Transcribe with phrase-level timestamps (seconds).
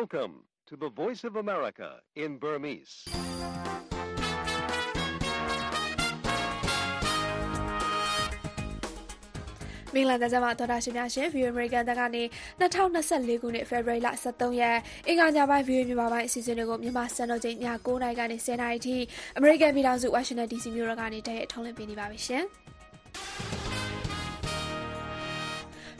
[0.00, 0.34] Welcome
[0.68, 1.90] to the Voice of America
[2.24, 2.94] in Burmese.
[9.94, 12.22] ။မင်္ဂလာကြပါသောတာရှင်များရှင် View American တကနေ
[12.60, 18.96] 2024ခုနှစ် February လ23ရက်အင်္ဂါညပိုင်း View မြန်မာပိုင်းအစီအစဉ်တွေကိုမြန်မာစံတော်ချိန်ည9:00နာရီကနေ10:00နာရီထိ
[19.38, 22.44] American ပြည်ထောင်စု Washington DC မြို့တော်ကနေတည်းထုတ်လွှင့်ပေးနေပါပြီရှင်။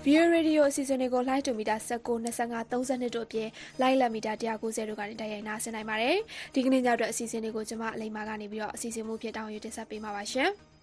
[0.05, 3.49] View Radio အစီအစဉ်တွေကို live to meter 19 25 32တို့အပြင်
[3.82, 6.17] live လက် meter 190တို့ကနေတိုက်ရိုက်နားဆင်နိုင်ပါတယ်။
[6.55, 10.50] ဒီကနေ့ညအတွက်အစီအစဉ်တွေကိုကျွန်မအလိမ္မာကနေပြီးတော့အစီအစဉ်မှုဖြစ်တောင်းယူတင်ဆက်ပေးမှာပါရှင်။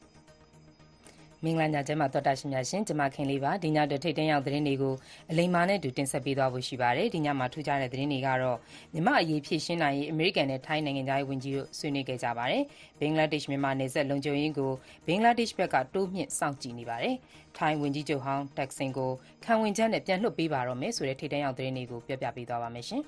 [1.45, 4.94] မင်္ဂလာညချမ်းပါတော်တာရှင်များရှင်ကျွန်မခင်လေးပါဒီညအတွက်ထိတ်တန့်ရောက်သတင်းတွေကို
[5.31, 8.58] အလိမ္မာနဲ့တူတင်ဆက်ပေးသွားဖို့ရှိပါတယ်ဒီညမှာထူးခြားတဲ့သတင်းတွေကတော့
[8.94, 12.63] မြမအရေးဖြစ်ရှင်းနိုင်ရေးအမေရိကန်နဲ့ထိုင်းနိုင်ငံသားရေးဝန်ကြီးတို့ဆွေးနွေးခဲ့ကြပါတယ်
[13.00, 14.72] ဘင်္ဂလားဒေ့ရှ်မြန်မာနယ်စပ်လုံခြုံရေးကို
[15.08, 17.16] ဘင်္ဂလားဒေ့ရှ်ဘက်ကတိုးမြင့်စောင့်ကြည့်နေပါတယ်
[17.58, 19.12] ထိုင်းဝန်ကြီးချုပ်ဟောင်းတက်ဆင်ကို
[19.45, 23.02] ခံဝင်ချက်နဲ့ပြန်လွှတ်ပေးပါတော့မယ်ဆိုတဲ့ထိတ်တန့်ရောက်သတင်းတွေကိုပြောပြပေးသွားပါမယ်ရှင်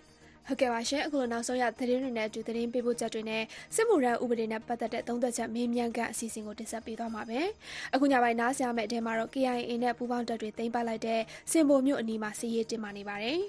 [0.47, 3.43] ဟုတ်ကဲ့ပါရှင်အခုလိုနောက်ဆုံးရသတင်းတွေနဲ့အတူသတင်းပေးပို့ချက်တွေနဲ့
[3.75, 7.39] စစ်မှုရန်ဥပဒေနဲ့ပတ်သက်တဲ့သုံးသက်ချက်မင်းမြန်ကအစီအစဉ်ကိုတင်ဆက်ပေးသွားမှာပဲ
[7.93, 13.39] အခုညပိုင်းနားဆင်ရမယ့်အထဲမှာတော့ KIA နဲ့ပူးပေါင်းတပ်တွေသိမ်းပိုက်လိုက်တဲ့စင်ပေါ်မြို့အနီးမှာစီးရေးတင်မာနေပါတယ်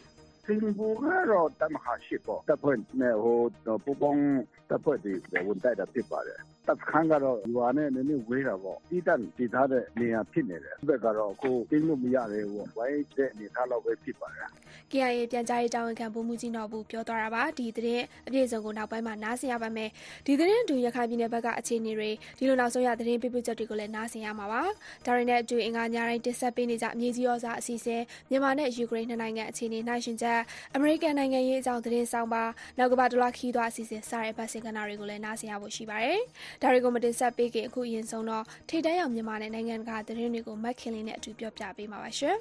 [0.47, 3.39] စင်ဘူကတော့တမဟာရှိပေါ့တပ်ဖွဲ့နဲ့ဟို
[3.85, 4.25] ပူပေါင်း
[4.71, 5.13] တပ်ဖွဲ့တွေ
[5.47, 14.49] ဝန်တိုက်တာဖြစ်ပါတယ်တပ်ခန်းကတော့ရွာနဲ့နည်းနည်းဝေးတာပေါ့တိတန်တည်ထားတဲ့နေရာဖြစ်နေတယ်ဘက်ကတော့အခုတင်းလို့မရသေးဘူးဝိုင်းတဲ့အနေထားတော့ပဲဖြစ်ပါတယ်
[14.93, 19.91] KIA ပြန်ကြားရေးတာဝန်ခံဗိုလ်မှူးကြီးနော်ဘူးပြောသွားတာပါဒီသတင်းအပြည့်အစုံကိုနောက်ပိုင်းမှာနားဆင်ရပါမယ်
[20.27, 24.63] ဒီသတင်းအတူရခိုင်ပြည်နယ်ဘက်ကအခြေအနေတွေဒီလိုနောက်ဆုံးရသတင်းပြပြချက်တွေကိုလည်းနားဆင်ရမှာပါ
[25.05, 30.41] ဒါတွေနဲ့အတူအင်္ဂါညတိုင်းတင်ဆက်ပေးနေကြအမြင့်ကြီးရောစာအစီအစဉ်မြန်မာနဲ့ယူကရိန်းနှစ်နိုင်ငံအခြေအနေနှိုင်းယှဉ်ချက်
[30.75, 32.45] အမေရိကန်နိုင်ငံရေးအကြောင်းသတင်းဆောင်ပါ
[32.79, 36.21] နောက်ကဘာဒလာခီးသွားအစီအစဉ်စတဲ့ဗတ်စင်ကနာတွေကိုလည်းနားဆင်ရဖို့ရှိပါတယ်
[36.63, 42.37] ဒါတွေကိုမတင်ဆက်ပေးခင်အခုအရင်ဆုံးတော့ထိတ်တန်းရောက်မြန်မာနဲ့နိုင်ငံတကာသတင်းတွေကိုမက်ခင်လင်းနဲ့အတူပြောပြပေးမှာပါရှင်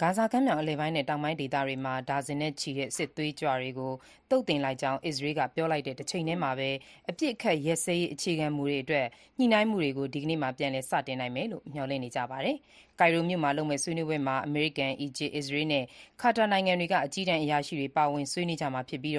[0.00, 3.92] ဂါဇာကမ်းမြောင်အလယ်ပိုင်းနဲ့ တောင်ပိုင်းဒေသတွေမှာ ဒါဇင်နဲ့ချီတဲ့ စစ်သွေးကြွတွေကို
[4.30, 6.70] သုတ်သင်လိုက်ကြောင်း အစ္စရေးက ပြောလိုက်တဲ့ တချိန်တည်းမှာပဲ
[7.08, 9.06] အပစ်အခတ်ရပ်စဲရေး အခြေခံမူတွေအတွက်
[9.38, 12.56] ညှိနှိုင်းမှုတွေကို ဒီကနေ့မှာ ပြန်လည် စတင်နိုင်မယ်လို့ မျှော်လင့်နေကြပါတယ်။
[13.00, 15.84] ကိုင်ရိုမြို့မှာလုပ်မယ့် ဆွေးနွေးပွဲမှာ အမေရိကန်၊အီဂျစ်၊အစ္စရေးနဲ့
[16.20, 19.16] ကာတာနိုင်ငံတွေက အကြီးတန်းအရာရှိတွေ ပါဝင်ဆွေးနွေးကြမှာဖြစ်ပြီး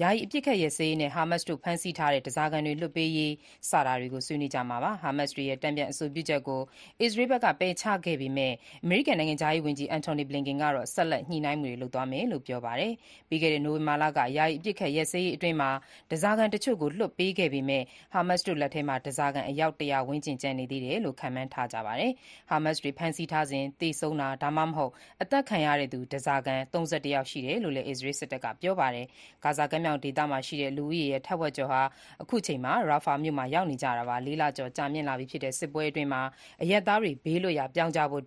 [0.00, 3.32] ယာယီအပစ်အခတ်ရပ်စဲရေးနဲ့ ဟာမတ်စ်တို့ ဖမ်းဆီးထားတဲ့ ဓားစာခံတွေ လွှတ်ပေးရေး
[3.70, 6.60] စတာတွေကို ဆွေးနွေးကြမှာပါ။ဟာမတ်စ်တွေရဲ့ တန်ပြန်အဆိုပြုချက်ကို
[7.00, 8.52] အစ္စရေးဘက်က ပယ်ချခဲ့ပေမဲ့
[8.84, 12.92] အမေရိကန်နိုင်ငံခြားရေးဝန်ကြီး Antony Blinken ကတော့ ဆက်လက် ညှိနှိုင်းမှုတွေ လုပ်သွားမယ်လို့ ပြောပါတယ်။
[13.28, 15.70] ပြီးခဲ့တဲ့ နိုဝင်ဘာလက ယာယီအပစ်အခတ်ရပ်စဲရေးအတွင်းမှာ
[16.10, 22.12] ဓားစာခံတချို့ကို လွှတ်ပေးခဲ့ပေမဲ့ ဟာမတ်စ်တို့လက်ထဲမှာ ဓားစာခံ အယောက် ၁၀၀ ဝန်းကျင် ကျန်နေသေးတယ်လို့ ခန့်မှန်းထားကြပါတယ်။
[22.50, 29.06] ဟာမတ်စ်တွေ ဖမ်းဆီးထားစဉ် သေဆုံးတာ ဒါမှမဟုတ် အသတ်ခံရတဲ့သူ ဓားစာခံ ၃၁ ယောက် ရှိတယ်လို့လည်း အစ္စရေးစစ်တပ်က ပြောပါတယ်။
[29.44, 31.82] ဂါဇာကမ်းမြောင်ဒေသမှာရှိတဲ့ လူဦးရေရဲ့ ထက်ဝက်ကျော်ဟာ
[32.22, 36.22] အခုချိန်မှာရာဖာမြို့မှာ ရောက်နေကြတာပါ။လေးလကျော် ကြာမြင့်လာပြီဖြစ်တဲ့ စစ်ပွဲအတွင်းမှာ
[36.62, 38.24] အရပ်သားတွေ ဘေးလွတ်ရာ ပြောင်းကြဖို့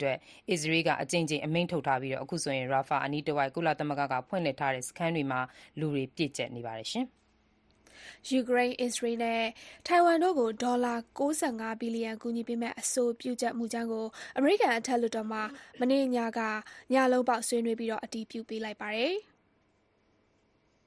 [0.51, 5.41] အစ္စရေးက အကြိမ်ကြိမ် အမိန့်ထုတ်ထားပြီး အခုဆိုရင်ရာဖာအနီးတဝိုက် ကုလသမဂ္ဂက ဖွင့်လှစ်ထားတဲ့ စခန်းတွေမှာ
[5.79, 6.87] လူတွေပြည့်ကျပ်နေပါတယ်
[8.29, 9.43] ယူကရိန်း၊အစ္စရေးနဲ့
[9.87, 11.21] ထိုင်ဝမ်တို့ကိုဒေါ်လာ၉
[11.59, 14.05] ၅ဘီလီယံကူညီပေးမယ့်အဆိုပြုချက်မူကြမ်းကို
[14.37, 15.43] အမေရိကန်အထက်လွှတ်တော်မှာ
[15.79, 16.39] မနေ့ညက
[16.93, 19.15] ညလုံးပေါက်ဆွေးနွေးပြီးအတည်ပြုပေးလိုက်ပါတယ်။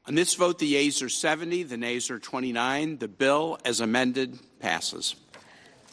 [0.08, 2.98] On this vote, the yeas are 70, the nays are 29.
[2.98, 5.16] The bill, as amended, passes.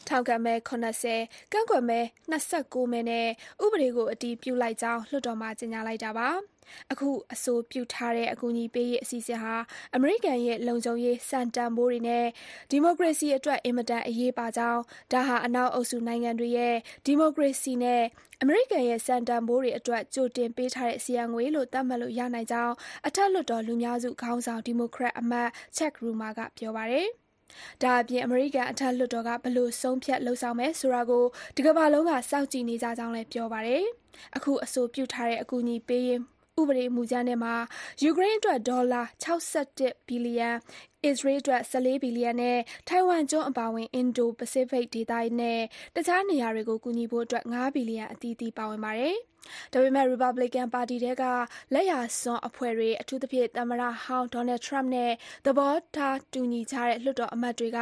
[0.10, 2.00] ထောက်ခံမဲ70ကန့်ကွက်မဲ
[2.42, 3.28] 29မဲနဲ့
[3.64, 6.30] ဥပဒေကို အတည်ပြုလိုက်ကြောင်း လွှတ်တော်မှာ ကြေညာလိုက်တာပါ
[6.92, 9.56] အခု အဆိုပြုထားတဲ့ အကူအညီပေးရေး အစီအစဉ်ဟာ
[9.96, 12.26] အမေရိကန်ရဲ့ လုံခြုံရေး စံတန်ဖိုးတွေနဲ့
[12.72, 14.82] ဒီမိုကရေစီအတွက် အင်မတန်အရေးပါကြောင်း
[15.12, 16.76] ဒါဟာ အနောက်အုပ်စုနိုင်ငံတွေရဲ့
[17.06, 18.04] ဒီမိုကရေစီနဲ့
[18.42, 22.74] အမေရိကန်ရဲ့ စံတန်ဖိုးတွေအတွက် ကြိုတင်ပေးထားတဲ့ စီယံငွေလို့ သတ်မှတ်လို့ ရနိုင်ကြောင်း
[23.08, 27.10] အထက်လွှတ်တော် လူများစုခေါင်းဆောင် ဒီမိုကရက်အမတ်ချက်ရူမာကပြောပါတယ်။
[27.82, 31.26] ဒါအပြင် အမေရိကန်အထက်လွှတ်တော်ကဘလို့ဆုံးဖြတ်လှုပ်ဆောင်မယ်ဆိုတာကို
[31.56, 33.84] ဒီကမ္ဘာလုံးက စောင့်ကြည့်နေကြကြောင်းလည်း ပြောပါတယ်။
[34.36, 36.20] အခု အဆိုပြုထားတဲ့ အကူအညီပေးရေး
[36.62, 37.56] ဥပဒေမူကြမ်းထဲမှာ
[38.04, 40.50] ယူကရိန်းအတွက် ဒေါ်လာ61ဘီလီယံ
[41.06, 45.62] အစ္စရေးအတွက်14ဘီလီယံနဲ့ ထိုင်ဝမ်ကျွန်းအပါအဝင် အင်ဒိုပစိဖိတ်ဒေသနဲ့
[45.96, 49.18] တခြားနေရာတွေကို ကူညီဖို့အတွက်5ဘီလီယံ အသီးသီး ပါဝင်ပါတယ်။
[49.72, 51.24] ဒါပေမဲ့ Republican ပါတီထဲက
[51.74, 55.12] လက်ယာစွန်းအဖွဲ့တွေ အထူးသဖြင့် သမ္မတဟောင်း Donald Trump နဲ့
[55.46, 57.80] သဘောထားတူညီကြတဲ့ လွှတ်တော်အမတ်တွေက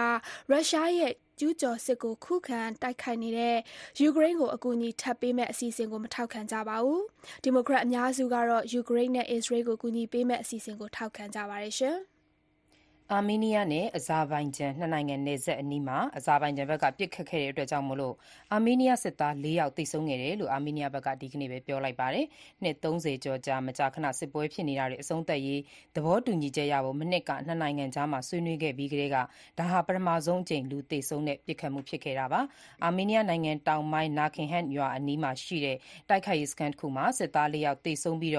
[0.50, 3.57] ရုရှားရဲ့ ကျူးကျော်စစ်ကိုခုခံတိုက်ခိုက်နေတဲ့
[4.01, 7.01] ယူကရိန်းကိုအကူအညီထပ်ပေးမယ့်အစီအစဉ်ကိုမထောက်ခံကြပါဘူး။
[7.43, 11.97] ဒီမိုကရက်အများစုကတော့ ယူကရိန်းနဲ့အစ္စရေးကိုကူညီပေးမယ့်အစီအစဉ်ကိုထောက်ခံကြပါတယ်ရှင်။
[13.15, 17.85] အာမေးနီးယားနဲ့ အဇာဘိုင်ဂျန် နှစ်နိုင်ငံနယ်စပ်အနီးမှာ အဇာဘိုင်ဂျန်ဘက်က ပစ်ခတ်ခဲ့တဲ့အတွက်ကြောင့်
[18.53, 22.25] အာမေးနီးယားစစ်သား ၄ ယောက် သေဆုံးခဲ့တယ်လို့ အာမေးနီးယားဘက်က ဒီကနေ့ပဲ ပြောလိုက်ပါတယ်။
[22.63, 25.61] နှစ် ၃၀ ကျော်ကြာ မကြာခဏ စစ်ပွဲဖြစ်နေတာတွေ အဆုံးသတ်ရေး
[25.95, 29.17] သဘောတူညီချက်ရဖို့ မနှစ်က နှစ်နိုင်ငံကြား ဆွေးနွေးခဲ့ပြီးကတည်းက
[29.59, 32.41] ဒါဟာ ပထမဆုံးအကြိမ် လူသေဆုံးတဲ့ ပစ်ခတ်မှု ဖြစ်ခဲ့တာပါ။
[32.83, 35.77] အာမေးနီးယားနိုင်ငံတောင်ပိုင်း Nahchihan ရွာအနီးမှာရှိတဲ့
[36.09, 38.33] တိုက်ခိုက်ရေးစခန်းတခုမှာ စစ်သား ၄ ယောက် သေဆုံးပြီး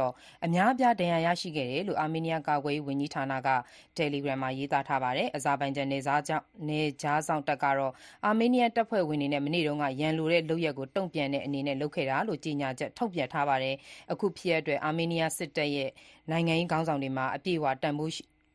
[0.45, 3.49] အများအပြား ဒဏ်ရာရရှိခဲ့တယ်လို့ အာမေးနီးယား ကာကွယ်ရေးဝန်ကြီးဌာနက
[3.97, 7.93] တယ်လီဂရမ်မှာ ရေးသားထားပါတယ်။အဇာဘိုင်ဂျန် နယ်ခြားစောင့်တပ်ကတော့
[8.25, 13.75] အာမေးနီးယားတပ်ဖွဲ့ဝင်တွေနဲ့ မနေ့တုန်းက ရန်လိုတဲ့လုပ်ရပ်ကို တုံ့ပြန်တဲ့အနေနဲ့ လုပ်ခဲ့တာလို့ ကြေညာချက် ထုတ်ပြန်ထားပါတယ်။
[14.13, 15.91] အခုဖြစ်ရပ်အတွက် အာမေးနီးယားစစ်တပ်ရဲ့
[16.31, 18.13] နိုင်ငံရေးခေါင်းဆောင်တွေမှာ အပြည့်အဝ တန်ဖိုး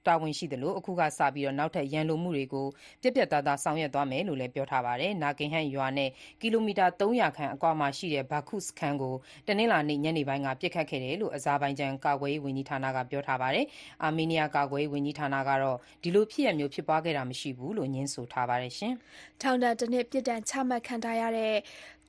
[0.08, 2.68] တာဝန်ရှိသလို အခုကစပြီး နောက်ထပ် ရန်လိုမှုတွေကို
[3.02, 6.10] ပြတ်ပြတ်သားသား ဆောင်ရွက်သွားမယ်လို့လည်း ပြောထားပါတယ်။ Nahchihan ရွာနဲ့
[6.42, 9.16] ကီလိုမီတာ ၃၀၀ ခန့်အကွာမှာရှိတဲ့ Baku စခန်းကို
[9.48, 13.66] တနင်္လာနေ့ ညနေပိုင်းက ပစ်ခတ်ခဲ့တယ်လို့ အဇာဘိုင်ဂျန် ကာကွယ်ရေးဝန်ကြီးဌာနက ပြောထားပါတယ်။
[14.04, 18.74] အာမေးနီးယား ကာကွယ်ရေးဝန်ကြီးဌာနကတော့ ဒီလိုဖြစ်ရပ်မျိုး ဖြစ်ပွားခဲ့တာ မရှိဘူးလို့ ငြင်းဆိုထားပါတယ်။
[19.42, 21.54] ထောင်ဒဏ်တနှစ် ပြစ်ဒဏ်ချမှတ်ခံထားရတဲ့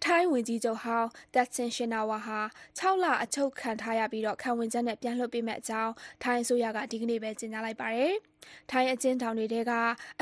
[0.04, 2.42] ထိုင်းဝန်ကြီးချုပ်ဟောင်း Thaksin Shinawatra
[2.78, 5.92] ဟာ ၆ လ အချုပ်ခံထားရပြီး ခံဝန်ချက်နဲ့ ပြန်လွှတ်ပေးမယ့်အကြောင်း
[6.22, 8.14] ထိုင်းအစိုးရက ဒီကနေ့ပဲ ကြေညာလိုက်ပါတယ်။
[8.70, 9.72] ထိုင်းအကျဉ်းထောင်တွေထဲက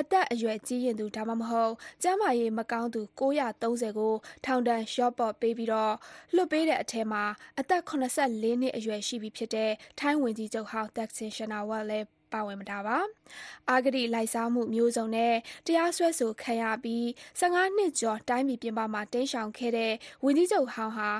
[0.01, 4.15] အသက်အရွယ်ကြီးရင့်သူ ဒါမှမဟုတ် ကျန်းမာရေးမကောင်းသူ ၉၃၀ ကို
[4.45, 5.71] ထောင်ဒဏ် လျော့ပေါ့ပေးပြီး
[6.35, 7.25] လွှတ်ပေးတဲ့အထဲမှာ
[7.61, 7.93] အသက် ၇
[8.43, 12.99] ၄ နှစ်အရွယ်ရှိပြီဖြစ်တဲ့ ထိုင်းဝန်ကြီးချုပ်ဟောင်း Thaksin Shinawatra လည်း ပါဝင်တာပါ။
[13.71, 15.35] အဂတိလိုက်စားမှုမျိုးစုံနဲ့
[15.67, 17.05] တရားစွဲဆိုခံရပြီး
[17.41, 19.93] ၁၅နှစ်ကျော်တိုင်းပြည်ပြင်ပမှာတိမ်းရှောင်ခဲ့တဲ့
[20.25, 21.11] ဝန်ကြီးချုပ်ဟောင်းဟာ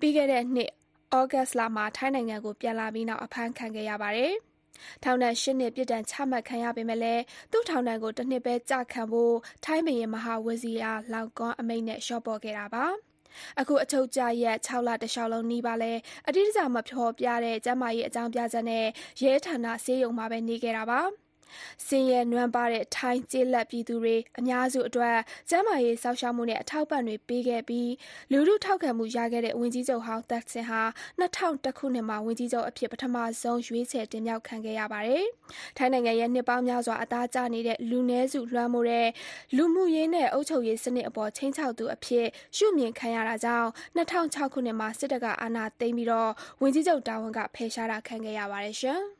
[0.00, 0.70] ပြီးခဲ့တဲ့နှစ်
[1.16, 4.34] ဩဂတ်စ်လမှာထိုင်းနိုင်ငံကိုပြန်လာပြီးနောက်အဖမ်းခံခဲ့ရပါတယ်။
[5.04, 7.22] ထောင်ဒဏ်၈နှစ်ပြစ်ဒဏ်ချမှတ်ခံရပေမယ့်လည်း
[7.52, 9.34] သူ့ထောင်ဒဏ်ကိုတနှစ်ပဲကျခံဖို့
[9.64, 12.86] ထိုင်းဘုရင်မဟာဝဇီရာလောင်ကွန်းအမိန့်နဲ့လျှော့ပေါ့ခဲ့တာပါ။
[13.60, 18.84] အခုအချုပ်ကျရက်၆လတလျှောက်လုံးနီးပါးလည်းအတိအကျမဖော်ပြတဲ့ကျန်းမာရေးအကြောင်းပြချက်နဲ့
[19.22, 21.02] ရဲဌာနဆေးရုံမှာပဲနေခဲ့တာပါ။
[21.86, 25.16] ဆင်းရဲနွမ်းပါးတဲ့ ထိုင်းကျေးလက်ပြည်သူတွေအများစုအတွက်
[25.50, 27.90] ကျန်းမာရေးစောင့်ရှောက်မှုနဲ့အထောက်အပံ့တွေပေးခဲ့ပြီး
[28.32, 30.82] လူထုထောက်ခံမှုရခဲ့တဲ့ ဝန်ကြီးချုပ်ဟောင်း သက်ဆင်ဟာ
[31.20, 35.24] ၂၀၀၁ ခုနှစ်မှာ ဝန်ကြီးချုပ်အဖြစ် ပထမဆုံးရွေးချယ်တင်မြှောက်ခံခဲ့ရပါတယ်။
[35.76, 39.08] ထိုင်းနိုင်ငံရဲ့ နှစ်ပေါင်းများစွာ အသားကျနေတဲ့ လူနည်းစုလွှမ်းမိုးတဲ့
[39.56, 46.08] လူမှုရေးနဲ့ အုပ်ချုပ်ရေးစနစ်အပေါ် ခြိမ်းခြောက်သူအဖြစ် ရှုမြင်ခံရတာကြောင့် ၂၀၀၆ ခုနှစ်မှာ စစ်တပ်က အာဏာသိမ်းပြီး
[46.60, 48.76] ဝန်ကြီးချုပ်တာဝန်က ဖယ်ရှားတာခံခဲ့ရပါတယ်။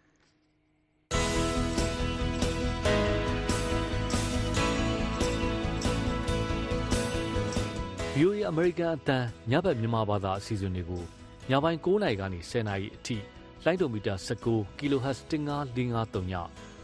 [8.21, 9.19] VOA အမေရိကန်အသံ
[9.51, 11.03] ညဘက်မြန်မာဘာသာအစီအစဉ်တွေကို
[11.51, 13.17] ညပိုင်း9:00နာရီကနေ10:00နာရီအထိ
[13.65, 16.33] လိုင်းဒိုမီတာ19 kHz 15553ည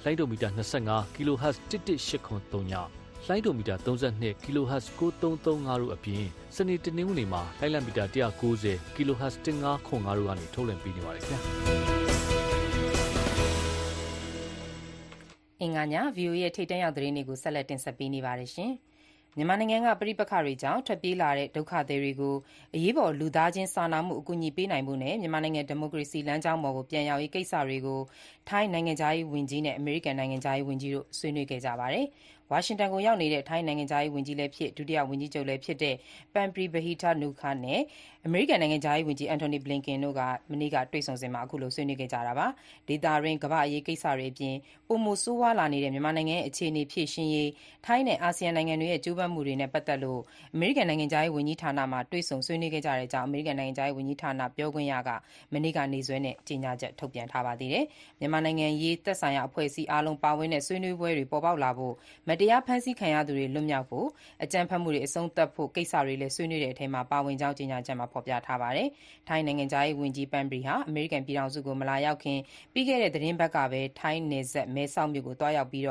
[0.05, 2.73] လိုင်းဒိုမီတာ25 kHz 11883ည
[3.29, 6.25] လိုင်းဒိုမီတာ32 kHz 9335တို့အပြင်
[6.57, 11.41] စနေတနင်္ဂနွေမှာလိုင်းလံမီတာ190 kHz 1505တို့ကနေထုတ်လွှင့်ပေးနေပါတယ်ခင်ဗျာ
[15.61, 18.73] အင်္ဂါည VOA ရဲ့ထိတ်တန့်ရောက်သတင်းတွေကိုဆက်လက်တင်ဆက်ပေးနေပါတယ်ရှင်။
[19.37, 22.35] မြန်မာနိုင်ငံက ပဋိပက္ခတွေကြောင့် ထွက်ပြေးလာတဲ့ ဒုက္ခသည်တွေကို
[22.75, 28.01] အရေးပေါ် လူသားချင်းစာနာမှု အကူအညီပေးနိုင်ဖို့နဲ့ မြန်မာနိုင်ငံ ဒီမိုကရေစီလမ်းကြောင်းပေါ်ကိုပြန်ရောက်ရေးကိစ္စတွေကို
[28.49, 32.07] ထိုင်းနိုင်ငံခြားရေးဝန်ကြီးနဲ့ အမေရိကန်နိုင်ငံခြားရေးဝန်ကြီးတို့ ဆွေးနွေးခဲ့ကြပါတယ်။
[32.51, 35.95] ဝါရှင်တန်ကိုရောက်နေတဲ့ ထိုင်းနိုင်ငံခြားရေးဝန်ကြီးလည်းဖြစ် ဒုတိယဝန်ကြီးချုပ်လည်းဖြစ်တဲ့
[36.35, 37.81] Parnpree Bahiddha-Nukara နဲ့
[38.27, 40.17] အမေရိကန်နိုင်ငံခြားရေးဝန်ကြီး Antony Blinken တို့
[40.51, 42.47] မနေ့က တွေ့ဆုံစဉ်မှာ အခုလို ဆွေးနွေးခဲ့ကြတာပါ။
[42.89, 44.55] ဒေသတွင်း ကမ္ဘာ့အရေးကိစ္စတွေအပြင်
[44.89, 47.51] ပိုမိုဆိုးရွားလာနေတဲ့ မြန်မာနိုင်ငံရဲ့ အခြေအနေ ဖြေရှင်းရေး
[47.87, 50.21] ထိုင်းနဲ့ အာဆီယံနိုင်ငံတွေရဲ့ ကြိုးပမ်းမှုတွေနဲ့ ပတ်သက်လို့
[50.55, 55.11] အမေရိကန်နိုင်ငံခြားရေးဝန်ကြီးဌာနမှာ တွေ့ဆုံဆွေးနွေးခဲ့ကြတဲ့အကြောင်း အမေရိကန်နိုင်ငံခြားရေးဝန်ကြီးဌာန ပြောခွင့်ရက
[55.53, 57.85] မနေ့က နေ့စွဲနဲ့ ကြေညာချက် ထုတ်ပြန်ထားပါသေးတယ်။
[58.21, 61.95] မြန်မာနိုင်ငံရေး သက်ဆိုင်ရာ အဖွဲ့အစည်းအားလုံးပါဝင်တဲ့ ဆွေးနွေးပွဲတွေ ပေါ်ပေါက်လာဖို့
[62.29, 64.07] မတရားဖမ်းဆီးခံရသူတွေ လွတ်မြောက်ဖို့
[64.45, 68.89] အကြမ်းဖက်မှုတွေ အဆုံးသတ်ဖို့ ကိစ္စတွေလည်း ဆွေးနွေးတဲ့အထဲမှာ ပါဝင်ကြောင်း ကြေညာချက်မှာ ဖော်ပြထားပါတယ်။
[69.29, 72.39] ထိုင်းနိုင်ငံခြားရေးဝန်ကြီး Parnpree ဟာ အမေရိကန်ပြည်ထောင်စုကို မလာရောက်ခင်
[72.73, 75.85] ပြီးခဲ့တဲ့ သီတင်းပတ်ကပဲ ထိုင်းနယ်စပ် မဲဆောက်မြို့ကို သွားရောက်ပြီး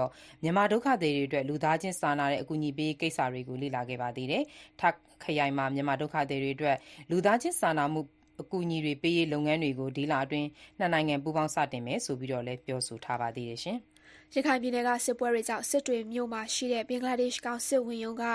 [0.44, 4.44] မြန်မာဒုက္ခသည်တွေအတွက် လူသားချင်းစာနာတဲ့ အကူအညီပေးရေးကိစ္စတွေကို လေ့လာခဲ့ပါသေးတယ်။
[4.80, 6.78] တာ့ခ်ခရိုင်မှာ မြန်မာဒုက္ခသည်တွေအတွက်
[7.12, 8.02] လူသားချင်းစာနာမှု
[8.42, 10.48] အကူအညီတွေပေးရေး လုပ်ငန်းတွေကို ဒီလအတွင်း
[10.80, 13.80] နှစ်နိုင်ငံ ပူးပေါင်း စတင်မယ်ဆိုပြီးတော့လည်း ပြောဆိုထားပါသေးတယ်။
[14.36, 18.26] ရခိုင်ပြည်နယ်က စစ်ပွဲတွေကြောင့် စစ်တွေမြို့မှာရှိတဲ့ ဘင်္ဂလားဒေ့ရှ် ကောင်စစ်ဝန်ရုံးက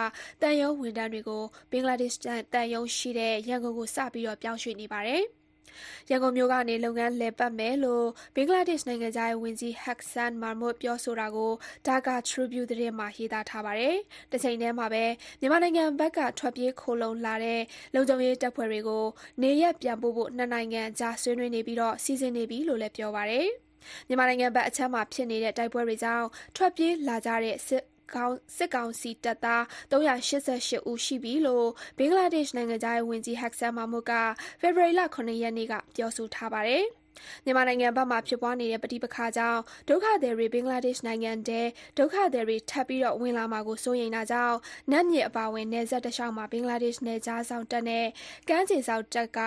[0.43, 2.21] သံရုံးဝန်ထမ်းတွေကို ဘင်္ဂလားဒေ့ရှ်
[2.55, 5.23] သံရုံးရှိတဲ့ ရန်ကုန်ကို စပြီး ပြောင်းရွှေ့နေပါတယ်။
[6.11, 11.53] ရန်ကုန်မြို့ကနေ လုပ်ငန်းလည်ပတ်မယ်လို့ ဘင်္ဂလားဒေ့ရှ် နိုင်ငံခြားရေးဝန်ကြီး Hasan Mahmud ပြောဆိုတာကို
[11.87, 13.97] Dhaka Tribune သတင်းမှာ ရေးသားထားပါတယ်။
[14.33, 15.05] တချိန်တည်းမှာပဲ
[15.41, 17.61] မြန်မာနိုင်ငံဘက်က ထွက်ပြေးခိုလှုံလာတဲ့
[17.95, 19.05] လုံခြုံရေးတပ်ဖွဲ့တွေကို
[19.43, 23.49] နေရပ်ပြန်ပို့ဖို့ နှစ်နိုင်ငံကြား ဆွေးနွေးနေပြီး စီစဉ်နေပြီလို့လည်း ပြောပါတယ်။
[24.09, 31.69] မြန်မာနိုင်ငံဘက်အခြမ်းမှာဖြစ်နေတဲ့ တိုက်ပွဲတွေကြောင့် ထွက်ပြေးလာကြတဲ့ စစ်ကောင်စစ်ကောင်စီတပ်သား388ဦးရှိပြီလို့
[31.99, 34.13] ဘင်္ဂလားဒေ့ရှ် နိုင်ငံသားဝန်ကြီးဟက်ဆန်မာမုတ်က
[34.61, 36.85] ဖေဖော်ဝါရီလ9ရက်နေ့က ပြောဆိုထားပါတယ်။
[37.45, 41.63] မြန်မာနိုင်ငံဘက်မှာဖြစ်ပွားနေတဲ့ ပဋိပက္ခကြောင့် ဒုက္ခသည်တွေ ဘင်္ဂလားဒေ့ရှ်နိုင်ငံထဲ
[41.99, 44.57] ဒုက္ခသည်တွေ ထပ်ပြီး ဝင်လာမှာကို စိုးရိမ်တာကြောင့်
[44.93, 48.07] နတ်မြစ်အပါအဝင် နယ်စပ်တလျှောက်မှာ ဘင်္ဂလားဒေ့ရှ် နယ်ခြားစောင့်တပ်နဲ့
[48.49, 49.39] ကမ်းခြေစောင့်တပ်က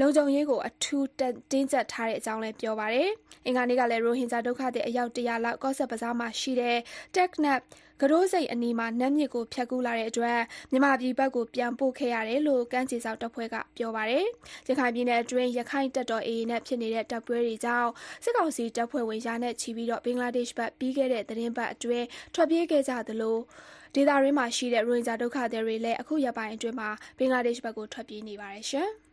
[0.00, 1.08] လုံခြုံရေးကို အထူး
[1.50, 3.08] တင်းကျပ်ထားတဲ့အကြောင်းလည်း ပြောပါတယ်။
[3.46, 6.78] အင်္ဂါနေ့ကလည်း ရိုဟင်ဂျာဒုက္ခသည် အယောက် ၁၀၀ လောက် ကော့ဆက်ဘဇားမှာရှိတဲ့
[7.14, 7.60] Teknaf
[7.93, 14.24] ကူး တို့ဆိပ်အနီးမှာ နတ်မြစ်ကို ဖြတ်ကူးလာတဲ့အတွက် မြန်မာပြည်ဘက်ကို ပြန်ပို့ခဲ့ရတယ်လို့ ကမ်းခြေစောင့်တပ်ဖွဲ့က ပြောပါတယ်။
[14.68, 17.90] ရခိုင်ပြည်နယ်အတွင်းရခိုင့်တပ်တော် AA နဲ့ ဖြစ်နေတဲ့ တိုက်ပွဲတွေကြောင့်
[18.24, 23.38] စစ်ကောင်စီတပ်ဖွဲ့ဝင် ရာနဲ့ချီပြီး ဘင်္ဂလားဒေ့ရှ်ဘက် ပြီးခဲ့တဲ့ သီတင်းပတ်အတွင်း ထွက်ပြေးခဲ့ကြသလို
[23.94, 28.64] ဒေသတွင်းမှာရှိတဲ့ ရိုဟင်ဂျာဒုက္ခသည်တွေလည်း အခုရက်ပိုင်းအတွင်းမှာဘင်္ဂလားဒေ့ရှ်ဘက်ကို ထွက်ပြေးနေပါတယ်။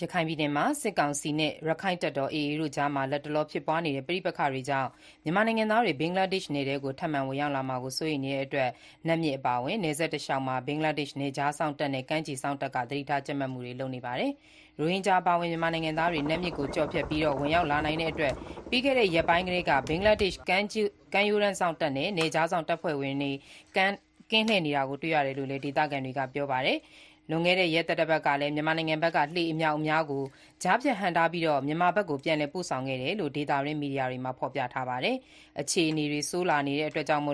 [0.00, 4.88] ရခိုင်ပြည်နယ်မှာ စစ်ကောင်စီနဲ့ ရက္ခိုင့်တပ်တော် AA တို့ကြား လတ်တလော ဖြစ်ပွားနေတဲ့ ပဋိပက္ခတွေကြောင့်
[5.24, 8.70] မြန်မာနိုင်ငံသားတွေ ဘင်္ဂလားဒေ့ရှ်နယ်ထဲထပ်မံဝင်ရောက်လာမှာကို စိုးရိမ်နေတဲ့အတွက်
[9.06, 13.50] နတ်မြစ်အပါအဝင် နယ်စပ်တလျှောက်မှာ ဘင်္ဂလားဒေ့ရှ် နယ်ခြားစောင့်တပ်နဲ့ ကမ်းခြေစောင့်တပ်က သတိထားကြပ်မတ်
[13.94, 14.32] နေပါတယ်။
[14.78, 18.32] ရိုဟင်ဂျာ အပါအဝင် မြန်မာနိုင်ငံသားတွေ နတ်မြစ်ကို ကျော်ဖြတ်ပြီး ဝင်ရောက်လာနိုင်တဲ့အတွက်
[18.70, 20.66] ပြီးခဲ့တဲ့ ရက်ပိုင်းကတည်းက ဘင်္ဂလားဒေ့ရှ် ကမ်း
[21.28, 23.32] ရိုးတန်းစောင့်တပ်နဲ့ နယ်ခြားစောင့်တပ်ဖွဲ့ဝင်တွေ
[24.32, 26.78] ကင်းလှည့်နေတာတွေ့ရတယ်လို့လည်း ဒေသခံတွေက ပြောပါတယ်။
[27.30, 30.24] လွန်ခဲ့တဲ့ ရက်သတ္တပတ်ကလည်း မြန်မာနိုင်ငံဘက်က လှေအမြောက်အများကို
[30.62, 35.16] ကြားဖြတ်ဟန့်တားပြီး မြန်မာဘက်ကို ပြန်လည်ပို့ဆောင်ခဲ့တယ်လို့ ဒေသတွင်း မီဒီယာတွေမှာ ဖော်ပြထားပါတယ်။
[35.60, 37.24] အခြေအနေတွေ ဆိုးလာနေတာကြောင့်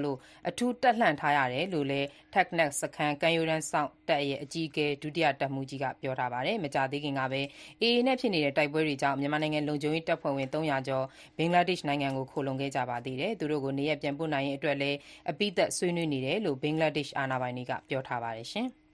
[0.48, 7.40] အထူးတပ်လှန့်ထားရတယ်လို့လည်း Teknaf စခန်း ကမ်းရိုးတန်းစောင့်တပ်အကြီးအကဲ ဒုတိယတပ်မှူးကြီးကပြောပါတယ်။မကြာသေးခင်ကပဲ
[7.82, 11.04] AA နဲ့ ဖြစ်နေတဲ့ တိုက်ပွဲတွေကြောင့် မြန်မာနိုင်ငံ လုံခြုံရေးတပ်ဖွဲ့ဝင် ၃၀၀ ကျော်
[11.38, 14.96] ဘင်္ဂလားဒေ့ရှ်နိုင်ငံကို ခိုလှုံခဲ့ကြပါသေးတယ်။သူတို့ကို နေရပ်ပြန်ပို့နိုင်ရေးအတွက်လည်း
[15.30, 18.48] အပြီးသတ် ဆွေးနွေးနေတယ်လို့ ဘင်္ဂလားဒေ့ရှ် အာဏာပိုင်တွေက ပြောထားပါတယ်။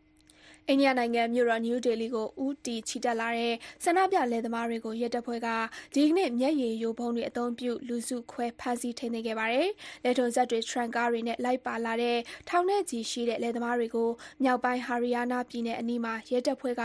[0.68, 3.54] အိန္ဒိယနိုင်ငံမြို့တော် နယူးဒေလီကို ဦးတည်ချီတက်လာတဲ့
[3.84, 5.48] ဆန္ဒပြလယ်သမားတွေကို ရဲတပ်ဖွဲ့က
[5.94, 9.68] ဒီကနေ့ မျက်ရည်ယိုဗုံးတွေအသုံးပြု လူစုခွဲ ဖမ်းဆီး ထိန်းသိမ်းခဲ့ပါတယ်။
[10.02, 14.10] လယ်ထွန်စက်တွေ ထရပ်ကားတွေနဲ့ လိုက်ပါလာတဲ့ ထောင်နဲ့ချီရှိတဲ့ လယ်သမားတွေကို
[14.42, 16.82] မြောက်ပိုင်းဟာရီယားနားပြည်နယ်အနီးမှာ ရဲတပ်ဖွဲ့က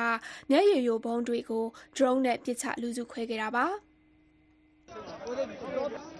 [0.49, 1.65] မျက်ရည်ယိုဗုံးတွေကို
[1.95, 3.65] ဒရုန်းနဲ့ပစ်ချ လူစုခွဲခဲ့တာပါ။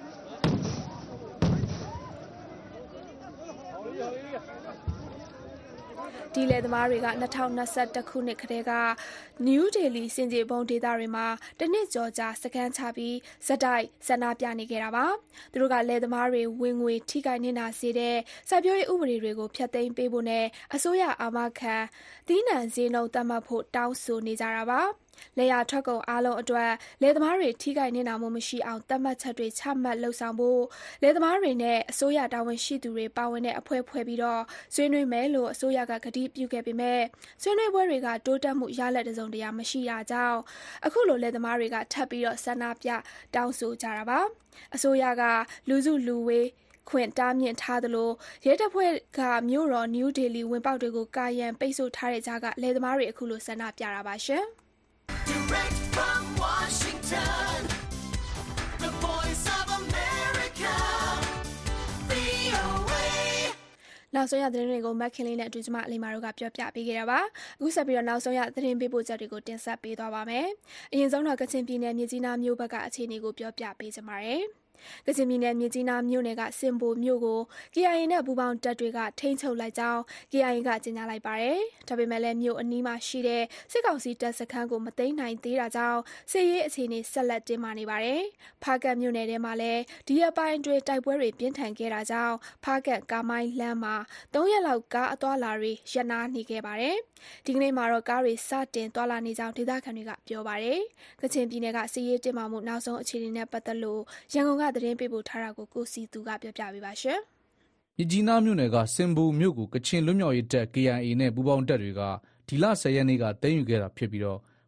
[6.40, 7.44] ဒီလယ်သမားတွေက ၂၀၂
[7.96, 8.72] ၁ ခုနှစ်ကတည်းက
[9.46, 11.28] နယူးဒေလီ ဆင်ခြေဖုံးဒေသတွေမှာ
[11.60, 13.18] တနှစ်ကျော်ကြာ စခန်းချပြီး
[13.48, 15.06] ဆက်တိုက် ဆန္ဒပြနေခဲ့တာပါ။
[15.52, 18.18] သူတို့က လယ်သမားတွေ ဝင်ငွေ ထိခိုက်နစ်နာစေတဲ့
[18.50, 21.76] စိုက်ပျိုးရေးဥပဒေတွေကို ဖျက်သိမ်းပေးဖို့နဲ့ အစိုးရအာမခံ
[22.28, 24.82] သီးနှံဈေးနှုန်း သတ်မှတ်ဖို့ တောင်းဆိုနေကြတာပါ။
[25.38, 26.72] လယ်ယာထွက်ကုန်အားလုံးအတွက်
[27.02, 30.62] လယ်သမားတွေထိခိုက်နစ်နာမှုမရှိအောင်သတ်မှတ်ချက်တွေချမှတ်လုပ်ဆောင်ဖို့
[31.02, 34.20] လယ်သမားတွေနဲ့အစိုးရတာဝန်ရှိသူတွေပါဝင်တဲ့အဖွဲ့ဖွဲ့ပြီး
[34.76, 37.02] ဆွေးနွေးမယ်လို့အစိုးရကကတိပြုခဲ့ပေမဲ့
[37.42, 40.40] ဆွေးနွေးပွဲတွေကတိုးတက်မှုရလဒ်တစုံတရာမရှိတာကြောင့်
[40.86, 42.90] အခုလိုလယ်သမားတွေကထပ်ပြီးဆန္ဒပြ
[43.36, 44.20] တောင်းဆိုကြတာပါ။
[44.76, 45.24] အစိုးရက
[45.70, 46.48] လူစုလူဝေး
[46.90, 48.10] ခွင့်တားမြစ်ထားသလို
[48.46, 49.20] ရဲတပ်ဖွဲ့က
[49.50, 54.16] မြို့တော်နယူးဒေလီဝင်ပေါက်တွေကိုကာရံပိတ်ဆို့ထားတဲ့ကြားကလယ်သမားတွေအခုလိုဆန္ဒပြတာပါ။
[55.08, 57.56] Direct from Washington,
[58.84, 60.76] the voice of America,
[62.10, 63.06] VOA.
[64.16, 67.20] နောက်ဆုံးရသတင်းတွေကိုမခင်လေးနဲ့အတူကျမအလိမ္မာတို့ကပြောပြပေးခဲ့တာပါ။
[67.60, 70.48] အခုဆက်ပြီးနောက်ဆုံးရသတင်းပေးပို့ချက်တွေကိုတင်ဆက်ပေးသွားပါမယ်။
[70.94, 74.44] အရင်ဆုံးတော့ကချင်ပြည်နယ်မြစ်ကြီးနားမြို့ဘက်ကအခြေအနေကိုပြောပြပေးချင်ပါတယ်။
[75.06, 77.40] ကချင်ပြည်နယ် မြစ်ကြီးနားမြို့နယ်က ဆင်ဘိုမြို့ကို
[77.74, 88.22] KIA နဲ့ ပူးပေါင်းတပ်တွေက ထိန်းချုပ်လိုက်ကြောင်း KIA က ကြေညာလိုက်ပါတယ်။ဒါပေမဲ့လည်း မြို့အနီးမှာရှိတဲ့ စစ်ကောင်စီတပ်စခန်းကို မသိမ်းနိုင်သေးတာကြောင့် စစ်ရေးအခြေအနေ ဆက်လက်တင်းမာနေပါတယ်။
[88.64, 93.96] ဖားကန့်မြို့နယ်ထဲမှာလည်း ဒီရက်ပိုင်းအတွင်း တိုက်ပွဲတွေ ပြင်းထန်ခဲ့တာကြောင့် ဖားကန့်-ကာမိုင်းလမ်းမှာ
[94.34, 96.98] ၃ ရက်လောက် ကားအသွားအလာတွေ ရပ်နားနေခဲ့ပါတယ်။
[97.46, 100.80] ဒီကနေ့မှာတော့ ကားတွေ စတင်သွားလာနေကြောင်း ဒေသခံတွေက ပြောပါတယ်။
[101.22, 104.02] ကချင်ပြည်နယ်က စစ်ရေးတင်းမာမှု နောက်ဆုံးအခြေအနေနဲ့ ပတ်သက်လို့
[104.34, 107.20] ရန်ကုန်ကသတင်းပေးပို့ထားတာကိုကိုစည်သူကပြောပြပါမယ်။
[107.98, 112.02] မြစ်ကြီးနားမြို့နယ်ကဆင်ဘိုမြို့ကိုကချင်လွတ်မြောက်ရေးတပ် KIA နဲ့ပူးပေါင်းတပ်တွေက
[112.48, 114.24] ဒီလ၁၀ရက်နေ့ကသိမ်းယူခဲ့တာဖြစ်ပြီး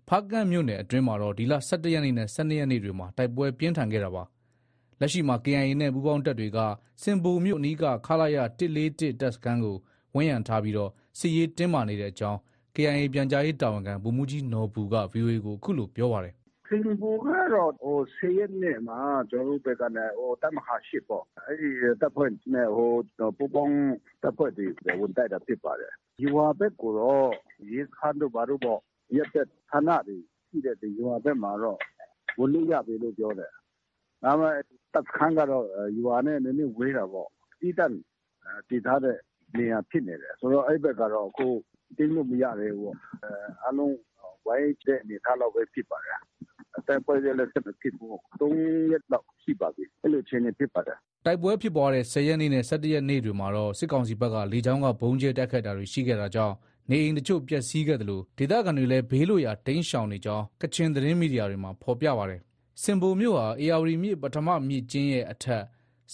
[0.07, 4.23] ဖားကန့်မြို့နယ်အတွင်းမှာတော့ဒီလ၁၁ရက်နေ့နဲ့၁၂ရက်နေ့တွေမှာတိုက်ပွဲပြင်းထန်ခဲ့တာပါ။
[4.99, 6.59] လက်ရှိမှာ KIA နဲ့ပူးပေါင်းတပ်တွေက
[7.01, 9.77] ဆင်ဘိုမြို့အနီးကခလရ၁၄၁တပ်စခန်းကို
[10.15, 10.75] ဝန်းရံထားပြီး
[11.19, 12.39] စစ်ရေးတင်းမာနေတဲ့အကြောင်း
[12.75, 16.33] KIA ပြန်ကြားရေးတာဝန်ခံဗိုလ်မှူးကြီးနော်ဘူက VOA ကိုအခုလိုပြောပါတယ်။
[16.71, 17.85] “ဆင်ဘိုကတော့ ၁
[18.15, 18.99] ၀ ရက်နေ့မှာ
[19.31, 21.69] ကျနော်တို့ဘက်ကတပ်မဟာ ၈ ပေါ့။အဲဒီ
[22.01, 22.67] တပ်ဖွဲ့နဲ့
[23.37, 23.77] ပူးပေါင်း
[24.23, 24.65] တပ်ဖွဲ့တွေ
[24.99, 27.29] ဝင်တိုက်တာဖြစ်ပါတယ်။ရွာဘက်ကိုတော့
[27.71, 31.79] ရဲစခန်းတို့ ဘာတို့ပေါ့။အရပ်ဘက်ဌာနတွေရှိတဲ့ရွာဘက်မှာတော့
[32.39, 33.51] ဝင်လို့ရပြီလို့ ပြောတယ်။
[34.23, 34.55] ဒါပေမဲ့
[34.93, 35.65] တပ်စခန်းကတော့
[35.99, 37.95] ရွာနဲ့ နည်းနည်းဝေးတာပေါ့။သီးသန့်
[38.69, 39.17] တည်ထားတဲ့
[39.57, 41.47] နေရာဖြစ်နေတယ်။ဆိုတော့ အဲဒီဘက်ကတော့ အခု
[41.97, 42.97] သိမ်းလို့မရသေးဘူးပေါ့။
[43.63, 43.95] အားလုံး
[44.45, 46.19] ဝိုင်းတဲ့အနေအထားလောက်ပဲ ဖြစ်ပါတယ်။
[46.87, 48.49] တိုက်ပွဲလည်း ဆက်မဖြစ်ဘူး။၃
[48.91, 56.55] ရက်လောက်ရှိပါပြီ။အဲလိုအခြေအနေဖြစ်ပါတယ်။”တိုက်ပွဲဖြစ်ပွားတဲ့ ၁၀ရက်နေ့နဲ့ ၁၁ရက်နေ့တွေမှာတော့ စစ်ကောင်စီဘက်က လေကြောင်းက ဗုံးကြဲတိုက်ခိုက်တာတွေ ရှိခဲ့တာကြောင့်
[56.89, 62.41] နေအိမ်အချို့ ပျက်ဆီးခဲ့သလို ဒေသခံတွေလည်း ဘေးလွတ်ရာ တိမ်းရှောင်နေကြောင်း ကချင်သတင်းမီဒီယာတွေမှာ ဖော်ပြပါတယ်။
[62.81, 65.63] စင်ဘိုမြို့ဟာအေယာဝတီမြစ် ပထမမြစ်ကျင်းရဲ့အထက်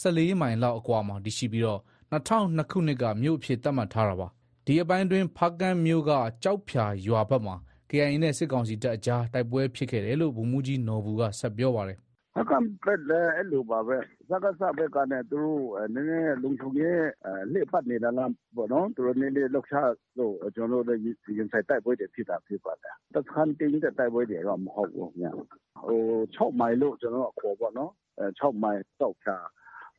[0.01, 1.81] 14မိုင်လောက်အကွာမှာတည်ရှိပြီးတော့
[2.11, 4.27] 2002ခုနှစ်က မြို့အဖြစ် သတ်မှတ်ထားတာပါ
[4.65, 6.11] ဒီအပိုင်းတွင်ဖားကန်းမြို့က
[6.43, 7.55] ကြောက်ဖြာရွာဘက်မှာ
[7.89, 11.99] KIA နဲ့ စစ်ကောင်စီတပ်အကြား တိုက်ပွဲဖြစ်ခဲ့တယ်လို့ ဗိုလ်မှူးကြီးနော်ဘူးကဆက်ပြောပါတယ်
[12.39, 13.97] အကံပက်လည်း အဲ့လိုပါပဲ
[14.29, 19.75] စကားစဘက်ကနဲ့ သူတို့အဲနည်းနည်းလုံချုံရဲ့အဲလှည့်ပတ်နေတာလားပေါ့နော် သူတို့နည်းနည်းလောက်ချ
[20.19, 26.01] လို့ ကျွန်တော်တို့ရင်ဆိုင်တိုက်ပွဲတွေ ဖြစ်တာဖြစ်ပါတယ်တခန်းတင်းတဲ့ တိုက်ပွဲတွေတော့ မဟုတ်ဘူးညာဟို
[26.35, 29.37] 6မိုင်လို့ ကျွန်တော်ခေါ်ပေါ့နော်အဲ6မိုင်တောက်ချာ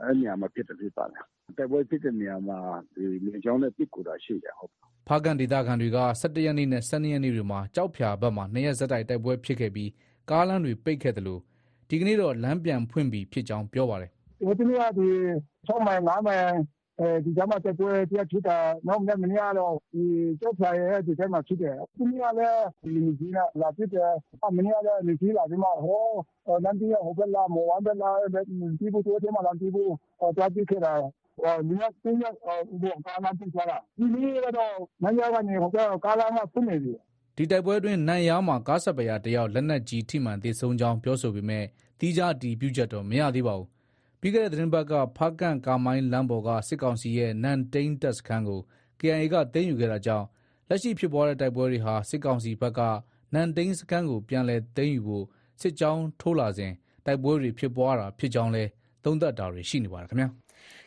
[0.00, 1.22] အဲ့နေရာမှာဖြစ်တယ်ဖြစ်ပါတယ်
[1.58, 2.58] တိုက်ပွဲဖြစ်တဲ့နေရာမှာ
[2.94, 4.70] ဒီမြေကြောင်းနဲ့ပြစ်ကူတာရှိတယ်ဟုတ်
[5.08, 9.90] ဖားကန်ဒေသခံတွေက17ရက်နေ့နဲ့12ရက်နေ့တွေမှာကြောက်ဖြာဘက်မှာနှစ်ရက်ဆက်တိုက်တိုက်ပွဲဖြစ်ခဲ့ပြီး
[10.30, 11.40] ကားလမ်းတွေပိတ်ခဲ့တယ်လို့
[11.88, 14.10] ဒီကနေ့တော့လမ်းပြန်ဖွင့်ပြီးဖြစ်ကြောင်းပြောပါတယ်
[14.46, 15.08] ဟိုတနေ့ကဒီ
[15.68, 16.50] 6မိုင်5မိုင်အဲ
[17.24, 20.04] ဒီကျမှတက်ပွဲပြဖြစ်တာနောက်မြတ်မနေ့ကတော့ဒီ
[20.40, 24.10] ကျောက်ဖြာရဲ့ဒီထဲမှာဖြစ်တယ်ဒီနေ့ကလည်းဒီလူကြီးကလာဖြစ်တယ်
[24.44, 28.10] အမနေ့ကလည်းလူကြီးလာဒီမှာဟောလမ်းကြီးဟိုဘက်လာမော်ဝမ်းဘက်လာ
[28.78, 29.84] ဒီဘူတိုထဲမှာလမ်းကြီးဘူ
[30.36, 34.72] တွားပြခဲ့တာဟိုလူကတင်းရဟိုကားလမ်းပြသွားတာဒီနေ့ကတော့
[35.02, 35.70] နိုင်ရကနေဟို
[36.04, 36.94] ကားလမ်းကဖွင့်နေပြီ
[37.36, 41.64] ဒီတိုက်ပွဲအတွင်းနန်ရားမှာကားဆက်ပရာတယောက်လက်နက်ကြီးထိမှန်သေဆုံးကြောင်းပြောဆိုပေမဲ့
[42.00, 43.68] တီးခြားအတည်ပြုချက်တော့မရသေးပါဘူး။
[44.20, 48.60] ပြီးခဲ့တဲ့သတင်းပတ်က ဖားကန့်ကာမိုင်းလမ်းပေါ်က စစ်ကောင်စီရဲ့ နန်တိန်တပ်စခန်းကို
[49.00, 50.26] KIA က သိမ်းယူခဲ့တာကြောင့်
[50.68, 52.80] လက်ရှိဖြစ်ပွားတဲ့ တိုက်ပွဲတွေဟာ စစ်ကောင်စီဘက်က
[53.34, 55.24] နန်တိန်စခန်းကို ပြန်လည်သိမ်းယူဖို့
[55.60, 56.72] စစ်ကြောင်းထိုးလာစဉ်
[57.06, 58.64] တိုက်ပွဲတွေ ဖြစ်ပွားတာဖြစ်ကြောင်းလဲ
[59.04, 60.28] သုံးသပ်တာတွေ ရှိနေပါတယ်ခင်ဗျာ။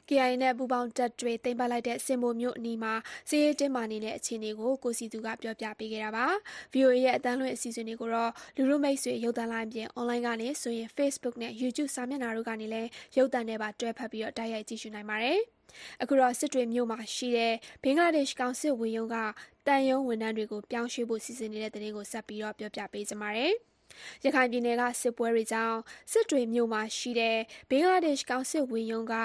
[0.10, 2.94] KIA နဲ့ ပူးပေါင်းတပ်တွေ သိမ်းပိုက်လိုက်တဲ့စင်ဘိုမြို့အနီးမှာ
[3.30, 6.26] စစ်ရေးတင်းမာနေတဲ့ အခြေအနေကို ကိုစီသူက ပြောပြပေးခဲ့တာပါ။
[6.74, 15.40] VOA ရဲ့အတန်းလွှင့် အစီအစဉ်တွေကိုတော့ လူလူမိတ်ဆွေ ရုပ်သံလိုင်းပြင် အွန်လိုင်းကနေဆိုရင် Facebook နဲ့ YouTube စာမျက်နှာတို့ကနေလည်း ရုပ်သံနဲ့ပါ တွဲဖက်ပြီးတော့တိုက်ရိုက် ကြည့်ရှုနိုင်ပါတယ်။
[16.02, 19.18] အခုတော့ စစ်တွေမြို့မှာရှိတဲ့ ဘင်္ဂလားဒေ့ရှ် ကောင်စစ်ဝင်ရုံးက
[19.68, 23.54] တန်ယုံဝန်ထမ်းတွေကို ပြောင်းရွှေ့ဖို့ စီစဉ်နေတဲ့တဲ့တင်ကို ဆက်ပြီးတော့ပြောပြပေးကြပါမယ်။
[24.24, 25.78] ရခိုင်ပြည်နယ်က စစ်ပွဲတွေကြောင့်
[26.12, 27.38] စစ်တွေမြို့မှာရှိတဲ့
[27.70, 29.16] ဘင်္ဂလားဒေ့ရှ် ကောင်စစ်ဝင်ရုံးက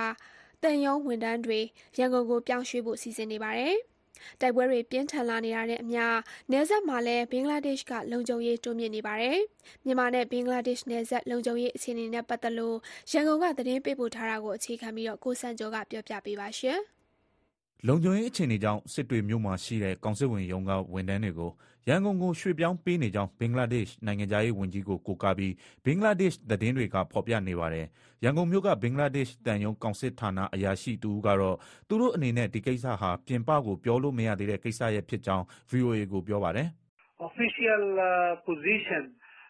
[0.64, 1.60] တန်ယုံဝန်ထမ်းတွေ
[1.98, 3.76] ရန်ကုန်ကိုပြောင်းရွှေ့ဖို့စီစဉ်နေပါတယ်။
[4.40, 6.04] တိုက်ပွဲတွေပြင်းထန်လာနေတာနဲ့အမျှ
[6.50, 9.38] နယ်စပ်မှာလည်းဘင်္ဂလားဒေ့ရှ်ကလုံခြုံရေးတိုးမြင့်နေပါတယ်။
[9.84, 12.76] မြန်မာနဲ့ဘင်္ဂလားဒေ့ရှ်နယ်စပ်လုံခြုံရေးအခြေအနေနဲ့ပတ်သက်လို့
[13.12, 16.78] ရန်ကုန်ကသတင်းပေးပို့ထားတာကိုအခြေခံပြီးတော့ကိုစံကျော်ကပြောပြပေးပါရှင်။
[17.86, 21.50] လုံခြုံရေးအခြေအနေကြောင့်စစ်တွေမြို့မှာရှိတဲ့ကောင်စစ်ဝင်ရုံးကဝန်ထမ်းတွေကို
[21.88, 25.52] ရန်ကုန်ကို ရွှေ့ပြောင်းပေးနေကြောင်း ဘင်္ဂလားဒေ့ရှ် နိုင်ငံခြားရေးဝန်ကြီးကို ကိုးကားပြီး
[25.84, 27.86] ဘင်္ဂလားဒေ့ရှ် သတင်းတွေက ဖော်ပြနေပါတယ်။
[28.24, 31.56] ရန်ကုန်မြို့က ဘင်္ဂလားဒေ့ရှ်သံရုံး ကောင်စစ်ဌာန အရာရှိတဦးကတော့
[31.88, 36.68] သူတို့အနေနဲ့ ဒီကိစ္စဟာ ပြင်ပကို ပြောလို့မရသေးတဲ့ ကိစ္စရပ်ဖြစ်ကြောင်း VOA ကို ပြောပါတယ်။
[37.28, 39.02] official uh, position.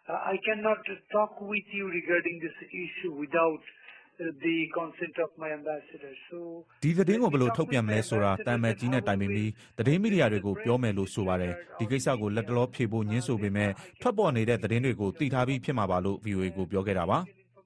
[0.09, 3.63] Uh, I cannot talk with you regarding this issue without
[4.21, 6.13] uh, the consent of my ambassador.
[6.29, 6.39] So
[6.83, 17.19] ဒီသတင်းကို ဘယ်လို ထုတ်ပြန်မလဲဆိုတာတမ်မဲ့ကြီးနဲ့ တိုင်ပင်ပြီး သတင်းမီဒီယာတွေကို ပြောမယ်လို့ ဆိုပါတယ် ဒီကိစ္စကိုလက်တလောဖြေဖို့ညှင်းဆိုပေမဲ့ ထွက်ပေါ်နေတဲ့ သတင်းတွေကို သိထားပြီး ဖြစ်မှာပါလို့ VOA ကို ပြောခဲ့တာပါ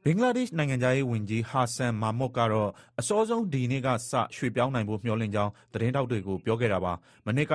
[0.05, 6.93] ဘင်္ဂလားဒေ့ရှ်နိုင်ငံသားရေးဝန်ကြီး ဟာဆန်မာမွတ်ကတော့ အစောဆုံး ဒီနေ့ကစ ရွှေ့ပြောင်းနိုင်ဖို့ မျှော်လင့်ကြောင်း သတင်းထောက်တွေကို ပြောခဲ့တာပါ
[7.27, 7.53] မနေ့က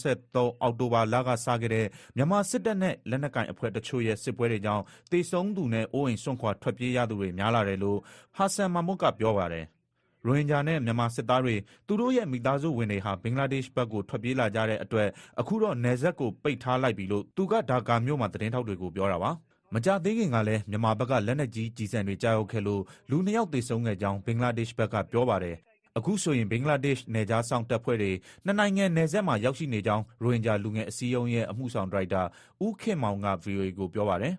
[0.00, 7.98] 2023အောက်တိုဘာလကစခဲ့တဲ့ မြန်မာစစ်တပ်နဲ့ လက်နက်ကိုင်အဖွဲ့တချို့ရဲ့ စစ်ပွဲတွေကြောင့်တေဆုံးသူနဲ့ အိုးအိမ်စွန့်ခွာ ထွက်ပြေးရသူတွေ များလာတယ်လို့
[8.36, 9.64] ဟာဆန်မာမွတ်က ပြောပါတယ်
[10.26, 15.08] ရိုဟင်ဂျာနဲ့ မြန်မာစစ်သားတွေ သူတို့ရဲ့ မိသားစုဝင်တွေဟာ ဘင်္ဂလားဒေ့ရှ်ဘက်ကို ထွက်ပြေးလာကြတဲ့အတွက်
[15.40, 19.32] အခုတော့ နယ်စပ်ကို ပိတ်ထားလိုက်ပြီလို့ သူက ဒါကာမြို့မှာ သတင်းထောက်တွေကို ပြောတာပါ
[19.74, 25.56] မကြသေးခင်ကလည်း မြန်မာဘက်က လက်နက်ကြီးကြီးစံတွေကြားရောက်ခဲ့လို့ လူနှစ်ယောက်သေဆုံးခဲ့ကြောင်း ဘင်္ဂလားဒေ့ရှ်ဘက်က ပြောပါတယ်
[25.98, 28.12] အခုဆိုရင် ဘင်္ဂလားဒေ့ရှ် နယ်ခြားစောင့်တပ်ဖွဲ့တွေ
[28.44, 32.22] နှစ်နိုင်ငံနယ်စပ်မှာ ရောက်ရှိနေကြောင်း ရိုဟင်ဂျာလူငယ်အစည်းအရုံးရဲ့ အမှုဆောင်ဒါရိုက်တာ
[32.64, 34.34] ဦးခင်မောင်က VOA ကို ပြောပါတယ်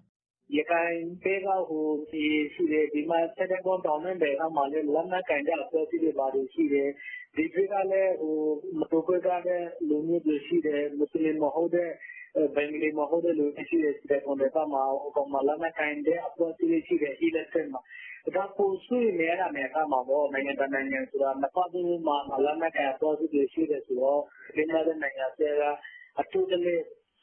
[0.58, 6.90] ရခိုင်ဘက်ကဟိုဒီရှိတယ် ဒီမှာဆက်တဲ့ကောတောင်းနဲ့ဘယ်ကမှလည်း လက်နက်ကင်တဲ့ အဖွဲ့အစည်းတွေပါတွေ ရှိတယ်
[7.36, 8.38] ဒီဘက်ကလည်းဟို
[8.80, 11.92] မတော်ဘက်ကလည်း လူမျိုးတွေရှိတယ် မွတ်စလင်မဟုတ်တဲ့
[12.56, 17.82] ဘင်္ဂလီမဟုတ်တဲ့လူတွေရှိတယ်တဲ့ကွန်တဲ့မှာဟိုကောင်မလက်နက်ကင်တဲ့ အဖွဲ့အစည်းတွေ ရှိတယ်ဟိလက်ဆက်မှာ
[18.36, 24.22] ဒါပိုဆွေးနေရတာနဲ့အခါမှာပေါ့ နိုင်ငံတကာနိုင်ငံဆိုတာ နှစ်ပတ်သုံးမှာ လက်နက်ကင်အဖွဲ့အစည်းတွေ ရှိတယ်ဆိုတော့
[24.56, 25.64] ဒီမှာတဲ့နိုင်ငံဆက်က
[26.22, 26.76] အထူးတလေ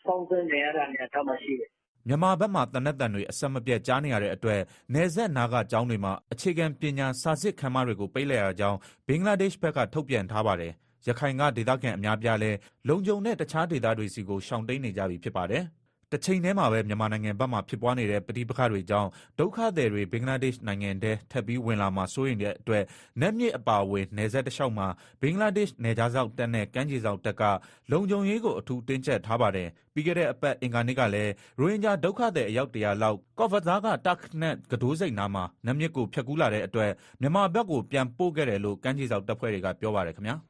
[0.05, 1.71] စောင့်စမ်းနေရတာနဲ့အခါမှာ ရှိတယ်
[2.09, 4.61] မြန်မာဘက်မှာတနက်တန်တွေ အဆက်မပြတ် ကြားနေရတဲ့အတွက်
[4.95, 10.73] နယ်စပ်နာကကျောင်းတွေမှာ အခြေခံပညာ စာစစ်ခန်းမတွေကို ပိတ်လိုက်ရကြောင်း ဘင်္ဂလားဒေ့ရှ်ဘက်က ထုတ်ပြန်ထားပါတယ်။
[11.09, 12.51] ရခိုင်က ဒေသခံအများပြားလဲ
[12.89, 15.65] လုံခြုံတဲ့ တခြားဒေသတွေစီကို ရှောင်တိန်နေကြပြီ ဖြစ်ပါတယ်။
[16.13, 19.09] တစ်ချိန်တည်းမှာပဲ မြန်မာနိုင်ငံဘက်မှာ ဖြစ်ပွားနေတဲ့ ပဋိပက္ခတွေကြောင့်
[19.39, 22.85] ဒုက္ခသည်တွေ ဘင်္ဂလားဒေ့ရှ်နိုင်ငံထဲ ထပ်ပြီးဝင်လာမှာ စိုးရိမ်တဲ့အတွက်
[23.21, 24.87] နက်မြစ်အပါအဝင် နယ်စပ်တစ်လျှောက်မှာ
[25.21, 27.43] ဘင်္ဂလားဒေ့ရှ် နယ်ခြားစောင့်တပ်နဲ့ ကမ်းခြေစောင့်တပ်က
[27.91, 40.39] လုံခြုံရေးကို အထူးတင်းကျပ်ထားပါတယ်။ပြီးခဲ့တဲ့အပတ် အင်္ဂါနေ့ကလည်း ရိုဟင်ဂျာဒုက္ခသည် အယောက်တရာလောက် ကော့ဗဇားက တာခ်နက်ကဒိုးစိတ်နားမှာနက်မြစ်ကို ဖြတ်ကူးလာတဲ့အတွက် မြန်မာဘက်ကို ပြန်ပို့ခဲ့တယ်လို့ ကမ်းခြေစောင့်တပ်ဖွဲ့တွေက ပြောပါတယ်ခင်ဗျာ။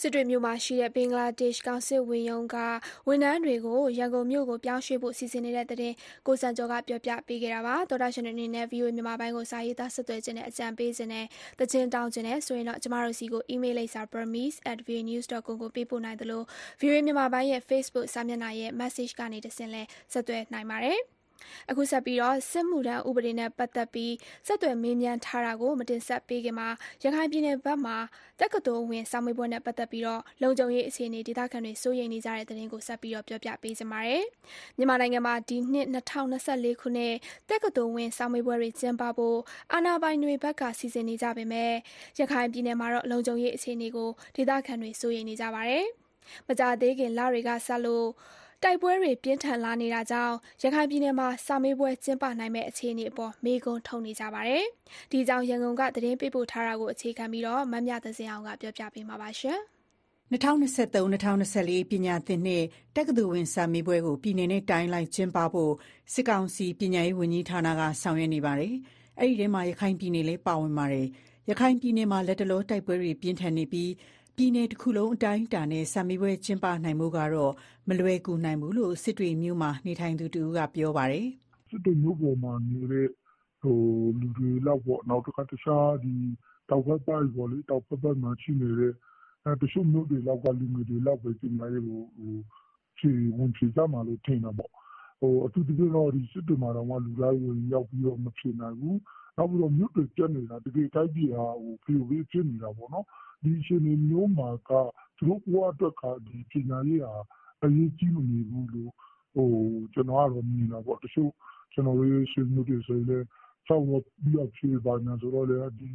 [0.00, 2.56] စစ်တွေမြို့မှာရှိတဲ့ ဘင်္ဂလားဒေ့ရှ် ကောင်စစ်ဝင်ရုံးက
[3.08, 5.94] ဝန်ထမ်းတွေကို ရန်ကုန်မြို့ကို ပြောင်းရွှေ့ဖို့ စီစဉ်နေတဲ့တဲ့တင်
[6.26, 11.26] ကိုစံကျော်က ပြောပြပေးခဲ့တာပါတော်တာရှင်တွေအနေနဲ့ VOA မြန်မာပိုင်းကို စာရေးသား ဆက်သွယ်ခြင်းနဲ့အကြံပေးခြင်းနဲ့
[11.60, 16.42] တခြင်းတောင်းခြင်းနဲ့ဆိုရင်တော့ ကျမတို့စီကို email လိပ်စာ burmese@voanews.com ကို ပေးပို့နိုင်သလို
[16.80, 19.82] VOA မြန်မာပိုင်းရဲ့ Facebook စာမျက်နှာရဲ့ message ကနေတဆင့်လဲ
[20.12, 21.19] ဆက်သွယ်နိုင်ပါတယ်
[21.70, 24.14] အခုဆက်ပြီးတော့စစ်မှုထမ်းဥပဒေနဲ့ပတ်သက်ပြီး
[24.46, 26.68] ဆက်သွယ်မေးမြန်းထားတာကိုမတင်ဆက်ပေးခင်မှာ
[27.02, 27.96] ရခိုင်ပြည်နယ်ဘက်မှာ
[28.40, 34.22] တက္ကသိုလ်ဝင်စာမေးပွဲနဲ့ပတ်သက်ပြီးတော့လုံခြုံရေးအခြေအနေဒေသခံတွေစိုးရိမ်နေကြတဲ့သတင်းကိုဆက်ပြီးတော့ပြောပြပေးကြပါမယ်။
[34.76, 37.14] မြန်မာနိုင်ငံမှာဒီနှစ်2024ခုနှစ်
[37.50, 39.38] တက္ကသိုလ်ဝင်စာမေးပွဲတွေကျင်းပဖို့
[39.72, 41.72] အာဏာပိုင်တွေဘက်ကစီစဉ်နေကြပေမဲ့
[42.18, 45.86] ရခိုင်ပြည်နယ်မှာတော့လုံခြုံရေးအခြေအနေကိုဒေသခံတွေစိုးရိမ်နေကြပါတယ်။
[46.48, 48.08] မကြသေးခင်လတွေကဆက်လို့
[48.64, 54.64] တိုက်ပွဲတွေပြင်းထန်လာနေတာကြောင့် ရခိုင်ပြည်နယ်မှာ စာမေးပွဲကျင်းပနိုင်မဲ့အခြေအနေအပေါ် မေးခွန်းထုတ်နေကြပါတယ်။
[55.10, 59.58] ဒီကြောင့်ရန်ကုန်က သတင်းပေးပို့ထားတာကို အခြေခံပြီးတော့မမြသစင်အောင်ကပြောပြပေးမှာပါရှင်။
[60.32, 62.64] 2023-2024ပညာသင်နှစ်
[62.96, 65.72] တက္ကသိုလ်ဝင်စာမေးပွဲကို ပြည်내နဲ့တိုင်းလိုက် ကျင်းပဖို့
[66.12, 68.74] စစ်ကောင်စီ ပညာရေးဝန်ကြီးဌာနက ဆောင်ရွက်နေပါတယ်။
[69.18, 71.06] အဲ့ဒီထဲမှာ ရခိုင်ပြည်နယ်လည်း ပါဝင်ပါတယ်။
[71.50, 73.90] ရခိုင်ပြည်နယ်မှာလက်တလော တိုက်ပွဲတွေ ပြင်းထန်နေပြီး
[74.42, 77.52] ပြည်내တစ်ခုလုံး အတိုင်းအတာနဲ့ စာမေးပွဲကျင်းပနိုင်မှုကတော့
[77.88, 81.26] မလွယ်ကူနိုင်ဘူးလို့ စစ်တွေမြို့မှာ နေထိုင်သူတူကပြောပါတယ်။"
[81.68, 83.08] စစ်တွေမြို့ပေါ်မှာနေတဲ့
[83.62, 83.72] လူ
[84.36, 86.14] တွေလောက်ပေါ့ နောက်တခါ တခြားဒီ
[86.68, 88.92] တောင်ဘက်ပိုင်းပေါ့လေ တောင်ဘက်ပိုင်းမှာ ရှိနေတဲ့
[89.62, 94.70] တချို့မြို့တွေလောက်က လူငယ်တွေလောက်ပဲ ပညာရေးကို ဝင်ဖြေကြမှာလို့ ထင်တာပေါ့။
[95.44, 98.96] အထူးသဖြင့်တော့ စစ်တွေမှာတောင်မှ လူတိုင်းဝင်ရောက်ပြီးတော့ မဖြေနိုင်ဘူး။
[99.36, 101.46] နောက်ပြီးတော့ မြို့တွေပျက်နေတာ တကယ် တိုင်းပြည်ဟာ
[101.82, 103.06] ဖရိုဖရဲ ဖြစ်နေတာပေါ့နော်။
[103.42, 104.70] ဒီအခြေအနေမျိုးမှာက
[105.16, 106.02] သူတို့ဘဝအတွက်က
[106.50, 107.14] ပညာရေးဟာ
[107.64, 108.92] အရေးကြီးမနေဘူးလို့
[109.94, 111.30] ကျနော်ကတော့မြင်တာပေါ့။တချို့
[111.72, 113.26] ကျနော်တို့ရဲ့ဆွေမျိုးတွေဆိုရင်လည်း
[113.66, 115.88] လျှောက်ပြီးတော့ဖြေဘာညာဆိုတော့လည်းဒီ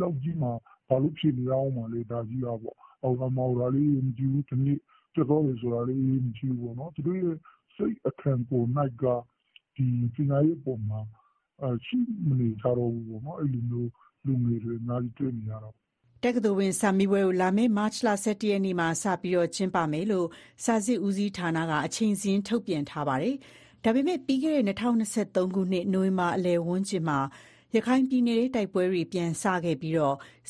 [0.00, 0.52] လောက်ကြီးမှာ
[0.88, 4.78] ဘာလို့ဖြေနေရဦးမှာလဲဒါကြီးကပေါ့။အော်ဒါမဟုတ်တာလေးအရေးမကြီးဘူး။တနေ့
[5.14, 7.36] ပျက်သွားတယ်ဆိုတာလေးအရေးမကြီးဘူးပေါ့နော်။သူတို့ရဲ့
[7.74, 8.68] စိတ်အခံကိုယ်၌
[9.02, 9.04] က
[9.76, 11.00] ဒီပညာရေးအပေါ်မှာ
[11.86, 13.90] ရှိမနေကြတော့ဘူးပေါ့နော်။အဲလိုမျိုး
[14.26, 15.78] လူငယ်တွေအများကြီးတွေ့နေရတာပေါ့။
[16.24, 20.28] တက္ကသိုလ်ဝင်စာမေးပွဲကို လာမယ့် မတ်လ ၁၁ ရက်နေ့မှာစပြီးကျင်းပမယ်လို့
[20.64, 23.36] စာစစ်ဦးစီးဌာနက အချိန်စာရင်းထုတ်ပြန်ထားပါတယ်။
[23.84, 27.18] ဒါပေမဲ့ ပြီးခဲ့တဲ့ ၂၀၂၃ ခုနှစ် နိုဝင်ဘာအလယ်ဝန်းကျင်မှာ
[27.74, 29.94] ရခိုင်ပြည်နယ်ထဲ တိုက်ပွဲတွေ ပြန်စခဲ့ပြီး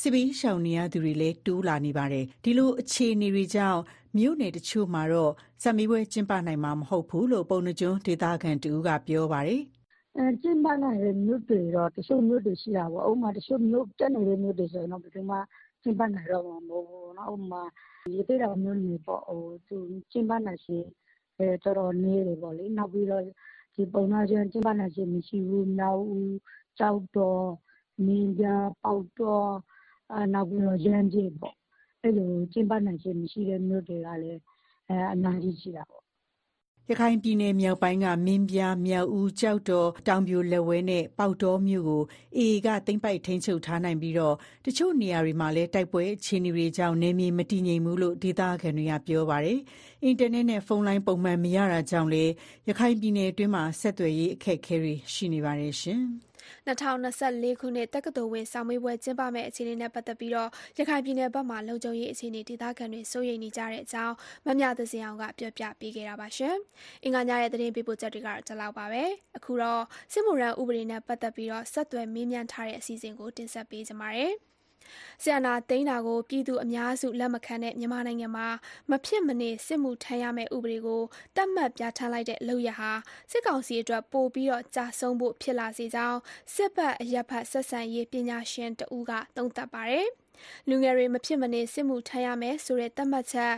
[0.00, 3.80] စစ်ဘေးရှောင်နေရသူတွေလည်း တိုးလာနေပါတယ်။ဒီလိုအခြေအနေတွေကြောင့်
[4.16, 9.62] မြို့နယ်တချို့မှာတော့ စာမေးပွဲကျင်းပနိုင်မှာ မဟုတ်ဘူးလို့ ပုဏ္ဏားကျွန်းဒေသခံတဦးက ပြောပါတယ်။
[10.42, 13.60] “ကျင်းပနိုင်တဲ့မြို့တွေတော့ တချို့မြို့တွေရှိတာပေါ့။ဥပမာ တချို့
[13.98, 15.36] တက်နေတဲ့မြို့တွေဆိုရင်တော့ ဘယ်သူမှ
[15.82, 17.62] ကျင်းပနိုင်တော့မှာ မဟုတ်ဘူးပေါ့နော်။ဥပမာ
[18.14, 19.22] ရသေ့တောင်မြို့နယ်ပေါ့
[20.10, 20.78] ကျင်းပနိုင်ခြေ
[21.64, 23.24] တော်တော်နည်းတယ်ပေါ့လေ။နောက်ပြီးတော့
[23.92, 26.24] ပုဏ္ဏားကျွန်း ကျင်းပနိုင်ခြေမရှိဘူး။မြောက်ဦး၊
[26.78, 27.42] ကျောက်တော်၊
[28.06, 29.40] မင်းပြား၊ပေါက်တော
[30.34, 31.56] နောက်ပြီးတော့ ရမ်းဗြဲပေါ့။
[32.02, 34.40] အဲလို ကျင်းပနိုင်ခြေမရှိတဲ့ မြို့တွေကလည်း
[35.12, 36.04] အများကြီးရှိတာပေါ့။”
[36.92, 42.02] ရခိုင်ပြည်နယ်မြောက်ပိုင်းက မင်းပြား၊မြောက်ဦး၊ကျောက်တော်၊တောင်ပြိုလက်ဝဲနဲ့ ပေါက်တောမြို့ကို
[42.38, 44.14] AA က သိမ်းပိုက်ထိန်းချုပ်ထားနိုင်ပြီး
[44.64, 49.58] တချို့နေရာတွေမှာလည်း တိုက်ပွဲအခြေအနေတွေကြောင့် နယ်မြေမတည်ငြိမ်ဘူးလို့ ဒေသခံတွေက ပြောပါတယ်။
[50.04, 52.32] အင်တာနက်နဲ့ ဖုန်းလိုင်း ပုံမှန်မရတာကြောင့်လည်း
[52.68, 55.74] ရခိုင်ပြည်နယ်အတွင်းမှာ ဆက်သွယ်ရေး အခက်အခဲတွေ ရှိနေပါတယ်။
[56.66, 64.14] 2024ခုနှစ် တက္ကသိုလ်ဝင်စာမေးပွဲကျင်းပမယ့် အခြေအနေနဲ့ပတ်သက်ပြီး ရခိုင်ပြည်နယ်ဘက်မှာ လုံခြုံရေးအခြေအနေ ဒေသခံတွေ စိုးရိမ်နေကြတဲ့အကြောင်း
[64.46, 66.28] မမြသဇင်အောင်က ပြောပြပေးခဲ့တာပါ။
[67.04, 69.04] အင်္ဂါညရဲ့ သတင်းပေးပို့ချက်တွေကတော့ ဒီလောက်ပါပဲ။
[69.36, 74.34] အခုတော့ စစ်မှုထမ်းဥပဒေနဲ့ ပတ်သက်ပြီး ဆက်သွယ်မေးမြန်းထားတဲ့ အစီအစဉ်ကို တင်ဆက်ပေးချင်ပါတယ်။
[75.22, 78.48] စစ်အာဏာသိမ်းတာကို ပြည်သူအများစုလက်မခံတဲ့ မြန်မာနိုင်ငံမှာ
[78.90, 81.02] မဖြစ်မနေစစ်မှုထမ်းရမယ့် ဥပဒေကို
[81.36, 82.92] သတ်မှတ်ပြဋ္ဌာန်းလိုက်တဲ့ လုပ်ရပ်ဟာ
[83.30, 86.18] စစ်ကောင်စီအတွက် ပိုပြီး ကျဆုံးဖို့ ဖြစ်လာစေကြောင်း
[86.54, 90.08] စစ်ဘက်-အရပ်ဘက် ဆက်ဆံရေး ပညာရှင်တဦးက သုံးသပ်ပါတယ်။
[90.68, 93.54] လူငယ်တွေ မဖြစ်မနေ စစ်မှုထမ်းရမယ်ဆိုတဲ့ သတ်မှတ်ချက်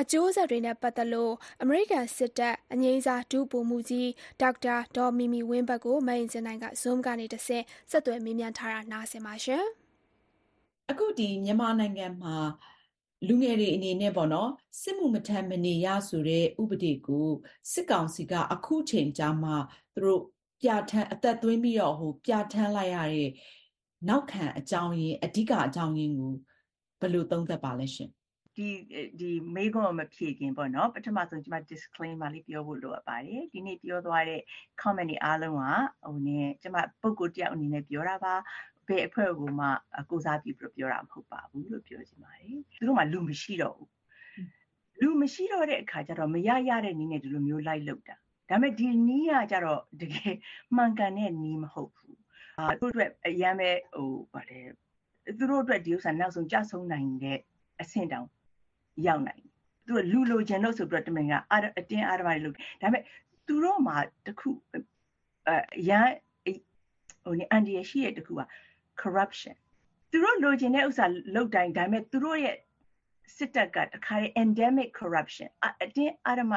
[0.00, 9.66] အကျိုးဆက်တွေနဲ့ ပတ်သက်လို့ အမေရိကန်စစ်တပ် အငြိမ်းစား ဒုဗိုလ်မှူးကြီး ဒေါက်တာ ဒေါ်မီမီဝင်းဘတ်ကို မအင်ကြင်းနိုင်က Zoom ကနေတဆင့် ဆက်သွယ်မေးမြန်းထားပါတယ်။
[10.92, 11.06] အခု
[11.44, 12.36] မြန်မာနိုင်ငံမှာ
[13.28, 14.50] လူငယ်တွေအနေနဲ့ပေါ့နော်
[14.80, 17.28] စစ်မှုမထမ်းမနေရဆိုတဲ့ဥပဒေကို
[17.72, 19.50] စစ်ကောင်စီကအခုချိန်ကျမှ
[19.94, 20.22] သူတို့
[20.62, 23.30] ပြဋ္ဌာန်းအသက်သွင်းပြီးတော့ပြဋ္ဌာန်းလိုက်ရတဲ့
[24.08, 26.32] နောက်ခံအကြောင်းရင်းအဓိကအကြောင်းရင်းကို
[27.00, 28.12] ဘယ်လိုသုံးသပ်ပါလဲရှင့်။
[28.56, 34.40] ဒီမေးခွန်းကိုမဖြေခင်ပေါ့နော်ပထမဆုံးကျမ disclaimer လေးပြောဖို့လိုအပ်ပါတယ်။ဒီနေ့ပြောသွားတဲ့
[34.80, 36.28] comment တွေအားလုံးက
[36.62, 38.34] ကျမပုဂ္ဂိုလ်တယောက်အနေနဲ့ပြောတာပါ။
[38.71, 39.66] ဘ ယ်အဖွဲ့ကိုမှ
[40.10, 43.88] ကိုယ်စားပြုပြီးတော့ပြောတာမဟုတ်ပါဘူးလို့ပြောချင်ပါတယ်။သူတို့မှာလူမရှိတော့ဘူး။
[45.00, 48.16] လူမရှိတော့တဲ့အခါကျတော့မရရတဲ့နည်းနဲ့ဒီလိုမျိုးလိုက်လုပ်တာ။
[48.48, 50.34] ဒါပေမဲ့ဒီနည်းကကျတော့တကယ်
[50.76, 52.16] မှန်ကန်တဲ့နည်းမဟုတ်ဘူး။
[52.80, 53.70] သူတို့အတွက်အရမ်းပဲ
[55.38, 57.38] သူတို့အတွက်ဒီဥစ္စာနောက်ဆုံးကျဆုံးနိုင်တဲ့
[57.80, 58.26] အဆင့်တောင်
[59.06, 59.52] ရောက်နိုင်တယ်
[59.86, 63.02] သူတို့လူလိုချင်လို့ဆိုပြီးတော့တမင်ကအဓအတင်းအဓမ္မတွေလုပ်တယ်ဒါပေမဲ့
[63.46, 64.50] သူတို့မှာတစ်ခု
[65.46, 65.56] အဲ
[65.88, 66.08] ရန်
[67.24, 68.40] ဟိုနေအန်ဒီရရှိတဲ့တစ်ခုက
[69.02, 69.54] corruption
[70.10, 72.56] သူတို့လိုချင်တဲ့ဥစ္စာလုပ်တိုင်းဒါပေမဲ့သူတို့ရဲ့
[73.36, 76.52] စစ်တပ်ကတခါလေ endemic corruption အအတင်းအဓမ္မ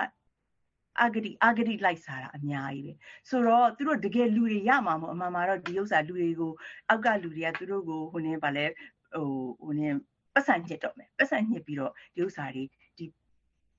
[1.04, 2.94] အဂတိအဂတိလိုက်စားတာအများကြီးပဲ
[3.30, 6.52] ဆိုတော့သူတို့တကယ်လူတွေရမှာမဟုတ်အမှန်မှာတော့ဒီဥစ္စာလူတွေကို
[6.90, 8.66] အောက်ကလူတွေကသူတို့ကိုဟိုနေပါလဲ
[9.14, 9.28] ဟို
[9.64, 9.88] ဟိုနေ
[10.34, 12.85] ပတ်စံညစ်တော့မယ်ပတ်စံညစ်ပြီးတော့ဒီဥစ္စာတွေဒီ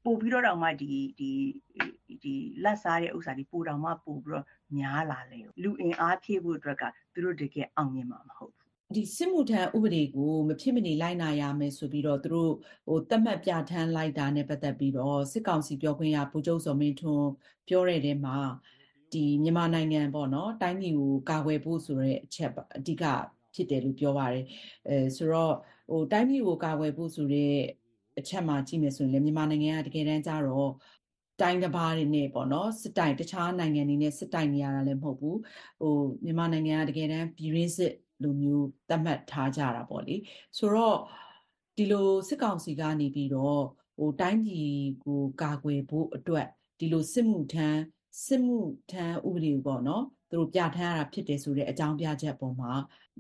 [0.07, 1.31] ပို့ပြီးတော့တော့မှဒီဒီ
[2.23, 4.45] ဒီလက်စားတဲ့ဥစ္စာတွေပို့တော့မှပို့ပြီးတော့
[4.77, 6.83] များလာလေလူအင်အားဖြည့်ဖို့အတွက်က
[7.15, 12.53] သူတို့တကယ်အောင်မြင်မှာမဟုတ်ဘူးဒီစစ်မှုထမ်းဥပဒေကိုမဖြစ်မနေလိုက်နာရမယ်ဆိုပြီးတော့သူတို့
[12.89, 17.31] ဟိုတတ်မှတ်ပြဋ္ဌာန်းလိုက်တာနဲ့ပတ်သက်ပြီးတော့စစ်ကောင်စီပြောခွင့်ရဗိုလ်ချုပ်စော်မင်းထွန်း
[17.69, 18.37] ပြောတဲ့ထဲမှာ
[19.13, 23.05] ဒီမြန်မာနိုင်ငံပေါ့နော်တိုင်းပြည်ကိုကာကွယ်ဖို့ဆိုတဲ့အချက်ပါအဓိက
[23.55, 24.45] ဖြစ်တယ်လို့ပြောပါတယ်
[24.89, 25.55] အဲဆိုတော့
[25.91, 27.55] ဟိုတိုင်းပြည်ကိုကာကွယ်ဖို့ဆိုတဲ့
[28.19, 30.71] အချက်မှာကြည့်မယ်ဆိုရင်လည်းမြန်မာနိုင်ငံကတကယ်တမ်းကျတော့
[31.41, 35.39] တိုင်းတစ်ပါးတွေနဲ့ပေါ့နော်စစ်တိုင်တခြားနိုင်ငံတွေနဲ့စစ်တိုင်နေရတာလည်းမဟုတ်ဘူး
[35.81, 40.17] ဟိုမြန်မာနိုင်ငံကတကယ်တမ်းပြည်ရင်းစစ်လိုမျိုးသတ်မှတ်ထားကြတာပေါ့လေ
[40.59, 40.99] ဆိုတော့
[41.77, 43.63] ဒီလိုစစ်ကောင်စီကနေပြီးတော့
[43.99, 44.73] ဟိုတိုင်းပြည်
[45.05, 46.47] ကိုကာကွယ်ဖို့အတွက်
[46.81, 47.81] ဒီလိုစစ်မှုထမ်း
[48.27, 48.59] စစ်မှု
[48.91, 52.73] ထမ်းဥပဒေကိုပေါ့နော်သူတို့ပြဋ္ဌာန်းရတာဖြစ်တယ်ဆိုတဲ့အကြောင်းပြချက်ပုံမှာ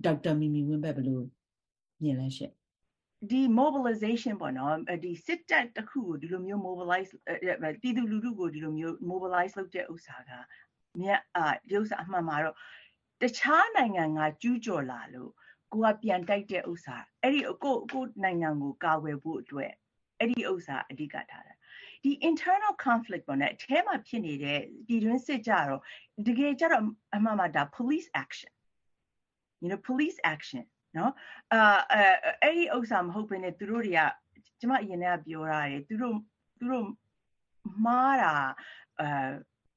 [0.05, 1.23] ဒေါက်တာမီမီဝင်းဘက်ဘယ်လို
[2.03, 2.56] မြင်လဲရှင့်
[3.31, 4.75] ဒီ mobilization ပေါ့နော်
[5.05, 7.11] ဒီစစ်တပ်တစ်ခုကိုဒီလိုမျိုး mobilize
[7.81, 10.31] ပြည်သူလူထုကိုဒီလိုမျိုး mobilize လုပ်တဲ့ဥစ္စာက
[11.01, 12.57] မြတ်အာဒီဥစ္စာအမှန်မှာတော့
[13.23, 15.31] တခြားနိုင်ငံကကျူးကျော်လာလို့
[15.73, 19.73] ကိုကပြန်တိုက်တဲ့ဥစ္စာအဲ့ဒီကိုကိုနိုင်ငံကိုကာဝယ်ဖို့အတွက်
[20.19, 21.55] အဲ့ဒီဥစ္စာအဓိကထားတာ
[22.03, 25.83] ဒီ internal conflict ပေါ့နဲ့အထဲမှာဖြစ်နေတဲ့ပြည်တွင်းစစ်ကြတော့
[26.27, 26.85] တကယ်ကြတော့
[27.17, 28.53] အမှန်မှာဒါ police action
[29.63, 30.65] you know police action
[30.99, 31.13] နော်
[31.53, 31.79] အာ
[32.43, 34.01] အဲ့ဒီဥစ္စာမဟုတ်ဘဲနဲ့သူတို့တွေက
[34.61, 36.17] ကျမအရင်ကပြောရတယ်သူတို့
[36.59, 36.87] သူတို့
[37.85, 38.35] မှားတာ
[39.01, 39.31] အာ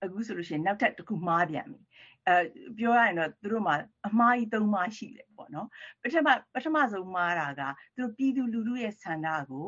[0.04, 1.80] အခုဆိုလို့ရှိရင်နောက်ထပ်တစ်ခုမှားပြန်ပြီ
[2.28, 2.36] အဲ
[2.78, 3.76] ပြောရရင်တော့သူတို့မှာ
[4.08, 5.68] အမှားကြီးသုံးမှားရှိတယ်ပေါ့နော်
[6.02, 7.62] ပထမပထမဆုံးမှားတာက
[7.96, 9.68] သူတို့ပြည်သူလူထုရဲ့ဆန္ဒကို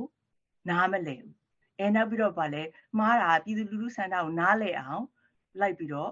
[0.70, 1.36] နားမလည်ဘူး
[1.80, 2.64] အဲနောက်ပြီးတော့ဗာလဲ
[3.00, 5.04] မှားတာပြည်သူလူထုဆန္ဒကိုနားလည်အောင်
[5.60, 6.12] လိုက်ပြီးတော့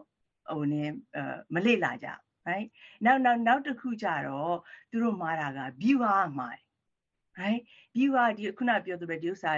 [0.52, 0.82] ဟိုနေ
[1.15, 1.23] အဲ
[1.54, 2.08] မလေ့လာကြ
[2.47, 2.67] right
[3.06, 4.56] နောက်နောက်နောက်တစ်ခုကြတော့
[4.91, 6.65] သူတို့မှားတာက viewer မှားတယ်
[7.39, 7.62] right
[7.95, 9.52] viewer ဒီခုနပြောသလိုဒီဥစ္စာ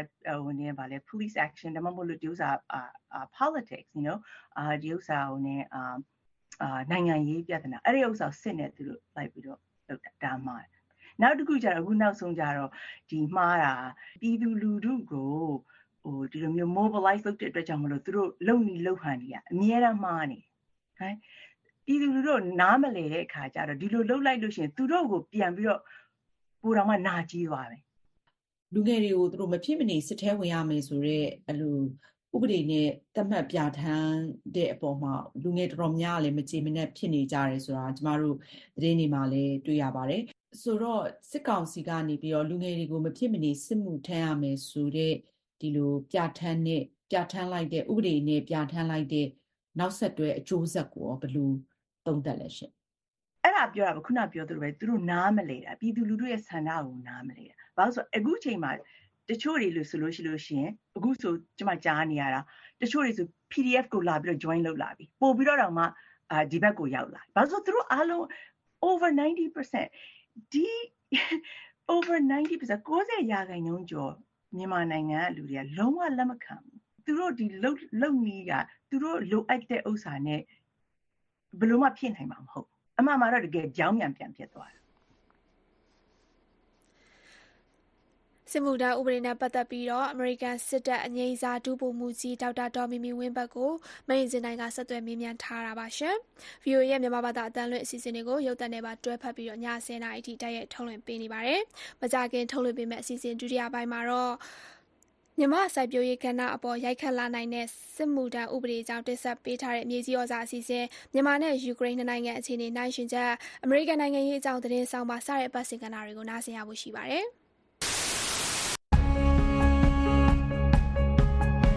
[0.44, 4.18] ဟိုနေဗာလဲ police action ဒါမှမဟုတ်လို့ဒီဥစ္စာအာ politics you know
[4.58, 5.82] အာဒီဥစ္စာဟိုနေအာ
[6.62, 10.82] အာနိုင်ငံရေးပြဿနာအဲ့ဒီဥစ္စာကိုစစ်နေသူတို့လိုက်ပြီးတော့လုပ်တာဒါမှားတယ်
[11.22, 12.72] နောက်တစ်ခုကျတော့အခုနောက်ဆုံးကျတော့
[13.12, 13.74] ဒီမှားတာ
[14.22, 15.36] ပြည်သူလူထုကို
[16.04, 20.40] ဟိုဒီလိုမျိုး mobilize လုပ်တဲ့အတွက်ကြောင့်မလို့သူတို့လုံနေလုံဟန်နေရအများအားမှားနေ
[21.02, 21.20] right
[21.86, 25.82] ပြည်သူလူထုနားမလည်တဲ့အခါကျတော့ဒီလိုလှုပ်လိုက်လို့ရှိရင်သူတို့ကိုပြန်ပြီးတော့
[26.62, 27.82] ပိုတော်မှနာကြီးသွားတယ်
[28.74, 31.78] လူငယ်တွေကိုသူတို့မဖြစ်မနေစစ်ထဲဝင်ရမယ်ဆိုတော့အလို
[32.36, 34.18] ဥပဒေနဲ့သတ်မှတ်ပြဋ္ဌာန်း
[34.56, 35.14] တဲ့အပေါ်မှာ
[35.44, 38.38] လူငယ်တော်တော်များလည်းမကြေမနက်ဖြစ်နေကြတယ်ဆိုတာကျမတို့
[38.76, 40.22] သတင်းတွေမှာလည်းတွေ့ရပါတယ်
[40.62, 45.16] ဆိုတော့စစ်ကောင်စီကနေပြီးတော့လူငယ်တွေကိုမဖြစ်မနေစစ်မှုထမ်းရမယ်ဆိုတော့
[45.62, 49.28] ဒီလိုပြဋ္ဌာန်းနဲ့ပြဋ္ဌာန်းလိုက်တဲ့ဥပဒေနဲ့ပြဋ္ဌာန်းလိုက်တဲ့
[49.80, 51.52] နောက်ဆက်တွဲအကျိုးဆက်ကိုရောဘယ်လို
[52.06, 52.72] သုံးသပ်လဲရှင်
[53.44, 58.72] အဲ့ဒါပြောတာပဲခုနပြောသလိုပဲသူတို့နားမလဲတာပြည်သူလူထုရဲ့ဆန္ဒကိုနားမလဲတာဘာလို့ဆိုအခုချိန်မှာ
[59.30, 62.42] တချို့တွေလို့ဆိုလို့ရှိလို့ရှိရင်အခုဆိုကျမကြားနေရတာ
[62.82, 65.84] တချို့တွေဆို PDF ကိုလာပြီးတော့ join လုပ်လာပြီပို့ပြီးတော့တော့မှ
[66.32, 68.26] အာဒီဘက်ကိုရောက်လာဘာလို့ဆိုသူတို့အားလုံး
[68.90, 69.10] over
[69.80, 70.68] 90%ဒီ
[71.96, 74.14] over 90% 90ရာခိုင်နှုန်းကျော်
[74.58, 78.52] မြန်မာနိုင်ငံကလူတွေကလုံးဝလက်မခံဘူးသူတို့ဒီလုံလုံနီးက
[78.90, 80.42] သူတို့လိုအပ်တဲ့ဥစ္စာနဲ့
[81.60, 84.82] ဘယ်လိုမှဖြစ်နိုင်မှာမဟုတ်ဘူးအမှန်မှာတော့တကယ်ကြောင်းပြန်ပြန်ဖြစ်သွားတာ
[88.52, 93.72] စစ်မှုထမ်းဥပဒေနဲ့ပတ်သက်ပြီးတော့အမေရိကန်စစ်တပ်အငြိမ်းစားဒုဗိုလ်မှူးကြီးဒေါက်တာဒေါ်မီမီဝင်းဘတ်ကို
[94.08, 96.16] မင်းစင်တိုင်းကဆက်သွယ်မေးမြန်းထားတာပါရှင်။
[96.64, 101.62] VOA ရဲ့မြန်မာဘာသာအတန်းလွင့်အစီအစဉ်တွေကိုရုပ်သံနဲ့ပါတွဲဖက်ပြီးတော့ည10:00နာရီအထိတိုက်ရိုက်ထုတ်လွှင့်ပေးနေပါတယ်။
[102.02, 104.34] မကြခင်ထုတ်လွှင့်ပေးမယ့်အစီအစဉ်ဒုတိယပိုင်းမှာတော့
[105.42, 113.32] မြမစိုက်ပျိုးရေးကဏ္ဍအပေါ် ရိုက်ခတ်လာနိုင်တဲ့ စစ်မှုထမ်းဥပဒေကြောင့်တိဆက်ပေးထားတဲ့ မြေကြီးဩဇာအစီအစဉ် မြန်မာနဲ့ ယူကရိန်း နှစ်နိုင်ငံအခြေအနေနိုင်ရှင်ချက်
[113.64, 117.26] အမေရိကန်နိုင်ငံရေးအကြောင်း သတင်းဆောင်ပါစတဲ့ အပတ်စဉ်ကဏ္ဍတွေကို နားဆင်ရဖို့ရှိပါတယ်။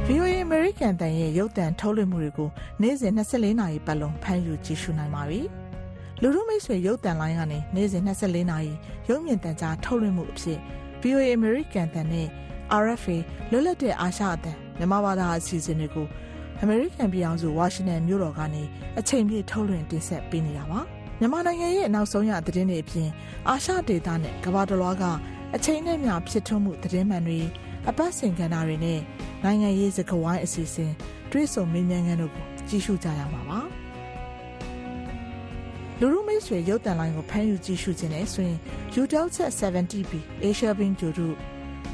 [0.07, 2.49] VOA American တန်ရဲ့ ရုပ်သံထုတ်လွှင့်မှုတွေကို
[2.83, 5.41] နေ့စဉ်24နာရီပတ်လုံး ဖမ်းယူကြည့်ရှုနိုင်ပါပြီ။
[6.23, 8.73] လူမှုမိတ်ဆွေ ရုပ်သံလိုင်းကနေ နေ့စဉ်24နာရီ
[9.09, 10.59] ရုပ်မြင်သံကြား ထုတ်လွှင့်မှုအဖြစ်
[11.03, 12.29] VOA American တန်နဲ့
[12.83, 13.19] RFA
[13.51, 16.07] လွတ်လပ်တဲ့အာရှအသံမြန်မာဘာသာအစီအစဉ်တွေကို
[16.65, 18.63] American ပြည်အောင်စု Washington မြို့တော်ကနေ
[18.99, 20.81] အချိန်ပြည့်ထုတ်လွှင့်တင်ဆက်ပေးနေတာပါ။
[21.19, 23.09] မြန်မာနိုင်ငံရဲ့နောက်ဆုံးရသတင်းတွေအပြင်
[23.49, 25.05] အာရှဒေသနဲ့ကမ္ဘာတစ်လွှားက
[25.55, 27.41] အချိန်နဲ့မျှဖြစ်ထွန်းမှုသတင်းမှန်တွေ
[27.89, 29.01] အပတ်စဉ်ကဏ္ဍတွေနဲ့
[29.45, 30.93] နိုင်ငံရေးစကားဝိုင်းအစီအစဉ်
[31.31, 33.61] တွေးဆုံမေးမြန်းခန်းတို့ကိုကြည့်ရှုကြရမှာပါ
[36.01, 38.59] လူရုမိတ်ဆွေရုပ်တံလိုင်းကိုဖမ်းယူကြည့်ရှုခြင်းနဲ့ဆိုရင်
[39.01, 40.13] UDEL Chat 70B
[40.49, 41.35] Asia Bin ဂျိုတို့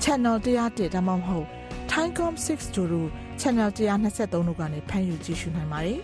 [0.05, 1.47] Channel 101ဒါမှမဟုတ်
[1.91, 3.09] Timecom 6ဂျိုတို့
[3.41, 6.01] Channel 123တို့ကနေဖမ်းယူကြည့်ရှုနိုင်ပါတယ်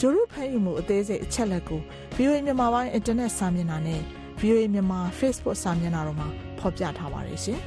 [0.00, 1.80] ဂျိုတို့ဖမ်းယူမှုအသေးစိတ်အချက်လက်ကို
[2.16, 4.00] VOA မြန်မာပိုင်း Internet စာမျက်နှာနဲ့
[4.40, 6.28] VOA မြန်မာ Facebook စာမျက်နှာတို့မှာ
[6.58, 7.60] ဖော်ပြထားပါတယ်ရှင်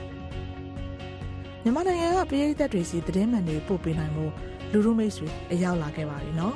[1.63, 4.25] မြန်မာနိုင်ငံကပြည်သက်တွေစီသတင်းမှန်တွေပို့ပေးနိုင်မှု
[4.71, 6.55] လူရုမိတ်ဆွေအရောက်လာခဲ့ပါပြီနော်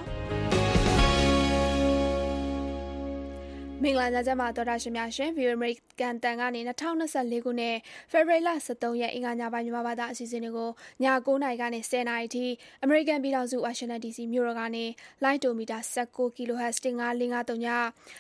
[3.84, 7.76] မင်္ဂလာညချမ်းပါတော်တာရှင်များရှင် View American တန်ကနေ2024ခုနှစ်
[8.12, 10.72] February လ23ရက်အင်္ဂါညပိုင်းမြန်မာဘာသာအစီအစဉ်တွေကိုည
[11.04, 12.46] 9:00နာရီကနေ10:00နာရီထိ
[12.86, 14.86] American ပြည်ထောင်စု Washington DC မြို့တော်ကနေ
[15.24, 17.66] လိုင်းတိုမီတာ19 kHz 15553ည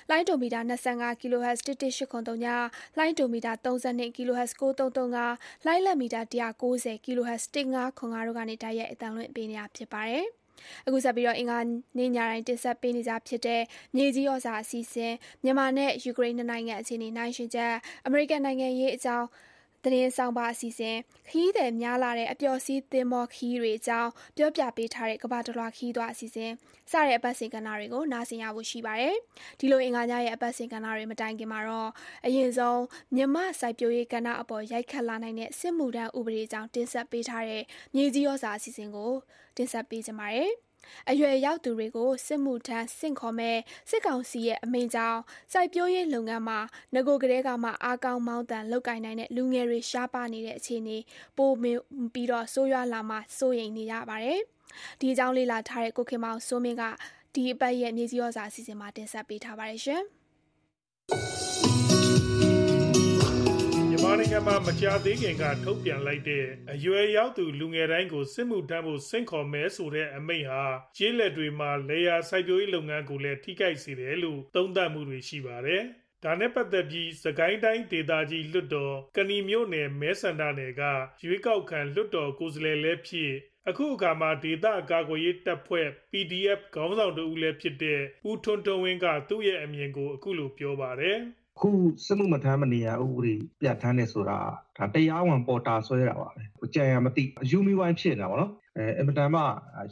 [0.09, 2.47] လိုင်းတိုမီတာ25 kHz 11803ည
[2.97, 10.27] လိုင်းတိုမီတာ32 kHz 9335လိုင်းလက်မီတာ190 kHz 1505တို့ကနေတိုက်ရိုက်အသံလွှင့်ပေးနေတာဖြစ်ပါတယ်။
[10.85, 11.59] အခုဆက်ပြီးတော့အင်္ဂါ
[11.97, 13.61] နေ့ညတိုင်း တင်ဆက်ပေးနေကြဖြစ်တဲ့
[13.95, 17.73] မြေကြီးဩဇာအစီအစဉ် မြန်မာနဲ့ ယူကရိန်းနိုင်ငံအခြေအနေနိုင်ရှင်ချက်
[18.05, 19.27] အမေရိကန်နိုင်ငံရေးအကြောင်း
[19.87, 20.97] သတင်းဆောင်ပါအစီအစဉ်
[21.29, 26.51] ခီးတဲ့များလာတဲ့အပျော်စီးသင်းမောခီးတွေအကြောင်းပြောပြပေးထားတဲ့ကဘာတလွာခီးသွားအစီအစဉ်
[26.91, 29.15] စတဲ့အပတ်စဉ်ကဏ္ဍတွေကိုနားဆင်ရဖို့ရှိပါတယ်
[29.59, 31.89] ဒီလိုအင်္ဂါညရဲ့အပတ်စဉ်ကဏ္ဍတွေမတိုင်ခင်မှာတော့
[32.25, 32.81] အရင်ဆုံး
[33.15, 37.63] မြမစိုက်ပျိုးရေးကဏ္ဍအပေါ်ရိုက်ခတ်လာနိုင်တဲ့စစ်မှုထမ်းဥပဒေအကြောင်းတင်ဆက်ပေးထားတဲ့
[37.95, 39.11] မြေကြီးဩဇာအစီအစဉ်ကို
[39.57, 40.66] တင်ဆက်ပေးကြပါမယ်
[41.09, 43.57] အရွယ်ရောက်သူတွေကိုစစ်မှုထမ်းဆင့်ခေါ်မဲ့
[43.89, 45.19] စစ်ကောင်စီရဲ့အမိန့်ကြောင့်
[45.53, 46.59] စိုက်ပျိုးရေးလုပ်ငန်းမှာ
[46.93, 50.97] ငကိုကလေးကမှအားကောင်းမောင်းတန်လောက်ကင်နိုင်တဲ့လူငယ်တွေရှားပါနေတဲ့အခြေအနေ
[51.37, 54.41] ပိုပြီးတော့ဆိုးရွားလာမှစိုးရိမ်နေရပါတယ်။
[54.99, 56.83] ဒီအကြောင်းလေးလာထားတဲ့ကိုခင်မောင်စိုးမင်းက
[57.33, 60.03] ဒီအပတ်ရဲ့မြေကြီးရောစာအစီအစဉ်မှာတင်ဆက်ပေးထားပါတယ်ရှင်။
[64.07, 70.63] မြန်မာနိုင်ငံမှာမကြာသေးခင်ကထုတ်ပြန်လိုက်တဲ့အရွယ်ရောက်သူလူငယ်တိုင်းကိုစစ်မှုထမ်းဖို့ဆင့်ခေါ်မဲဆိုတဲ့အမိန့်ဟာ
[70.97, 75.83] ကျေးလက်တွေမှာလေယာစိုက်ပျိုးရေးလုပ်ငန်းကိုလည်းထိခိုက်စေတယ်လို့သုံးသပ်မှုတွေရှိပါတယ်။
[76.23, 80.83] ဒါနဲ့ပတ်သက်ပြီးစကိုင်းတိုင်းဒေသကြီးလွတ်တော်ကဏီမြို့နယ်မဲဆန္ဒနယ်က
[81.23, 83.33] ရွေးကောက်ခံလွတ်တော်ကိုယ်စားလှယ်လည်းဖြစ်
[83.69, 91.19] အခုအခါမှာဒေသကာကွယ်ရေးတပ်ဖွဲ့ PDF ခေါင်းဆောင်တဦးလည်းဖြစ်တဲ့ဦးထွန်းထွန်းဝင်းကသူ့ရဲ့အမြင်ကိုအခုလိုပြောပါတယ်။
[91.59, 91.69] ခု
[92.05, 94.39] စစ်မှုမထမ်းမနေရဥပဒေပြဋ္ဌာန်းနေဆိုတာ
[94.77, 99.41] ဒါတရားဝင်ပေါ်တာဆွဲတာပါပဲကြံရမသိအယူမီဝိုင်းဖြစ်နေတာပေါ့နော်အဲအင်မတန်မှ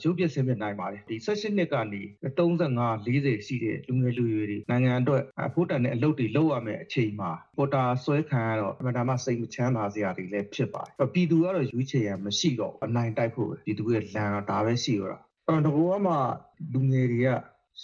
[0.04, 16.14] ရုပ်ပြဆင်းပြနိုင်ပါတယ်ဒီ16နှစ်ကနေ35 40ရှိတဲ့လူငယ်လူရွယ်တွေနိုင်ငံအတွက်အဖို့တန်တဲ့အလုပ်တွေလုပ်ရမယ်အချိန်မှာပေါ်တာဆွဲခံရတော့အင်မတန်မှစိတ်မချမ်းသာစရာတွေလည်းဖြစ်ပါတယ်ပြည်သူကတော့ရွေးချယ်ရမရှိတော့အနိုင်တိုက်ဖို့ပဲပြည်သူရဲ့လမ်းတော့ဒါပဲရှိတော့တာအဲ့တော့ဘကမှ
[16.74, 17.30] လူငယ်တွေက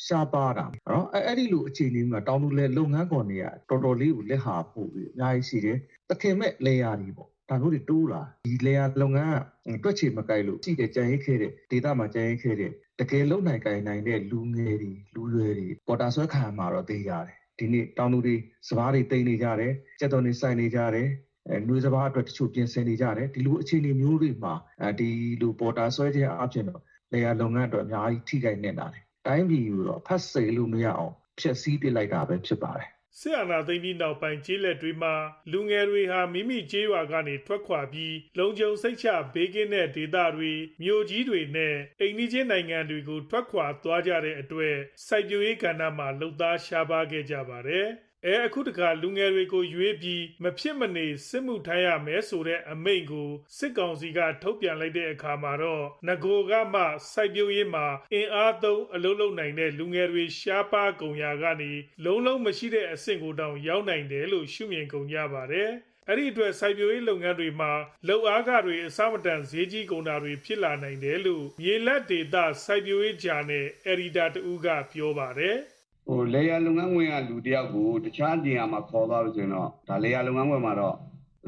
[0.06, 5.78] ရှားပါတာနော်အဲအဲ့ဒီလိုအခြေအနေမှာတောင်သူလေလုပ်ငန်းခွန်တွေကတော်တော်လေးကိုလက်ဟာပို့ပြီးအများကြီးရှိတယ်
[6.10, 9.36] တခင်မဲ့လေယာတွေပေါ့ဒါမျိုးတွေတိုးလာဒီလေယာလုပ်ငန်း
[9.74, 18.36] ကတွက်ချေမကိုက်လို့ရှိတယ်ကြံရိတ်ခဲ့တဲ့ဒေတာမှာကြံရိတ်ခဲ့တဲ့တကယ်လုံနိုင်ကိုင်နိုင်တဲ့လူငယ်တွေလူရွယ်တွေပေါ်တာဆွဲခံမှာတော့သိရတယ်ဒီနေ့တောင်သူတွေ
[18.68, 21.08] စပားတွေတိတ်နေကြတယ်ကြက်တော်တွေစိုက်နေကြတယ်
[21.48, 25.10] အဲနှွေးစပားအတွက်တချို့ပြင်ဆင်နေကြတယ်ဒီလိုအခြေအနေမျိုးတွေမှာအဲဒီ
[25.42, 26.82] လိုပေါ်တာဆွဲခြင်းအပြင်တော့
[27.14, 35.16] လေယာလုပ်ငန်းအတွက်အများကြီးထိခိုက်နေတာတယ် တိုင်းပြည်ကိုတော့ဖတ်စေလို့မရအောင်ဖျက်ဆီးပစ်လိုက်တာပဲဖြစ်ပါတယ်စစ်အာဏာသိမ်းပြီးနောက်ပိုင်းကျေးလက်တွေမှာ
[35.52, 44.76] လူငယ်တွေဟာမိမိကျေးရွာကနေထွက်ခွာပြီးလုံခြုံစိတ်ချဘေးကင်းတဲ့ဒေသတွေမြို့ကြီးတွေနဲ့အိမ်နီးချင်းနိုင်ငံတွေကိုထွက်ခွာသွားကြတဲ့အတွက်
[45.08, 47.88] စိုက်ပျိုးရေးကဏ္ဍမှာလှုပ်သားရှားပါးခဲ့ကြပါတယ်။
[48.28, 56.82] အဲအခုတခါလူငယ်တွေကိုရွေးပြီးမဖြစ်မနေစစ်မှုထမ်းရမယ်ဆိုတဲ့အမိန့်ကိုစစ်ကောင်စီကထုတ်ပြန်လိုက်တဲ့အခါမှာတော့ငကိုကမှ
[57.12, 61.72] စိုက်ပျိုးရေးမှာအင်အားသုံးအလုပ်လုပ်နိုင်တဲ့လူငယ်တွေရှားပါးကုန်ရာကနေ
[62.06, 65.70] လုံးလုံးမရှိတဲ့အဆင့်ကိုတောင်ရောက်နိုင်တယ်လို့ရှုမြင်ကုန်ကြပါတယ်။
[66.08, 67.72] အဲ့ဒီအတွက်စိုက်ပျိုးရေးလုပ်ငန်းတွေမှာ
[68.08, 75.58] လောက်အားကတွေအစမတန်ဈေးကြီးကုန်တာတွေဖြစ်လာနိုင်တယ်လို့မြေလက်ဒေတာစိုက်ပျိုးရေးဂျာနယ်အယ်ဒီတာတူကပြောပါတယ်။
[76.14, 80.96] ဟိုလေယာလုပ်ငန်းဝင်ကလူတယောက်ကိုတခြားနေရာမှာခေါ်သွားလို့ဆိုရင်တော့ဒါလေယာလုပ်ငန်းဝင်မှာတော့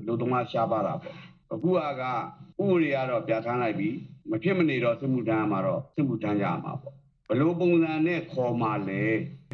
[0.08, 1.16] လူသမားရှားပါတာပေါ့
[1.54, 3.90] အခုကဥပဒေကတော့ပြဋ္ဌာန်းလိုက်ပြီ
[4.30, 6.96] မဖြစ်မနေတော့စစ်မှုထမ်းမှာတော့စစ်မှုထမ်းကြရမှာပေါ့
[7.28, 9.02] ဘလို့ပုံစံနဲ့ခေါ်မှာလဲ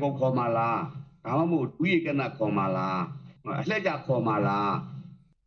[0.02, 0.80] ကိုခေါ်မှာလား
[1.26, 3.00] ဒါမှမဟုတ်ဥယျကနခေါ်မှာလား
[3.62, 4.72] အလှက်ကြခေါ်မှာလား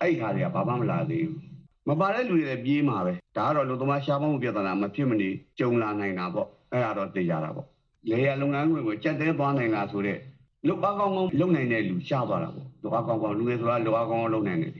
[0.00, 1.52] အဲ့ဟာတွေကဘာမှမလာသေးဘူး
[1.88, 7.71] မပါတဲ့လူတွေလည်းပြေးမှာပဲဒါကတော့လူသမားရှားမှုပြဿနာမဖြစ်မနေကြုံလာနိုင်တာပေါ့အဲ့ဒါတော့သိကြတာပေါ့
[8.10, 10.20] လေယာလုပ်ငန်းဝင်ကိုကြက်တဲသွားနိုင်လားဆိုတော့
[10.66, 14.72] လုတ်အားကောင်းကောင်းလုပ်နိုင်တဲ့လူရှားသွားတာပေါ့လုတ်အားကောင်းကောင်းလူငယ်ဆိုတာလုတ်အားကောင်းကောင်းလုပ်နိုင်တယ်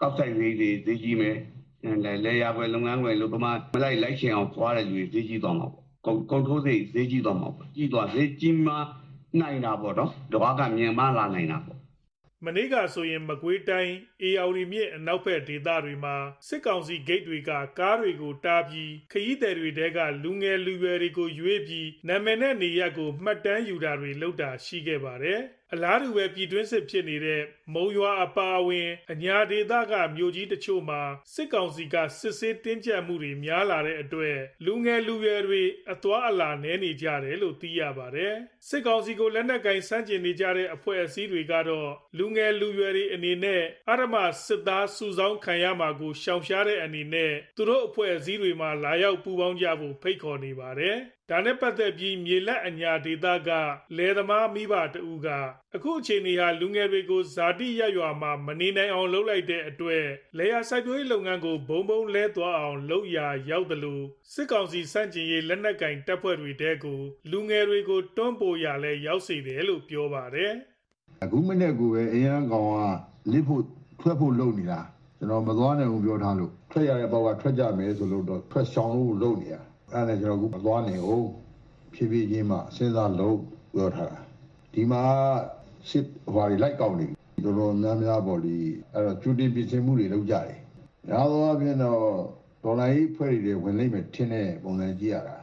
[0.00, 1.36] ကောက်ဆိုင်ဈေးတွေဈေးကြီးမယ်
[2.04, 5.84] လေလေယာပွဲလုပ်ငန်းဝင်လို့ပမာမလိုက်လိုက်ရှင်အောင်သွားတဲ့လူတွေဈေးကြီးသွားမှာပေါ့
[6.30, 8.74] ကုန်ထိုးစိတ်ဈေးကြီးသွားမှာပေါ့ကြီးသွားဈေးကြီးမှ
[9.40, 11.75] နိုင်တာပေါ့နော်လုတ်အားကမြင်မလာနိုင်တာပေါ့
[12.44, 16.16] မနေ့ကဆိုရင် မကွေးတိုင်းအေယာဝတီမြစ်အနောက်ဘက်ဒေသတွေမှာ
[16.48, 25.40] စစ်ကောင်စီဂိတ်တွေက ကားတွေကိုတားပြီး ခရီးသည်တွေတဲက လူငယ်လူရွယ်တွေကိုရွေးပြီး နာမည်နဲ့နေရက်ကို မှတ်တမ်းယူတာတွေလုပ်တာရှိခဲ့ပါတယ်။
[25.74, 27.42] အလားတူပဲပြည်တွင်းစစ်ဖြစ်နေတဲ့
[27.74, 31.02] မုံရွာအပါအဝင်အညာဒေသကမြို့ကြီးတချို့မှာ
[31.34, 35.62] စစ်ကောင်စီကစစ်ဆေးတင်းကျပ်မှုတွေများလာတဲ့အတွက်လူငယ်လူရွယ်တွေ
[35.92, 38.34] အသွားအလာနည်းနေကြတယ်လို့သိရပါတယ်။
[38.68, 50.98] စစ်ကောင်စီကိုလက်နက်ကင်ဆန့်ကျင်နေကြတဲ့အဖွဲ့အစည်းတွေကတော့လူငယ်လူရွယ်တွေအနေနဲ့အရမစစ်သားစုဆောင်းခံရမှာကိုရှောင်ရှားတဲ့အနေနဲ့သူတို့အဖွဲ့အစည်းတွေမှာလာရောက်ပူးပေါင်းကြဖို့ဖိတ်ခေါ်နေပါတယ်။
[51.30, 53.50] ဒါနဲ့ပတ်သက်ပြီးမြေလက်အညာဒေသက
[53.96, 55.28] လယ်သမားမိဘတဦးက
[55.76, 60.04] အခုအချိန်ကြီးဟာလူငယ်တွေကိုဇာတိရရွာမှာမနေနိုင်အောင်လုပ်လိုက်တဲ့အတွက်
[60.38, 67.00] လေယာစိုက်ပျိုးရေးလုပ်ငန်းကိုဘုံဘုံလဲသွားအောင်လုပ်ရာရောက်တယ်လို့စစ်ကောင်စီစန့်ကျင်ရေးလက်နက်ကင်တပ်ဖွဲ့တွေတဲကို
[67.30, 70.52] လူငယ်တွေကိုတွန်းပို့ရလဲရောက်စေတယ်လို့ပြောပါတယ်
[71.22, 72.78] အခုမနေ့ကပဲအရန်ကောင်က
[73.32, 73.62] လစ်ဖို့
[74.00, 74.80] ထွက်ဖို့လုပ်နေတာ
[75.18, 79.62] ကျွန်တော်မသွားနိုင်ဘူးပြောထားလို့ထွက်ရတဲ့ဘောက်ကထွက်ကြမယ်ဆိုလို့တော့ထွက်ဆောင်လို့လုပ်နေတာ
[79.92, 81.28] အဲ့ဒါနဲ့ကျွန်တော်အခုမသွားနိုင်ဘူး
[81.92, 83.38] ဖြည်းဖြည်းချင်းမှစဉ်းစားလို့
[83.74, 84.20] ပြောထားတာ
[84.72, 85.02] ဒီမှာ
[85.90, 88.56] စစ်ဟွာတွေလိုက်ကောက်နေပြီတော်တော်များများပေါ့ဒီ
[88.92, 90.58] အဲ့တော့ကျူတင်ပြင်ဆင်မှုတွေလုပ်ကြတယ်
[91.08, 92.00] ညာတော့အပြင်တော့
[92.64, 95.36] ဒေါ်လာကြီးဖွဲ့တွေဝင်လိမ့်မယ်ထင်တဲ့ပုံစံကြည့်ရတာ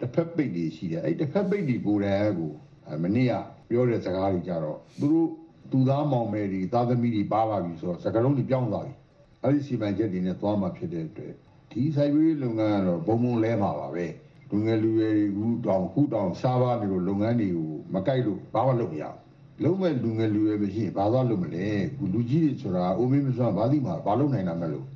[0.00, 2.52] တစ်ဖက်ပိတ်တွေရှိတယ်အဲ့တစ်ဖက်ပိတ်တွေကိုယ်တိုင်ကို
[2.88, 3.32] အဲ့မနေ့က
[3.68, 5.28] ပြောတဲ့စကားတွေကြတော့သူတို့
[5.70, 8.94] သူသားမောင်မယ်တွေသားသမီးတွေပါလာပြီဆိုတော့စကားလုံးတွေပြောင်းသွားပြီ
[9.42, 11.34] အဲ့ဒီစီမံချက်တွေနဲ့သွားမှာဖြစ်တဲ့အတွက်
[11.70, 14.06] ဒီဆိုင်ဝေးလုပ်ငန်းကတော့ဘုံဘုံလဲမှာပါပဲ
[14.50, 24.86] လူငယ်လူရွယ်တွေခုတောင်ခုတောင်စားပါနေလို့လုပ်ငန်းတွေကိုမကြိုက်လို့ဘာမှလုပ်မရဘူးလုံးမဲ့လူငယ်လူရွယ်မရှိရင်ဘာသွားလုပ်မလဲခုလူကြီးတွေဆိုတာအိုမင်းမစွမ်းဘာသိမှာဘာလုပ်နိုင်တာမလို့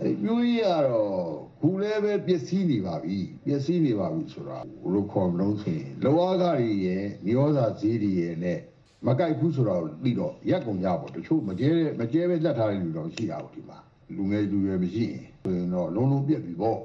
[0.00, 1.12] အဲ့ပြိုးကြီးကတော့
[1.60, 8.58] ခုလည်းပဲပျက်စီးနေပါပြီပျက်စီးနေပါပြီဆိုတာဘလို့ခေါ်မလို့ဆိုရင်လောအားကတွေရဲ့မြေဩဇာဈေးတွေရဲ့နဲ့
[9.06, 13.78] မကြိုက်ဘူးဆိုတော့ပြီးတော့ရက်ကုန်ကြပေါ့တချို့မကျဲမကျဲပဲလက်ထားတဲ့လူတော့ရှိတာပေါ့ဒီမှာ
[14.16, 16.78] လူငယ်လူရွယ်မရှိရင်ဆိုရင်တော့လုံးလုံးပြက်ပြီပေါ့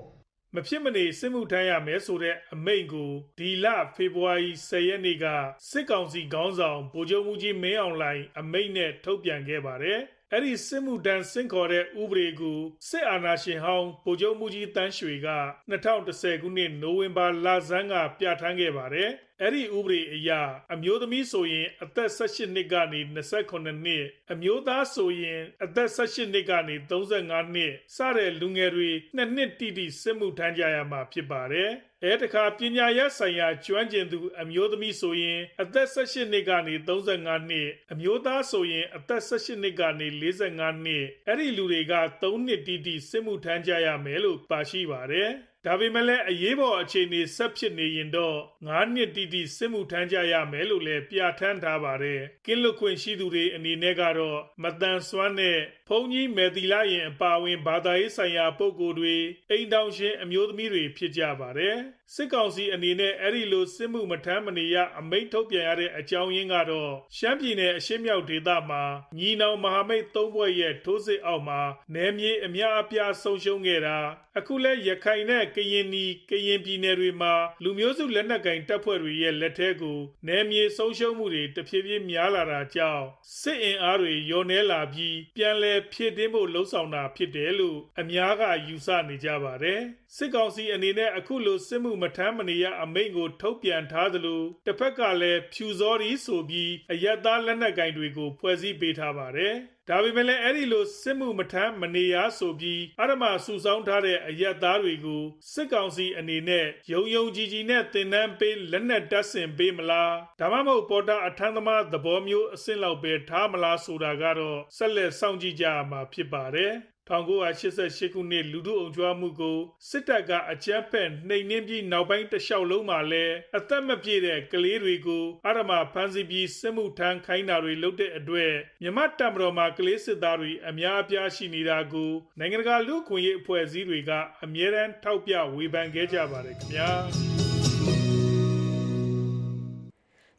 [0.55, 3.65] မဖြစ်မနေစစ်မှုထမ်းရမယ်ဆိုတဲ့အမိန့်ကိုဒီလ
[3.95, 5.25] ဖေဖော်ဝါရီ10ရက်နေ့က
[5.69, 9.99] စစ်ကောင်စီခေါင်းဆောင်ဗိုလ်ချုပ်မှုကြီးမင်းအောင်လှိုင်အမိန့်နဲ့ထုတ်ပြန်ခဲ့ပါတယ်။
[10.33, 12.59] အဲ့ဒီစစ်မှုတန်းစင့်ခေါ်တဲ့ဥပဒေကို
[12.89, 15.29] စစ်အာဏာရှင်ဟောင်းဗိုလ်ချုပ်မှုကြီးတန်းရွှေက
[15.71, 19.09] 2010ခုနှစ်နိုဝင်ဘာလဆန်းကပြဋ္ဌာန်းခဲ့ပါတယ်။
[19.41, 20.29] အဲ့ဒီဥပဒေအရ
[20.73, 31.71] အမျိုးသမီးဆိုရင်အသက်18နှစ်ကနေ28နှစ်အမျိုးသားဆိုရင်အသက်18နှစ်ကနေ35နှစ်စတဲ့လူငယ်တွေနှစ်နှစ်တိတိစစ်မှုထမ်းကြရမှာဖြစ်ပါတယ်။
[32.03, 45.31] အဲတခါပညာရပ်ဆိုင်ရာကျွမ်းကျင်သူ အမျိုးသမီးဆိုရင် အသက်18နှစ်ကနေ35နှစ် အမျိုးသားဆိုရင် အသက်18နှစ်ကနေ45နှစ် အဲ့ဒီလူတွေက3နှစ်တိတိ စစ်မှုထမ်းကြရမယ်လို့ ပါရှိပါတယ်
[45.65, 48.37] ဒါပေမဲ့လည်း အရေးပေါ်အခြေအနေ ဆက်ဖြစ်နေရင်တော့
[48.67, 55.57] 9နှစ်တိတိ စစ်မှုထမ်းကြရမယ်လို့လည်း ပြဋ္ဌာန်းထားပါတယ်။ကင်းလွတ်ခွင့်ရှိသူတွေအနေနဲ့ကတော့မတန်ဆွမ်းတဲ့
[55.89, 59.15] ဘုံကြီးမေတီလာရင်အပါအဝင်ဘာသာရေးဆိုင်ရာပုဂ္ဂိုလ်တွေ
[59.49, 61.77] အိမ်တောင်ရှင်အမျိုးသမီးတွေဖြစ်ကြပါတယ်။
[62.13, 68.83] စစ်ကောင်စီအနေနဲ့အဲ့ဒီလိုစစ်မှုမထမ်းမနေရအမိန့်ထုတ်ပြန်ရတဲ့အကြောင်းရင်းကတော့ရှမ်းပြည်နယ်အရှေ့မြောက်ဒေသမှာ
[69.17, 71.61] ညီနောင်မဟာမိတ်သုံးဘွဲ့ရဲ့ထိုးစစ်အောက်မှာ
[71.93, 73.97] နယ်မြေအများအပြားဆုံးရှုံးခဲ့တာ
[74.37, 77.33] အခုလဲရခိုင်နဲ့ကရင်နီကရင်ပြည်နယ်တွေမှာ
[77.63, 83.05] လူမျိုးစုလက်နက်ကင်တပ်ဖွဲ့တွေရဲ့လက်ထဲကိုနယ်မြေဆုံးရှုံးမှုတွေတဖြည်းဖြည်းများလာတာကြောင့်
[83.39, 89.81] စစ်အင်အားတွေရောနေလာပြီးပြန်လည်ဖြည့်တင်းဖို့လှုံ့ဆော်တာဖြစ်တယ်လို့အများကယူဆနေကြပါတယ်
[90.15, 99.55] စစ်ကောင်စီအနေနဲ့အခုလိုစစ်မှုမထမ်းမနေရအမိန့်ကို ထုတ်ပြန်ထားသလိုတစ်ဖက်ကလည်းဖြူစောရီဆိုပြီးအယက်သားလက်နက်ကင်တွေကိုဖွဲ့စည်းပေးထားပါတယ်
[99.89, 105.23] ဒါပေမဲ့လည်းအဲ့ဒီလိုစစ်မှုမထမ်းမနေရဆိုပြီးအရမစုဆောင်းထားတဲ့အယက်သားတွေကို
[105.53, 116.73] စစ်ကောင်စီအနေနဲ့ယုံယုံကြည်ကြည်နဲ့တင်နန်းပေးလက်နက်တပ်ဆင်ပေးမလားဒါမှမဟုတ်ပေါ်တာအထမ်းသမားသဘောမျိုးအဆင့်လောက်ပဲထားမလားဆိုတာကတော့ဆက်လက်စောင့်ကြည့်ကြရမှာဖြစ်ပါတယ်
[117.07, 119.57] 1988 ခုနှစ် လူထုအုံကြွမှုကို
[119.89, 134.11] စစ်တပ်က အကြမ်းဖက်နှိမ်နင်းပြီး နောက်ပိုင်းတစ်လျှောက်လုံးမှာလည်း အသက်မပြည့်တဲ့ ကလေးတွေကိုအရမဖမ်းဆီးပြီး စစ်မှုထမ်းခိုင်းတာတွေ လုပ်တဲ့အတွက် မြမတပ်မတော်မှာ ကလေးစစ်သားတွေ အများအပြား ရှိနေတာကို နိုင်ငံတကာ လူ့အခွင့်အရေး အဖွဲ့အစည်းတွေက
[134.43, 137.46] အမြဲတမ်း ထောက်ပြဝေဖန်ခဲ့ကြပါတယ်ခင်ဗျာ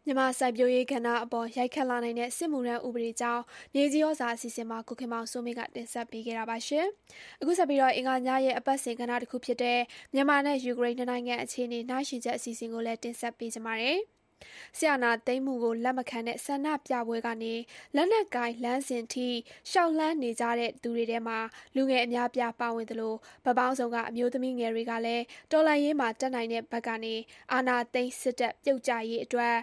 [0.08, 3.42] မြန်မာစိုက်ပျိုးရေးကဏ္ဍအပေါ် ရိုက်ခတ်လာနိုင်တဲ့ စစ်မှုထမ်းဥပဒေကြောင်း
[3.74, 6.86] မြေကြီးဩဇာ အစီအစဉ်မှာ ကိုခင်မောင်စိုးမင်းက တင်ဆက်ပေးခဲ့တာပါရှင်။
[7.40, 9.80] အခုဆက်ပြီးတော့အင်္ဂါညရဲ့ အပတ်စဉ်ကဏ္ဍတစ်ခုဖြစ်တဲ့
[10.14, 13.98] မြန်မာနဲ့ ယူကရိန်းနိုင်ငံအခြေအနေ နှိုင်းယှဉ်ချက် အစီအစဉ်ကိုလည်း တင်ဆက်ပေးကြပါမယ်။
[14.78, 17.54] ဆီယနာသိမ်းမှုကို လက်မခံတဲ့ ဆန္ဒပြပွဲကနေ
[17.96, 19.28] လက်နက်ကိုင်လမ်းစဉ်ထိ
[19.70, 21.38] ရှောက်လန်းနေကြတဲ့သူတွေထဲမှာ
[21.74, 27.14] လူငယ်အများပြား ပါဝင်သလိုဗပောင်းဆောင်ကအမျိုးသမီးငယ်တွေကလည်း တော်လန်ရေးမှာတက်နိုင်တဲ့ဘက်ကနေ
[27.52, 29.56] အာနာသိမ်းစစ်တပ် ပြုတ်ကြရေးအတွက်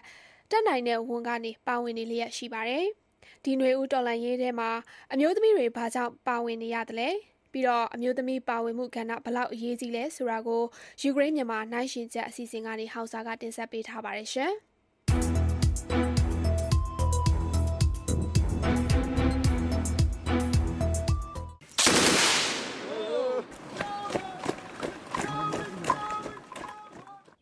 [0.51, 2.85] တက်နိုင်တဲ့ဝန်ကနေပါဝင်နေလျက်ရှိပါတယ်
[3.43, 4.69] ဒီຫນွေဦးတော်လှန်ရေးထဲမှာ
[5.13, 7.09] အမျိုးသမီးတွေဘာကြောင့်ပါဝင်နေရသလဲ
[7.51, 10.63] ပြီးတော့အမျိုးသမီးပါဝင်မှုကဏ္ဍဘလောက်အရေးကြီးလဲဆိုတာကို
[11.01, 14.53] ယူကရိန်းမြန်မာနိုင်ရှင်ချက်အစီအစဉ်ကနေဟောက်စာကတင်ဆက်ပေးထားပါတယ်ရှင်။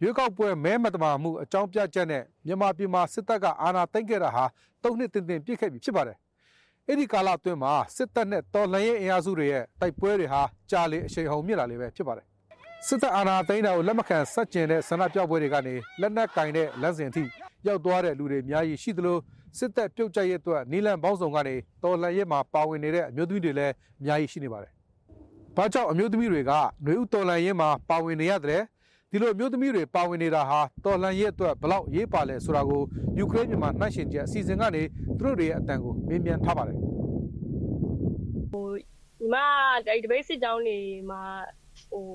[0.04, 4.45] ရွေးကောက်ပွဲမဲမတမာမှုအကြောင်းပြချက်နဲ့မြန်မာပြည်မှာစစ်တပ်ကအာဏာသိမ်းခဲ့တာဟာ
[4.84, 6.18] ၃နှစ်တင်တင်ပြည့်ခဲ့ပြီဖြစ်ပါတယ်။
[6.88, 10.41] အဲ့ဒီကာလအတွင်းမှာစစ်တပ်နဲ့တော်လှန်ရေးအင်အားစုတွေရဲ့တိုက်ပွဲတွေဟာ
[10.72, 12.26] ကြာလေအရှိန်ဟုန်မြင့်လာလေပဲဖြစ်ပါတယ်။
[12.88, 17.24] စစ်တပ်အာဏာသိမ်းတာကိုလက်မခံဆက်ကျင်တဲ့ဆန္ဒပြပွဲတွေကနေလက်နက်ကင်တဲ့လမ်းစဉ်အထိ
[17.68, 19.18] ရောက်သွားတဲ့လူတွေအများကြီးရှိသလို
[19.58, 24.72] စစ်တပ်ပြုတ်ကျရဲ့အတွက်နီလန်ပေါင်းစုံကနေတော်လှန်ရေးမှာပါဝင်နေတဲ့အမျိုးသမီးတွေလည်းအများကြီးရှိနေပါတယ်။
[25.58, 28.64] ဘာကြောင့်အမျိုးသမီးတွေကຫນွေဥတော်လှန်ရေးမှာပါဝင်နေရတယ်
[29.14, 32.82] ဒီလိုအမျိုးသမီးတွေပါဝင်နေတာဟာတော်လှန်ရေးအတွက်ဘလောက်ရေးပါလဲဆိုတာကို
[33.18, 34.84] ယူကရိန်းမြန်မာနှိုင်းရှင်ချက်အစီအစဉ်ကနေ
[35.20, 36.84] သူတို့တွေရဲ့အတန်ကိုမေးမြန်းထားပါတယ်ညီ
[39.34, 39.36] မ
[39.86, 40.78] ဒီတပိတ်စစ်ကြောင်းနေ
[41.09, 41.22] မှာ
[41.91, 42.05] ဟို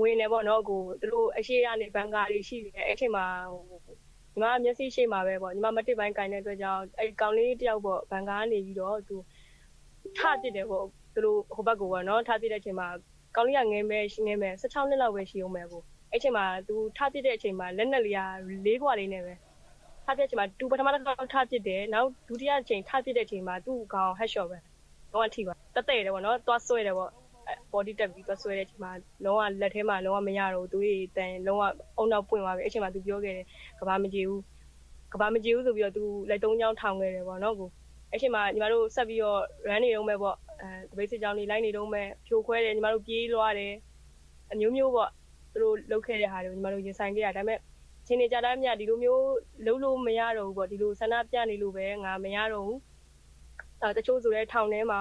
[0.00, 9.16] ဝင်နေပေါ့နော်ကိုသူတို့အရှိရနေဘန်ကာတွေရှိတယ်အဲ့ချိန်မှာဟိုညီမမျက်စိရှိမှာပဲပေါ့ညီမမတစ်ပိုင်းကင်တဲ့အတွက်ကြောင့်အဲ့ကောင်လေးတယောက်ပေါ့ဘန်ကာကနေပြီးတော့သူ
[10.18, 10.84] ထပစ်တယ်ပေါ့
[11.14, 12.88] သူတို့ဟိုဘက်ကိုပေါ့နော်ထပစ်တဲ့အချိန်မှာ
[13.36, 15.82] ကောင်လေးကငယ်မဲငယ်မဲ16နှစ်လောက်ပဲရှိအောင်ပဲကို
[16.16, 18.20] အဲ့ချိန်မှာသူထပစ်တဲ့အချိန်မှာလက်နက်လေးက
[18.66, 19.34] လေးခွာလေးနဲ့ပဲ
[20.04, 24.58] ထပစ်တဲ့အချိန်မှာသူပထမတစ်ခါထပစ်တယ်နောက်ဒုတိယအချိန်ထပစ်တဲ့အချိန်မှာသူ့ကောင် headshot ပဲ
[25.12, 27.10] တော့ထိပါတတဲ့တယ်ပေါ့နော်သွားဆွဲတယ်ပေါ့
[27.72, 28.92] body တက်ပြီးသွားဆွဲတဲ့အချိန်မှာ
[29.24, 31.62] လုံးဝလက်ထဲမှာလုံးဝမရတော့ဘူးသူကြီးတန်လုံးဝ
[31.96, 33.46] အုံနောက်ပွင့်သွားပြီအဲ့ချိန်မှာသူပြောခဲ့တယ်
[33.80, 34.42] ကဘာမကြည့်ဘူး
[35.12, 37.68] ကဘာမကြည့်ဘူးဆိုပြီးတော့သူလက်သုံးချောင်းထောင်ခဲ့တယ်ပေါ့နော်ကို
[38.10, 43.74] အဲ့ချိန်မှာညီမတို့ဆက်ပြီးတော့ run နေတော့မဲ့ပေါ့အဲတပိတ်စစ်ကြောင်းနေလိုက်နေတော့မဲ့ဖြိုခွဲတယ်ညီမတို့ပြေးလွှားတယ်
[44.52, 45.10] အမျိုးမျိုးပေါ့
[45.56, 47.58] သူတို့လုတ်ခဲ့တဲ့ဟာတွေကိုညီမတို့ရင်ဆိုင်ခဲ့ရဒါပေမဲ့
[48.06, 49.24] ချင်းနေကြတာမြဒီလိုမျိုး
[49.66, 52.78] လုံးလို့မရတော့ဘူးပေါ့ဒီလိုဆန္ဒပြနေလို့ပဲငါမရတော့ဘူး
[53.82, 55.00] အဲတချို့ဆိုလဲထောင်ထဲမှာ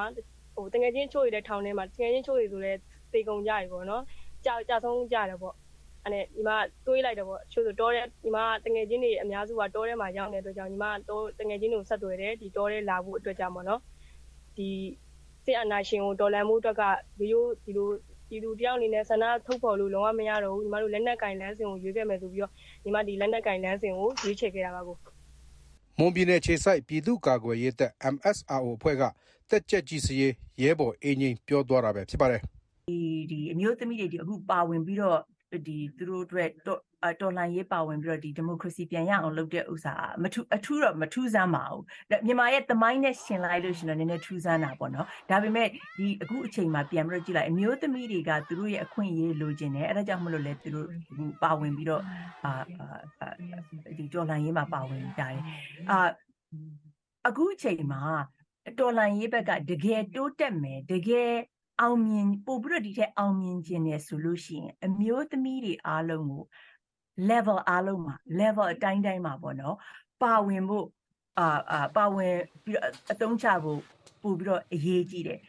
[0.56, 2.74] ဟိုတငယ်ချင်းချို့ရတဲ့ထောင်ထဲမှာတငယ်ချင်းချို့ရဆိုလဲ
[3.14, 4.03] သေကုန်ကြပြီပေါ့နော်
[4.45, 5.56] ကြာကြာဆုံးကြတယ်ပေါ့
[6.03, 6.49] အဲ့နဲ့ညီမ
[6.86, 13.82] တွေးလိုက်တယ်ပေါ့ချို့ဆိုတောထဲညီမတငယ်ချင်းတွေအများစုကတောထဲမှာရောက်နေတဲ့အတွက်ကြောင့်ညီမတောတငယ်ချင်းတွေကိုဆက်သွယ်တယ်ဒီတောထဲလာဖို့အတွက်ကြောင့်ပေါ့နော်
[14.58, 14.70] ဒီ
[15.45, 16.84] စစ်အာဏာရှင်ကိုဒေါ်လာမှုအတွက်က
[17.20, 17.89] ဒီလိုဒီလို
[18.30, 22.51] ပြည်သူတယောက်အနေနဲ့ဆန္ဒထုတ်ဖော်လို့လုံးဝမရတော့ဘူးညီမတို့လက်နက်ကင်လမ်းစဉ်ကိုရွေးခဲ့မယ်ဆိုပြီးတော့
[22.84, 24.97] ညီမဒီလက်နက်ကင်လမ်းစဉ်ကိုရွေးချယ်ခဲ့တာပါကို
[25.99, 29.03] မွန်ပြည်နယ်ခြေဆိုင်ပြည်သူ့ကာကွယ်ရေးတပ် MSRO အဖွဲ့က
[29.49, 32.41] တက်ကြက်ကြီးစရေးရဲဘော်အင်းကြီးပြောသွားတာပဲဖြစ်ပါတယ်
[32.89, 32.99] ဒီ
[33.32, 35.19] ဒီအမျိုးသမီးတွေဒီအခုပါဝင်ပြီးတော့
[35.67, 36.49] ဒီသူတို့အတွက်
[37.06, 50.88] တော်အတော်လှန်ရေးပါဝင်ပြီးတော့ဒီဒီမိုကရေစီပြန်ရအောင်လုပ်တဲ့ဥစ္စာမထူအထူးတော့မထူးဆန်းပါဘူးဒါမြန်မာရဲ့သမိုင်းနဲ့ရှင်လိုက်လို့ရှင်တော့နည်းနည်းထူးဆန်းတာပေါ့နော်ဒါပေမဲ့ဒီအခုအချိန်မှာပြန်ပြီးတော့ကြည့်လိုက်အမျိုးသမီးတွေကသူတို့ရဲ့အခွင့်အရေးလိုချင်တယ်အဲဒါကြောင့်မလို့လဲသူတို့
[51.18, 52.01] ဟိုပါဝင်ပြီးတော့
[52.45, 53.30] အာအာအာ
[53.97, 55.39] ဒီတော်လှန်ရေးမှာပါဝင်ကြတယ်
[55.91, 55.99] အာ
[57.28, 58.03] အခုအချိန်မှာ
[58.80, 61.32] တော်လှန်ရေးဘက်ကတကယ်တိုးတက်မယ်တကယ်
[61.82, 66.43] အောင်မြင်ပို့ပြီးတော့ဒီထက်အောင်မြင်ခြင်းနဲ့ဆိုလို့ရှိရင်အမျိုးသမီးတွေအားလုံးကို
[67.32, 69.76] level အားလုံးမှာ level အတိုင်းတိုင်းမှာပေါ့နော်
[70.24, 70.86] ပါဝင်ဖို့
[71.39, 73.80] အာအာပါဝင်ပြီးတော့အသုံးချဖို့
[74.24, 75.39] ပို့ပြီးတော့အရေးကြီးတယ်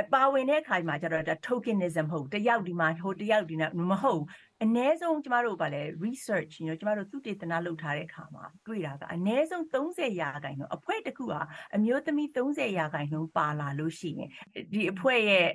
[0.00, 4.26] အပါဝင်တဲ့အခါမှာကျတော့ဒါ tokenism မဟုတ်ဘူးတယောက်ဒီမှာဟိုတယောက်ဒီနာမဟုတ်ဘူး
[4.64, 11.40] အ ਨੇ ဆုံးကျမတို့ဗာလဲ research you know ကျမတို့သုတေသနလုပ်ထားတဲ့အခါမှာတွေ့တာကအ ਨੇ ဆုံး30ရာခိုင်နှုန်းအဖွဲ့တစ်ခုဟာ
[11.76, 14.30] အမျိုးသမီး30ရာခိုင်နှုန်းပါလာလို့ရှိရင်
[14.72, 15.48] ဒီအဖွဲ့ရဲ့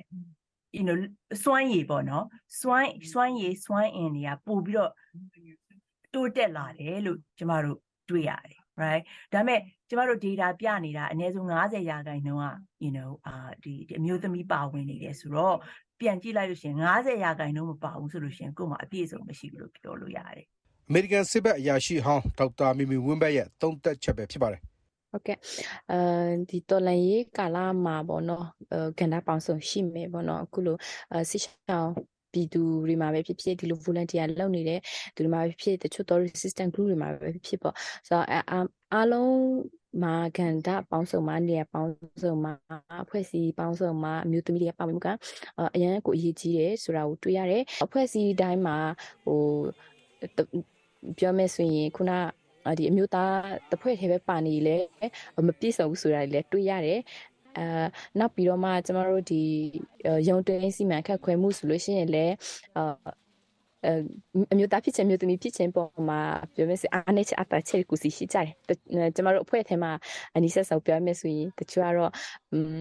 [0.76, 0.96] you know
[1.44, 2.24] စွမ်းရည်ပေါ့နော်
[2.60, 4.92] စွမ်းစွမ်းရည်စွမ်းအင်တွေကပို့ပြီးတော့
[6.14, 7.78] တိုးတက်လာတယ်လို့ကျမတို့
[8.10, 9.02] တွေ့ရတယ် right
[9.32, 12.48] ဒါပေမဲ့ကျမတို့ data ပြနေတာအနည်းဆုံး90ရာခိုင်နှုန်းက
[12.84, 15.56] you know အာဒီဒီအမျိုးသမီးပါဝင်နေတယ်ဆိုတော့
[16.00, 20.46] ပြန်ကြည့်လိုက်လို့ရှိရင်90ရာခိုင်နှုန်းမပါဘူးဆိုလို့ရှိရင်ကိုယ်မှာအပြည့်အစုံမရှိဘူးလို့ပြောလို့ရတယ်
[20.88, 24.60] အမေရိကန်စစ်ဘက်အရာရှိဟောင်းဒေါက်တာမီမီဝင်းဘက်ရဲ့သုံးသက်ချက်ပဲဖြစ်ပါတယ်
[25.10, 25.38] ဟုတ်ကဲ့
[25.92, 26.00] အဲ
[26.50, 30.76] ဒီတော်လန်ရေးကာလမှာပေါ့နော်အဲကဏ္ဍပေါင်းစုံရှိမယ်ပေါ့နော်အခုလို
[31.12, 31.92] အဲစစ်ရှောင်း
[32.34, 34.80] ပြည်သူတွေမှာပဲဖြစ်ဖြစ်ဒီလို volunteer လုပ်နေတဲ့
[35.14, 37.74] သူတွေမှာပဲဖြစ်ဖြစ်တချို့တော့ resistant group တွေမှာပဲဖြစ်ဖြစ်ပေါ့
[38.08, 39.34] ဆိုတော့အအားအားလုံး
[40.02, 42.52] မှာကဏ္ဍပေါင်းစုံမှာနေရာပေါင်းစုံမှာ
[43.02, 45.08] အဖွဲ့အစည်းပေါင်းစုံမှာအမျိုးသမီးတွေကပါဝင်မှုက
[45.74, 48.76] အရန်ကိုအရေးကြီးတယ်ဆိုတာကိုတွေ့ရတယ်အဖွဲ့အစည်းတိုင်းမှာ
[49.24, 49.40] ဟို
[51.18, 52.12] ပြောမယ်ဆိုရင်ခုန
[52.70, 53.34] အဒီအမျိုးသား
[53.70, 54.76] တစ်ဖွဲ့ထဲပဲပါနေလေ
[55.46, 57.00] မပြည့်စုံဘူးဆိုတာလည်းတွေ့ရတယ်
[57.58, 57.66] အဲ
[58.18, 59.42] နောက်ပြီးတော့မှကျမတို့ဒီ
[60.28, 62.34] ရုံတွင်းစီမံခန့်ခွဲမှုဆိုလို့ရှိရင်လည်း
[62.76, 62.82] အာ
[63.86, 63.92] အဲ
[64.52, 66.20] အမျိုးသားဖြစ်ခြင်းမျိုးသမီးဖြစ်ခြင်းပေါ်မှာ
[66.54, 68.48] ပြောမယ်ဆိုအားနဲ့ချက်အတာချက်ကိုစီရှိကြတယ်
[69.16, 69.92] ကျမတို့အဖွဲ့ထဲမှာ
[70.36, 72.12] အနိဆက်ဆောက်ပြောမယ်ဆိုရင်တချို့ကတော့
[72.52, 72.80] อืม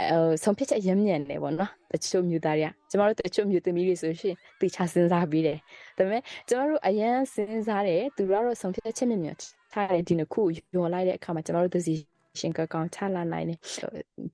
[0.00, 5.58] အဲဆုံးဖြတ်ချက်ရမ်းမြန်တယ်ပေါ့နော်တချို့မျိုးသားတွေကကျမတို့တချို့မျိုးသမီးတွေဆိုရှင်တေချာစဉ်းစားပြီးတယ်
[5.98, 9.36] ဒါပေမဲ့ကျမတို့အရန်စဉ်းစားတယ်သူတို့ကတော့ဆုံးဖြတ်ချက်မြန်မြန်
[9.72, 10.42] ထားတယ်ဒီနှစ်ခု
[10.74, 11.94] ယော်လိုက်တဲ့အခါမှာကျမတို့သစီ
[12.40, 13.58] ရှင်ကကောင်းချလာနိုင်တယ်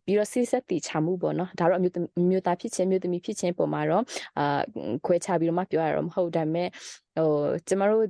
[0.04, 4.02] ပြီးတော့စိစက်တီချမှုပေါ့နော်ဒါတော့အမျိုးသမီးအမျိုးသားဖြစ်ခြင်းအမျိုးသမီးဖြစ်ခြင်းပုံမှာတော့
[4.38, 4.60] အာ
[5.06, 6.68] ခွဲခြားပြီးတော့မှပြောရတော့မဟုတ်ဒါပေမဲ့
[7.16, 7.28] ဟို
[7.68, 8.04] ကျမတို့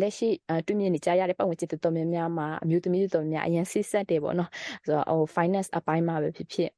[0.00, 4.50] လက်ရှိအတွေ့မြင်နေကြရတဲ့ပတ်ဝန်းကျင်တော်တော်များများမှာအမျိုးသမီးတော်တော်များအရင်စိစက်တယ်ပေါ့နော်
[4.84, 6.70] ဆိုတော့ဟို finance အပိုင်းမှာပဲဖြစ်ဖြစ်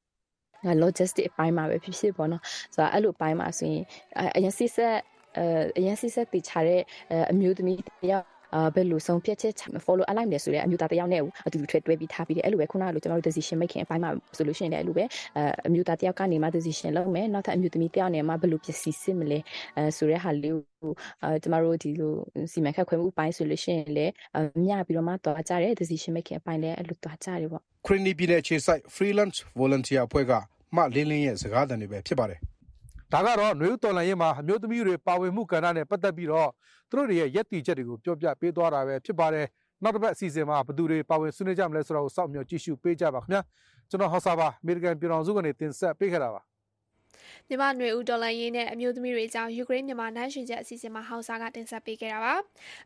[0.82, 2.42] logistic အပိုင်းမှာပဲဖြစ်ဖြစ်ပေါ့နော်
[2.74, 3.84] ဆိုတော့အဲ့လိုအပိုင်းမှာဆိုရင်
[4.36, 4.94] အရင်စိစက်
[5.38, 5.44] အဲ
[5.78, 6.80] အရင်စိစက်တီချတဲ့
[7.30, 8.37] အမျိုးသမီးတယောက်အာ
[8.74, 9.52] ဘယ်လိုဆုံးဖြတ်ချက်
[9.86, 15.04] follow align လဲဆိုတဲ့အမျိုးသားတစ်ယောက်နဲ့အတူတူထွေတွဲပြီးထားပြီးတယ်အဲ့လိုပဲခုနကလိုကျွန်တော်တို့ decision making အပိုင်းမှာဆိုလို့ရှိရင်လည်းအဲ့လိုပဲ
[15.38, 19.38] အအမျိုးသားတစ်ယောက်ကနေမှ decision လုပ်မယ်နောက်ထပ်အမျိုးသမီးတစ်ယောက်နဲ့မှဘယ်လိုပစ္စည်းစစ်မလဲ
[19.76, 20.92] အဲဆိုတဲ့ဟာလေးကို
[21.22, 22.12] အဲကျွန်တော်တို့ဒီလို
[22.52, 24.12] စီမံခန့်ခွဲမှုအပိုင်းဆိုလို့ရှိရင်လည်း
[24.64, 30.32] မျှပြီးတော့မှတွားကြတယ် decision making အပိုင်းလည်းအဲ့လိုတွားကြတယ်ပေါ့ခရီနီပြည်နယ်အခြေစိုက် freelance volunteer အဖွဲ့က
[30.76, 32.40] မလင်းလင်းရဲ့စကားသံတွေပဲဖြစ်ပါတယ်
[33.12, 36.50] ဒါကတော့နွေဦးတော်လှန်ရေးမှာအမျိုးသမီးတွေပါဝင်မှုကဏ္ဍနဲ့ပတ်သက်ပြီးတော့
[36.90, 39.46] သူတို့တွေရဲ့ယက်တီချက်တွေကိုပြောပြပေးသွားတာပဲဖြစ်ပါတယ်
[39.82, 43.42] နောက်တစ်ပတ်အစီအစဉ်မှာဘယ်သူတွေပါဝင်ဆွေးနွေးကြမလဲဆိုတော့စောင့်မျှော်ကြည့်ရှုပေးကြပါခင်ဗျာ
[43.90, 46.42] ကျွန်တော်ဟောစာပါအမေရိကန်ပြည်ထောင်စုကနေတင်ဆက်ပေးခဲ့တာပါ
[47.48, 52.34] မြန်မာနွေဦးဒေါ်လာရင်းနဲ့အမျိုးသမီးတွေအကြောင်းယူကရိန်းမြန်မာနိုင်ရှင်ချက်အစီအစဉ်မှာဟောက်စာကတင်ဆက်ပေးခဲ့တာပါ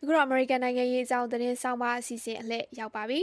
[0.01, 3.21] အခုတော့အမေရိကန်နိုင်ငံရေးအကြောင်းသတင်းဆောင်ပါအစီအစဉ်အလှည့်ရောက်ပါပြီ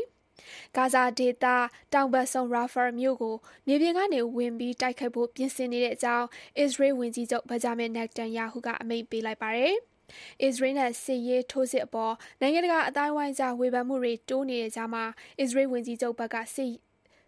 [0.75, 1.45] ဂါဇာဒေသ
[1.93, 3.35] တောင်ဘက်ဆုံးရာဖာမြို့ကို
[3.67, 6.27] မြေပြင်ကနေဝင်ပြီး တိုက်ခိုက်ဖို့ ပြင်ဆင်နေတဲ့အကြောင်း
[6.59, 9.75] အစ္စရေးဝန်ကြီးချုပ်ဗဂျာမင်နက်တန်ယာဟုကအမိန့်ပေးလိုက်ပါတယ်။
[10.43, 15.03] အစ္စရေးနဲ့ စစ်ရေးထိုးစစ်အပေါ် နိုင်ငံတကာအတိုင်းဝိုင်းကြား ဝေဖန်မှုတွေ တိုးနေတဲ့ကြားမှာ
[15.39, 16.73] အစ္စရေးဝန်ကြီးချုပ်ဘက်က စစ်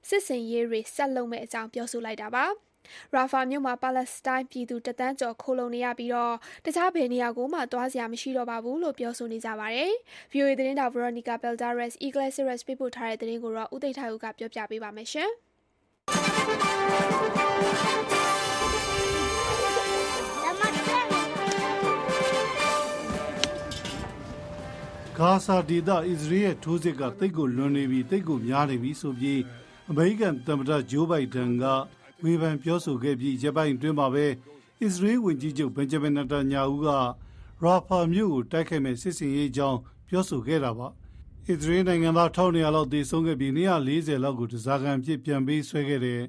[0.07, 2.45] စစ်စင်ရေးတွေ ဆက်လုပ်မဲ့အကြောင်း ပြောဆိုလိုက်တာပါ။
[3.15, 9.91] ရာဖာမြို့မှာ ပါလက်စတိုင်းပြည်သူတသန်းကျော် ခိုလုံနေရပြီးတော့တခြားဘယ်နေရာကိုမှ သွားစရာမရှိတော့ပါဘူးလို့ ပြောဆိုနေကြပါတယ်။
[10.31, 15.31] VOA သတင်းတောက် Veronica Balderas Iglesias ပေးပို့ထားတဲ့သတင်းကိုတော့ဦးသိထိုင်ဦးကပြောပြပေးပါမယ်ရှင်။
[25.17, 29.39] ဂါဇာဒေသ အစ္စရေးရဲ့ ထိုးစစ်ကတိတ်ကိုလွန်နေပြီတိတ်ကိုများနေပြီဆိုပြီး
[29.89, 31.65] အမေရိကန်သမ္မတဂျိုးဘိုင်ဒန်က
[32.23, 34.25] ဝေဖန်ပြောဆိုခဲ့ပြီးရက်ပိုင်းအတွင်းမှာပဲ
[34.81, 40.87] အစ္စရေးဝန်ကြီးချုပ်ဘင်ဂျမင်နတန်ညာဟုကရာဖာမြို့ကိုတိုက်ခိုက်မဲ့စစ်စင်ရေးအကြောင်းပြောဆိုခဲ့တာပါ
[41.47, 46.21] အစ္စရေးနိုင်ငံသား1200လောက်သေဆုံးခဲ့ပြီး240လောက်ကိုတစားကန်အဖြစ်ပြန်ပေးဆွဲခဲ့တဲ့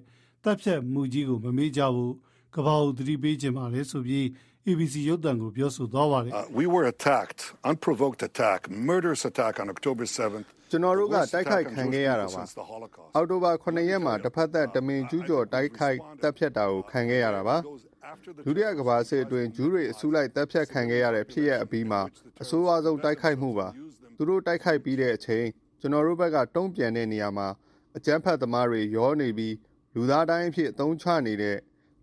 [0.45, 2.15] တပ်ဖြတ်မှုကြီးကိုမမေ့ကြဘူး
[2.55, 4.27] ကမ္ဘာကိုသတိပေးခြင်းပါလေဆိုပြီး
[4.71, 7.41] ABC ရုပ်သံကိုပြောဆိုသွားပါတယ် Uh, we were attacked,
[7.71, 10.49] unprovoked attack, murderous attack on October 7th.
[10.71, 12.43] ကျွန်တော်တို့ကတိုက်ခိုက်ခံခဲ့ရတာပါ။
[13.15, 17.57] အောက်တိုဘာ9ရက်မှာတစ်ဖက်သက်တမင်ကျူးကျော်တိုက်ခိုက်တပ်ဖြတ်တာကိုခံခဲ့ရတာပါ။
[18.45, 22.03] ဒုတိယကမ္ဘာစစ်အတွင်းဂျူးတွေအစုလိုက်တပ်ဖြတ်ခံခဲ့ရတဲ့ဖြစ်ရပ်အပြီးမှာ
[22.43, 23.69] အဆိုးအဝါဆုံးတိုက်ခိုက်မှုပါ။
[24.17, 25.47] သူတို့တိုက်ခိုက်ပြီးတဲ့အချိန်
[25.81, 27.49] ကျွန်တော်တို့ဘက်ကတုံ့ပြန်တဲ့နေရာမှာ
[27.97, 29.55] အကြမ်းဖက်သမားတွေရောနေပြီး
[29.95, 31.57] လူသားတိုင်းအဖြစ်အသုံးချနေတဲ့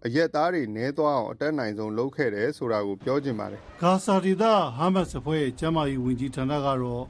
[0.06, 4.44] အရက်သားတွေနဲသွားအောင်အတက်နိုင်ဆုံးလုပ်ခဲ့တယ်ဆိုတာကိုပြောချင်ပါတယ်ဂါဇာဒေသ
[4.78, 7.04] ဟာမတ်စ်အဖွဲ့ရဲ့ကျမ်းမာရေးဝန်ကြီးဌာနကတော့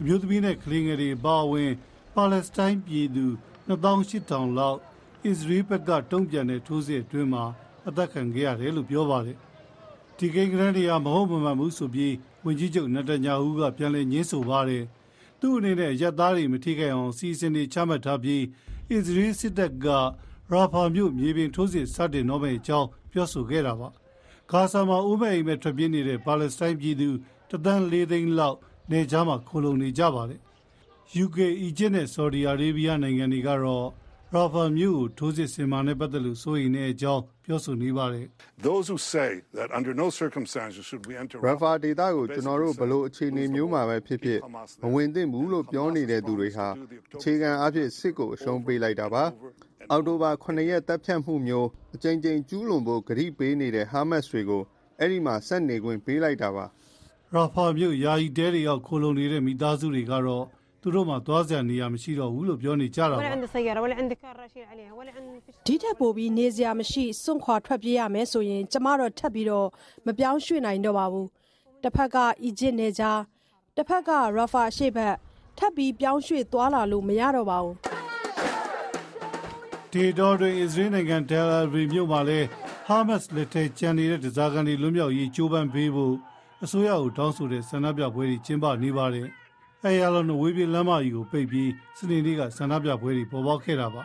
[0.00, 1.72] အမျိုးသမီးနဲ့ကလေးငယ်တွေပါဝင်
[2.14, 3.26] ပါလက်စတိုင်းပြည်သူ
[3.68, 4.78] 2800လောက်
[5.24, 7.44] အစ္စရေးဘက်ကတုံ့ပြန်တဲ့ထိုးစစ်အတွင်းမှာ
[7.88, 9.36] အသက်ခံခဲ့ရတယ်လို့ပြောပါတယ်။
[10.18, 12.14] ဒီကိန်းဂရန်တွေကမဟုတ်မမှန်ဘူးဆိုပြီး
[12.44, 14.84] ဝန်ကြီးချုပ်နတညာဟုကပြန်လည်ညှင်းဆိုပါတယ်။
[15.40, 18.42] သူ့အနေနဲ့ရက်သားတွေမထိခိုက်အောင်စီစဉ်တွေချမှတ်ထားပြီး
[18.90, 19.86] အစ္စရေးစစ်တပ်က
[20.50, 23.88] ရာဖာမြို့မြေပြင်ထိုးစစ်စတင်တော့မယ့်အကြောင်းပြောဆိုခဲ့တာပါ။
[24.50, 27.08] ဂါဇာမှာဦးမဲ့အိမ်မဲ့ထွက်ပြေးနေတဲ့ပါလက်စတိုင်းပြည်သူ
[27.50, 28.56] တသန်း၄သိန်းလောက်
[28.90, 30.40] နေကြားမှာခိုလုံနေကြပါတယ်။
[31.24, 33.86] UK အီဂျစ်နဲ့ဆော်ဒီအာရေဗျနိုင်ငံတွေကတော့
[34.34, 38.26] ရာဖာမြို့ကိုထိုးစစ်ဆင်မှာနဲ့ပတ်သက်လို့စိုးရိမ်တဲ့အကြောင်းပြောဆိုနေပါတယ်
[38.68, 44.40] Those who say that under no circumstances should we enter ရာဖာဒေတာကိုကျွန်တော်တို့ဘလို့အခြေအနေမျိုးမှာပဲဖြစ်ဖြစ်
[44.82, 46.68] မဝင်သင့်ဘူးလို့ပြောနေတဲ့သူတွေဟာ
[47.18, 49.24] အခြေခံအဖြစ်စစ်ကိုအရှုံးပေးလိုက်တာပါ
[49.90, 54.62] အောက်တိုဘာ ၇ ရက် သတ်ဖြတ်မှုမျိုး အကြိမ်ကြိမ် ကျူးလွန်ဖို့ ကတိပေးနေတဲ့ ဟာမတ်စ်တွေကို
[55.00, 56.64] အဲဒီမှာ ဆက်နေခွင့်ပေးလိုက်တာပါ။
[57.34, 60.44] Rafah မြို့ ယာယီတဲတွေအောက် ခိုလှုံနေတဲ့ မိသားစုတွေကတော့
[60.82, 63.18] သူတို့မှာ သွားစရာနေရာ မရှိတော့ဘူးလို့ ပြောနေကြတာပါ။
[65.66, 69.48] “ဒီထက်ပိုပြီး နေစရာမရှိ စွန့်ခွာထွက်ပြေးရမယ်ဆိုရင် ကျမတို့ ထပ်ပြီး
[70.06, 71.26] မပြောင်းရွှေ့နိုင်တော့ပါဘူး။
[71.84, 73.18] တဘက်က အီဂျစ်နယ်ခြား၊
[73.76, 75.14] တဘက်က Rafah အရှေ့ဘက်
[75.58, 77.76] ထပ်ပြီး ပြောင်းရွှေ့သွားလာလို့ မရတော့ပါဘူး။”
[79.94, 82.46] ဒေတော်တွင်အစ္စရေးနိုင်ငံတယ်လ်အဗီမြို့မှာလည်း
[82.86, 86.14] ဟာမတ်စ်လက်ထက်ကျန်နေတဲ့ဒဇာကန်တွေလွတ်မြောက်ရေးကြိုးပမ်းပေးဖို့
[86.64, 89.26] အစိုးရကိုတောင်းဆိုတဲ့ဆန္ဒပြပွဲတွေကျင်းပနေပါတယ်။
[89.84, 94.02] အဲရလုံးဝေးပြေးလမ်းမကြီးကိုပိတ်ပြီးစနေနေ့ကဆန္ဒပြပွဲတွေပေါ်ပေါက်ခဲ့တာပါ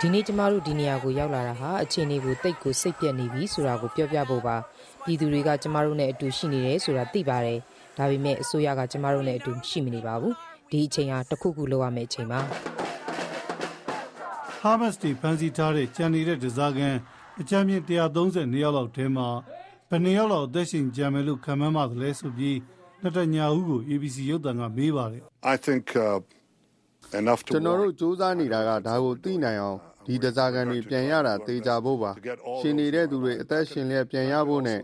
[0.00, 4.56] ဒီနေ့ကျမတို့ဒီနေရာကိုရောက်လာတာဟာအခြေအနေကိုတိတ်ကိုစိတ်ပြက်နေပြီဆိုတာကိုပြောပြဖို့ပါ
[5.04, 7.58] ပြည်သူတွေကကျမတို့နဲ့အတူရှိနေတယ်ဆိုတာသိပါတယ်
[7.98, 10.34] ဒါပေမဲ့အစိုးရကကျမတို့နဲ့အတူရှိမနေပါဘူး
[10.70, 12.42] ဒီအချိန်ဟာတစ်ခုခုလုပ်ရမယ့်အချိန်ပါ။
[14.60, 16.96] ဟာမတ်စ်တွေဖမ်းဆီးထားတဲ့ကျန်နေတဲ့ဒဇာကန်
[17.40, 19.28] အကြမ်းမြင့်132ယောက်လောက်ထဲမှာ
[19.88, 22.56] ဘယ်နှစ်ယောက်လောက်အသက်ရှင်ကြံမယ်လို့ခံမှန်းမှသလဲဆိုပြီး
[23.02, 26.16] နတညာဟုကို ABC ရုပ်သံကမေးပါတယ် I think uh,
[27.48, 32.10] ကျွန်တော်တို့စူးစမ်းနေတာကဒါကိုသိနိုင်အောင်ဒီတစားကန်တွေပြန်ရတာသေချာဖို့ပါ
[32.60, 34.80] ရှင်နေတဲ့သူတွေအသက်ရှင်လျက်ပြန်ရဖို့နဲ့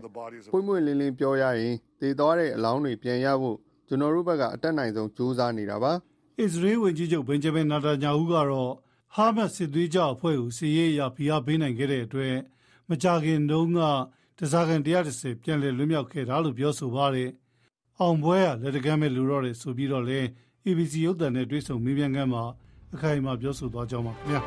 [0.51, 3.57] ပွင့်ပွင့်လင်းလင်းပြောရရင်သေသွားတဲ့အလောင်းတွေပြန်ရဖို့
[3.87, 5.91] ကျွန်တော်တို့ဘက်ကအတက်နိုင်ဆုံးစူးစမ်းနေတာပါ
[6.39, 8.71] အစ္စရေးဝန်ကြီးချုပ်ဘင်ဂျမင်နာတာညာဟူကတော့
[9.17, 12.35] ဟာမတ်စစ်သွေးကြအဖွဲ့ကိုစီရေးရဖိအားပေးနိုင်ခဲ့တဲ့အတွက်
[12.89, 13.79] မကြခင်တုန်းက
[14.39, 17.29] တစားကန်130ပြန်လည်လွတ်မြောက်ခဲ့တာလို့ပြောဆိုပါတယ်
[17.99, 20.19] အောင်ပွဲကလက်တကမ်းမဲ့လူတော့တယ်ဆိုပြီးတော့လဲ
[20.65, 22.43] ABC ရုပ်သံနဲ့တွေ့ဆုံမေးမြန်းခန်းမှာ
[22.93, 24.41] အခိုင်အမာပြောဆိုသွားကြောင်းပါခင်ဗျာ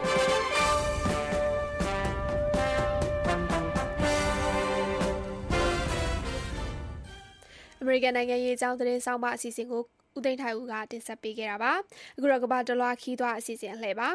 [7.80, 9.82] အမေရိကန်နိုင်ငံရေးအကြောင်းသတင်းဆောင်မအစီအစဉ်ကို
[10.16, 11.72] ဦးသိန်းထိုင်ဦးကတင်ဆက်ပေးခဲ့တာပါ
[12.16, 14.10] အခုတော့ကမ္ဘာတလွှာခီးသွားအစီအစဉ်အလှည့်ပါ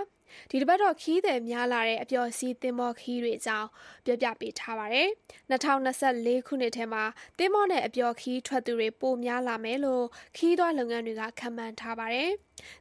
[0.50, 3.68] ဒီတစ်ပတ်တော့ခီးသည်များလာတဲ့အပျော်စီးသင်းမောခီးတွေအကြောင်း
[4.06, 5.10] ပြောပြပေးထားပါတယ်
[5.52, 7.04] 2024ခုနှစ်ထဲမှာ
[7.38, 10.06] သင်းမောနဲ့အပျော်ခီးထွက်သူတွေပိုများလာမယ်လို့
[10.38, 12.32] ခီးသွားလုပ်ငန်းတွေကခန့်မှန်းထားပါတယ်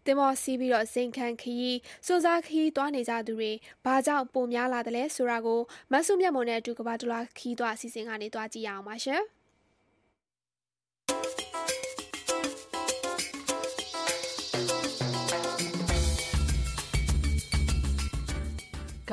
[0.04, 3.52] သင်းမောစီးပြီးတော့စိန်ခံခီးစွန်စားခီးသွားနေကြသူတွေ
[3.84, 5.60] ဘာကြောင့်ပိုများလာတယ်လဲဆိုတာကို
[5.92, 9.22] မဆုမြတ်မွန်နဲ့အတူကမ္ဘာတလွှာခီးသွားအစီအစဉ်ကနေတွားကြည့်ရအောင်ပါရှင်။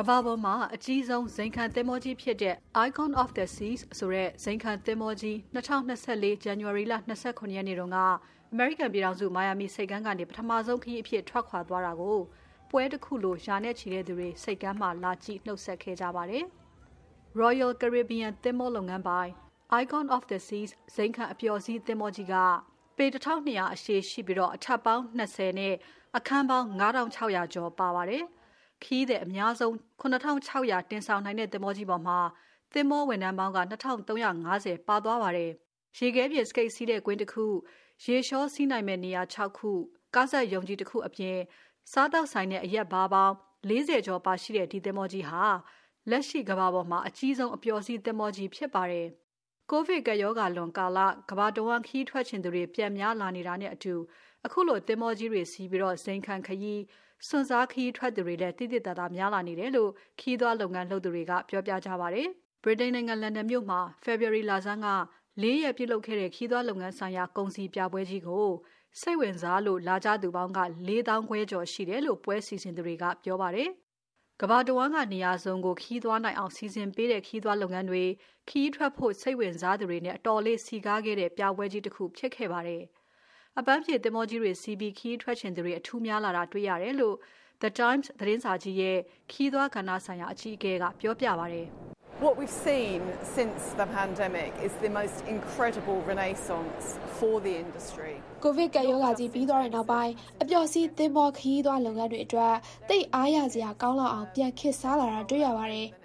[0.01, 6.93] ကမ္ဘာပေါ်မှာအကြီးဆုံးဇိမ်ခံသင်္ဘောကြီးဖြစ်တဲ့ Icon of the Seas ဆိုတဲ့ဇိမ်ခံသင်္ဘောကြီး2024 January လ
[7.25, 7.99] 29ရက်နေ့တုန်းက
[8.53, 12.19] American ပြည်ထောင်စု Miami ဆိပ်ကမ်းကနေပထမဆုံးခရီးအဖြစ်ထွက်ခွာသွားတာကို
[12.69, 16.45] ပွဲတစ်ခုလိုယာနဲ့ချီတဲ့သူတွေစိတ်ကမ်းမှလာကြည့်နှုတ်ဆက်ခဲ့ကြပါတယ်။
[17.41, 19.31] Royal Caribbean သင်္ဘောလုပ်ငန်းပိုင်
[19.81, 22.35] Icon of the Seas ဇိမ်ခံအပျော်စီးသင်္ဘောကြီးက
[22.97, 25.75] ပေ1200အရှည်ရှိပြီးတော့အထပ်ပေါင်း20နဲ့
[26.17, 28.25] အခန်းပေါင်း9600ကျော်ပါပါတယ်။
[28.83, 32.19] ခီးတဲ့အများဆုံး9600တင်ဆောင်နိုင်တဲ့သင်္ဘောကြီးပေါ်မှာ
[32.73, 35.51] သင်္ဘောဝန်ထမ်းပေါင်းက2350ပါသွားပါတယ်။
[35.97, 37.45] ရေခဲပြင်စကိတ်စီးတဲ့ကွင်းတစ်ခု၊
[38.05, 39.71] ရေလျှောစီးနိုင်မဲ့နေရာ6ခု၊
[40.15, 41.37] ကားဆက်ယုံကြီးတစ်ခုအပြင်
[41.91, 43.33] စားတောက်ဆိုင်တဲ့အရက်ဘားပေါင်း
[43.69, 45.43] 40ကျော်ပါရှိတဲ့ဒီသင်္ဘောကြီးဟာ
[46.09, 49.07] လက်ရှိကမ္ဘာပေါ်မှာအကြီးဆုံးအပျော်စီးသင်္ဘောကြီးဖြစ်ပါတယ်။
[49.71, 50.99] ကိုဗစ်ကရောဂါလွန်ကာလ
[51.29, 53.95] ကမ္ဘာတဝန်းခီးထွက်ခြင်းသူတွေပြန်များလာနေတာနဲ့အတူ
[54.45, 56.81] အခုလိုသင်္ဘောကြီးတွေစီးပြီးတော့ဇိမ်ခံခရီး
[57.27, 62.27] စွန့်စားခရီးထွက်သူတွေလည်းတိတိတသားများလာနေတယ်လို့ခီးသွားလုပ်ငန်းလုပ်သူတွေကပြောပြကြပါတယ်။
[62.63, 64.87] ဗြိတိန်နိုင်ငံလန်ဒန်မြို့မှာ February လဆန်းက
[65.41, 68.47] လေးရက်ပြုလုပ်ခဲ့တဲ့ခီးသွားလုပ်ငန်းဆိုင်ရာကုန်စည်ပြပွဲကြီးကို
[69.01, 73.69] စိတ်ဝင်စားလို့လာကြသူပေါင်းက4000ခွဲကျော်ရှိတယ်လို့ပွဲစီစဉ်သူတွေကပြောပါတယ်။
[74.41, 78.03] ကဘာတဝမ်းကနေရာစုံကိုခီးသွားနိုင်အောင်စီစဉ်ပေးတဲ့ခီးသွားလုပ်ငန်းတွေ
[78.49, 82.83] ခီးထွက်ဖို့စိတ်ဝင်စားသူတွေနဲ့အတော်လေးစီကားခဲ့တဲ့ပြပွဲကြီးတစ်ခုဖြစ်ခဲ့ပါတယ်။
[83.61, 87.15] အပန်းဖြေသင်္ဘောကြီးတွေစီးပြီးခီးထွက်ချင်သူတွေအထူးများလာတာတွေ့ရတယ်လို့
[87.61, 88.97] The Times သတင်းစာကြီးရဲ့
[89.31, 91.67] ခီးသွားကဏ္ဍဆိုင်ရာအကြီးအကဲကပြောပြပါတယ်။
[92.23, 92.99] What we've seen
[93.37, 96.85] since the pandemic is the most incredible renaissance
[97.17, 98.13] for the industry.
[98.43, 102.55] ကိုဗစ်ကပ်ရောဂါကြီးပြီးသွားတဲ့နောက်ပိုင်းအပျော်စီးသင်္ဘောခရီးသွားလုပ်ငန်းတွေအတွက်
[102.89, 105.87] တိတ်အားရစရာကောင်းလောက်အောင်ပြန်ခေတ်စားလာတာတွေ့ရပါတယ်။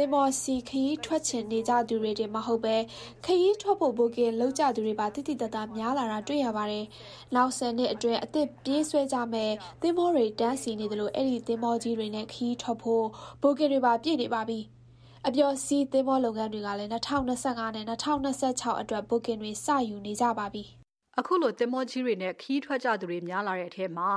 [0.04, 2.76] င်္ဘောစီခရီးထွက်ချင်နေကြသူတွေတင်မဟုတ်ပဲ
[3.24, 6.84] ခရီးထွက်ဖို့ဘိုကင်လုပ်ကြသူတွေပါတိတိတတ်တာများလာတာတွေ့ရပါတယ်။
[7.34, 9.50] နောက်ဆယ်နှစ်အတွင်းအသစ်ပြေးဆွဲကြမဲ့
[9.82, 13.04] သင်္ဘောတွေတန်းစီနေတယ်လို့အဲ့ဒီသင်္ဘောကြီးတွေနဲ့ခရီးထွက်ဖို့
[13.42, 14.58] ဘိုကင်တွေပါပြည့်နေပါပြီ။
[15.26, 20.64] အပျော်စီးသင်္ဘောလုပ်ငန်းတွေကလည်း2025နဲ့2026အတွက်ဘိုကင်တွေစယူနေကြပါပြီ။
[21.18, 24.10] အခုလိုသင်္ဘောကြီးတွေနဲ့ခရီးထွက်ကြသူတွေများလာတဲ့အထက်မှာ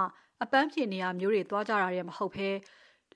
[0.44, 2.50] အပန်းဖြေနေရာမျိုးတွေသွားကြတာတွေမဟုတ်ဘဲ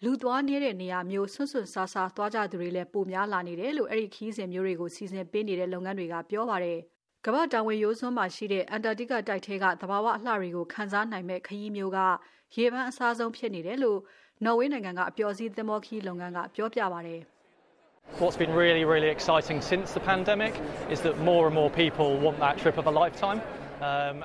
[0.04, 6.80] လူသွားနေတဲ့နေရာမျိုးဆွန့်ဆွန့်စားစားသွားကြသူတွေလည်းပိုများလာနေတယ်လို့အဲ့ဒီခီးစဉ်မျိုးတွေကိုစီစဉ်ပေးနေတဲ့လုပ်ငန်းတွေကပြောပါတယ်။
[7.26, 12.00] ကမ္ဘာတောင်ဝင်ရိုးစွန်းမှာရှိတဲ့အန်တာတိကတိုက်ထဲကသဘာဝအလှတွေကိုခန်းစားနိုင်မဲ့ခရီးမျိုးက
[12.56, 14.00] ရေပန်းအစားဆုံးဖြစ်နေတယ်လို့
[14.46, 17.22] နော်ဝေးနိုင်ငံကအပျော်စီးသင်္ဘောခီးလုပ်ငန်းကပြောပြပါတယ်။
[18.22, 20.54] What's been really, really exciting since the pandemic
[20.94, 23.40] is that more and more people want that trip of a lifetime.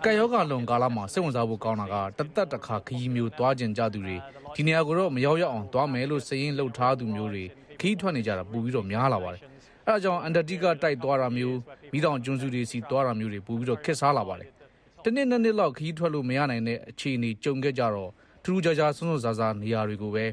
[0.06, 4.16] ကယောဂလွန်ကာလမှာစိတ်ဝင်စားဖို့ကောင်းတာကတသက်တစ်ခါခရီးမျိုးသွားကျင်ကြသူတွေ
[4.56, 7.44] ဒီနေရာကိုတော့မရောက်ရအောင်သွားမယ်လို့စရင်လှုပ်ထားသူမျိုးတွေ
[7.80, 9.40] ခီးထွက်နေကြတာပိုပြီးတော့များလာပါတယ်။
[9.86, 11.58] အဲဒါကြောင့်အန်တာတိကတိုက်သွားတာမျိုး
[11.92, 14.48] မိတောင်ကျွန်းစုတွေစီသွားတာမျိုးတွေပိုပြီးတော့ခက်စားလာပါတယ်။
[15.04, 18.10] တနေ့နှစ်နှစ်လောက်ခီးထွက်လို့မရနိုင်တဲ့အခြေအနေကြုံခဲ့ကြတော့
[18.44, 20.24] ထူးထူးခြားခြားဆွန့်ဆွန့်စားစားနေရာတွေကိုပဲ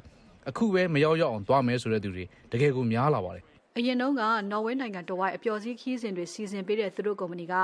[0.50, 3.44] အခုပဲမရောက်ရအောင်သွားမယ်ဆိုတဲ့သူတွေတကယ်ကိုများလာပါတယ်။
[3.78, 7.56] အရင်တုန်းကနော်ဝေနိုင်ငံတော်ဝိုင်းအပျော်စီးခီးစဉ်တွေစီစဉ်ပေးတဲ့သူတို့ကုမ္ပဏီက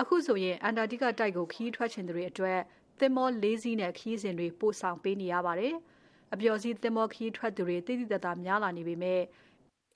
[0.00, 2.58] အခုဆိုရင်အန်တာတိကတိုက်ကိုခီးထွက်ချင်သူတွေအတွက်
[3.00, 5.74] သင်္ဘော ၄ စီးနဲ့ခီးစဉ်တွေ ပို့ဆောင်ပေးနေရပါတယ်။
[6.34, 9.20] အပျော်စီးသင်္ဘောခီးထွက်သူတွေတိတိတတ်တာများလာနေပေမဲ့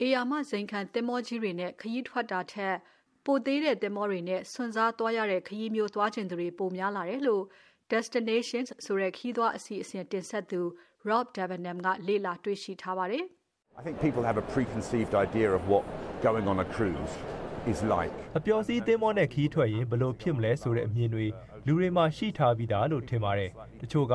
[0.01, 2.75] အေယာမဇိမ်ခံသင်္ဘောကြီးတွေနဲ့ ခရီးထွက်တာထက်
[3.25, 7.43] ပိုသေးတဲ့သင်္ဘောတွေနဲ့ဆွန်စားသွားရတဲ့ ခရီးမျိုးသွားခြင်းတွေ ပိုများလာတယ်လို့
[7.91, 10.61] Destinations ဆိုတဲ့ခီးသွားအစီအစဉ်တင်ဆက်သူ
[11.09, 13.23] Rob Debenham ကလေ့လာတွေ့ရှိထားပါတယ်။
[13.79, 15.83] I think people have a preconceived idea of what
[16.27, 17.13] going on a cruise
[17.71, 21.25] is like အပျော်စီးသင်းမောနဲ့ခီးထွက်ရင်ဘလို့ဖြစ်မလဲဆိုတဲ့အမြင်တွေ
[21.65, 23.51] လူတွေမှာရှိထားပြီးသားလို့ထင်ပါတယ်
[23.81, 24.13] တချို့က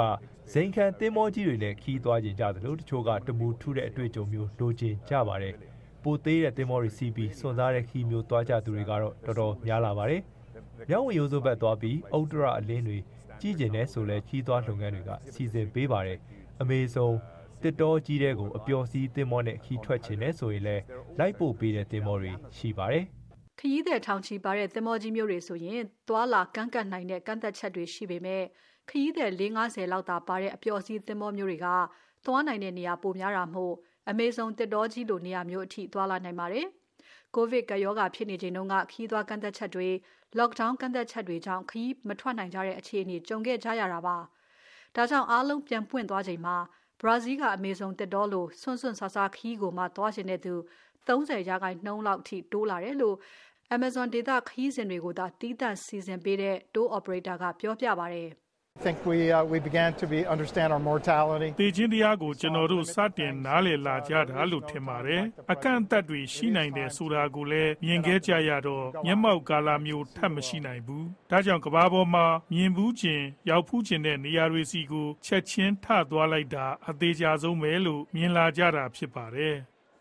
[0.53, 5.55] ဇိမ်ခံသင်းမောကြီးတွေနဲ့ခီးသွားကြကြသလိုတချို့ကတမူထူးတဲ့အတွေ့အကြုံမျိုးလိုချင်ကြပါတယ်
[6.03, 10.21] ပိုသေးတဲ့သင်းမောတွေစီးပြီးစွန့်စားတဲ့ခီးမျိုးသွားကြသူတွေကတော့တော်တော်များလာပါတယ်။
[10.89, 12.99] မြောင်းဝရိုးစုပ်ဘက်သွားပြီးအုတ်တရအလင်းတွေ
[13.41, 16.19] ကြီးကျင်တဲ့ဆိုလဲခီးသွားလုပ်ငန်းတွေကစီစဉ်ပေးပါတယ်။
[16.61, 17.17] အမေဆုံး
[17.63, 20.83] တစ်တော်ကြီးတဲ့ကိုအပျော်စီးတင်မောနဲ့ခီးထွက်ခြင်းနဲ့ဆိုရင်လည်း
[21.19, 23.05] လိုက်ပို့ပေးတဲ့တင်မောတွေရှိပါတယ်
[23.59, 28.43] ခရီးသည်ထောင်ချီပါတဲ့သင်္ဘောကြီးမျိုးတွေဆိုရင်သွာလာကန့်ကတ်နိုင်တဲ့ကန့်သက်ချက်တွေရှိပေမဲ့
[28.89, 31.67] ခရီးသည်450လောက်သာပါတဲ့အပျော်စီးသင်္ဘောမျိုးတွေက
[32.27, 33.75] သွားနိုင်တဲ့နေရာပိုများတာမို့
[34.11, 36.67] အမေဇုံတစ်တော်ကြီးလိုနေရာမျိုးအထိသွားလာနိုင်ပါတယ်။
[37.35, 39.89] ကိုဗစ်ကရောဂါဖြစ်နေချိန်တုန်းကခရီးသွားကန့်သက်ချက်တွေ
[40.39, 44.17] lockdown ကန့်သက်ချက်တွေကြောင့်ခရီးမထွက်နိုင်ကြတဲ့အခြေအနေကြုံခဲ့ကြရတာပါ။
[44.97, 46.57] ဒါကြောင့်အားလုံးပြန်ပွင့်သွားချိန်မှာ
[47.01, 50.55] ဘရာဇီးကအမေဇုံတစ်တော်လိုဆွန့်ဆွန့်ဆာဆာခီးကိုမှသွားရှင်တဲ့သူ
[51.09, 53.17] 30ရာခိုင်နှုန်းလောက်ထိတိုးလာတယ်လို့
[53.77, 58.31] Amazon ဒေသခရီးစဉ်တွေကိုသာတီးသန့်စီစဉ်ပေးတဲ့ tour operator ကပြောပြပါတယ်။
[58.85, 79.57] think we uh, we began to be understand our mortality တေချင်းတရားကိုကျွန်တော်တို့စတင်နားလည်လာကြတာလို့ထင်ပါတယ်အကန့်အသတ်တွေရှိနိုင်တယ်ဆိုတာကိုလည်းမြင်ခဲ့ကြရတော့မျက်မှောက်ကာလမျိုးထပ်မရှိနိုင်ဘူးဒါကြောင့်ကဘာပေါ်မှာမြင်ဘူးခြင်းရောက်ဖူးခြင်းတဲ့နေရာတွေစီကိုချက်ချင်းထသွားလိုက်တာအသေးချာဆုံးပဲလို့မြင်လာကြတာဖြစ်ပါတယ်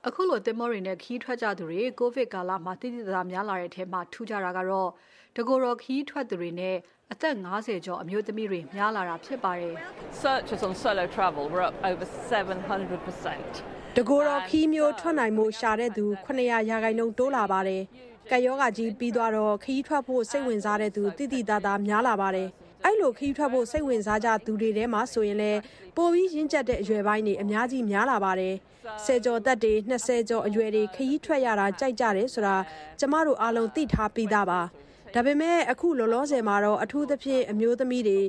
[0.06, 4.90] အခုလိုတင်မောတွေနဲ့ခီးထွက်ကြသူတွေ ကိုဗစ်ကာလမှာတိတိကျကျများလာတဲ့အထက်မှာ ထူးကြတာကတော့
[5.36, 6.76] တကိုယ်တော်ခီးထွက်သူတွေနဲ့
[7.12, 9.76] အသက်50ကျော် အမျိုးသမီးတွေ များလာတာဖြစ်ပါတယ်
[10.24, 13.52] Searches on solo travel were up over 700%.
[13.98, 17.84] တကိုယ်တော်ခီးမျိုးထွက်နိုင်မှုရှာတဲ့သူ900ရာခိုင်နှုန်း တိုးလာပါတယ်။
[18.32, 22.50] ကယောဂါကြီးပြီးသွားတော့ခီးထွက်ဖို့ စိတ်ဝင်စားတဲ့သူတိတိတသားများလာပါတယ်။
[22.84, 25.60] အဲ့လိုခီးထွက်ဖို့စိတ်ဝင်စားကြသူတွေထဲမှာဆိုရင်လည်း
[25.96, 28.56] ပိုပြီးရင့်ကျက်တဲ့အရွယ်ပိုင်းတွေအများကြီးများလာပါတယ်။
[29.06, 32.56] ဆယ်ကျော်သက်တွေ20ကျော်အရွယ်တွေခီးထွက်ရတာကြိုက်ကြတယ်ဆိုတာ
[33.00, 34.62] ကျမတို့အားလုံးသိထားပြီးသားပါ။
[35.14, 38.20] ဒါပေမဲ့အခုလောလောဆယ်မှာတော့အထူးသဖြင့်အမျိုးသမီးတွေ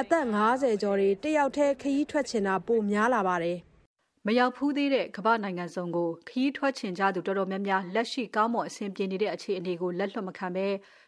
[0.00, 3.58] အသက်50ကျော်တွေတယောက်တည်းခရီးထွက်ချင်တာပိုများလာပါတယ်။
[4.26, 10.66] မရောက်ဖူးသေးတဲ့ကမ္ဘာနိုင်ငံစုံကိုခရီးထွက်ချင်ကြသူတော်တော်များများလက်ရှိကောင်းမွန်အဆင်ပြေနေတဲ့အခြေအနေကိုလက်လွတ်မခံဘဲ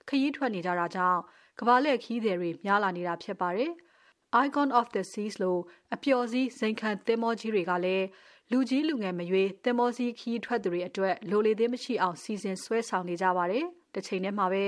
[0.09, 1.21] ခရီးထွက်နေကြတာကြောင့်
[1.59, 3.71] ကမ္ဘာလက်ခရီးသည်တွေများလာနေတာဖြစ်ပါတယ်။
[4.45, 5.61] Icon of the Seas လို့
[5.95, 8.07] အပျော်စီးဇိမ်ခံသင်္ဘောကြီးတွေကလည်း
[8.51, 14.65] လူကြီးလူငယ်မရွေးသင်္ဘောစီးခရီးထွက်သူတွေအတွက်လိုလေသေးမရှိအောင်စီစဉ်ဆွဲဆောင်နေကြပါတယ်။တစ်ချိန်တည်းမှာပဲ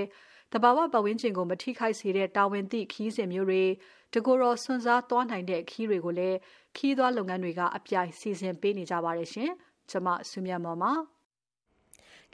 [0.52, 3.64] တဘာဝပတ်ဝန်းကျင်ကိုမထိခိုက်စေတဲ့တာဝန်သိခီးစဉ်မျိုးတွေ
[4.12, 6.38] တကူရောစွန့်စားသွားနိုင်တဲ့ခီးတွေကိုလည်း
[6.76, 9.50] ခီးသွားလုပ်ငန်းတွေကအပြိုင်စီစဉ်ပေးနေကြပါတယ်ရှင်။
[9.90, 10.92] ကျွန်မဆုမြတ်မော်ပါ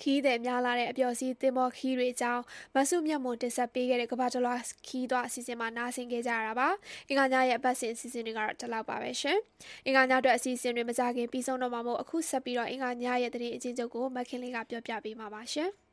[0.03, 2.43] ခီးတဲ့များလာတဲ့အပျော်စီးသင်္ဘောခီးတွေအကြောင်း
[2.75, 6.69] မဆုမြတ်မွန်တင်ဆက်ပေးခဲ့တဲ့ကဘာတလွားခီးသွားအစီအစဉ်မှာနားဆင်ခဲ့ကြရတာပါ။
[7.09, 9.39] အင်္ဂါညရဲ့အပတ်စဉ်အစီအစဉ်တွေကတော့ဒီလောက်ပါပဲရှင်။
[9.87, 15.71] အင်္ဂါညအတွက်အစီအစဉ်တွေမကြခင်ပြီးဆုံးတော့မှာမို့အခုဆက်ပြီးတော့အင်္ဂါညရဲ့သတင်းအချင်းချုပ်ကိုမခင်လေးကပြောပြပေးမှာပါရှင်။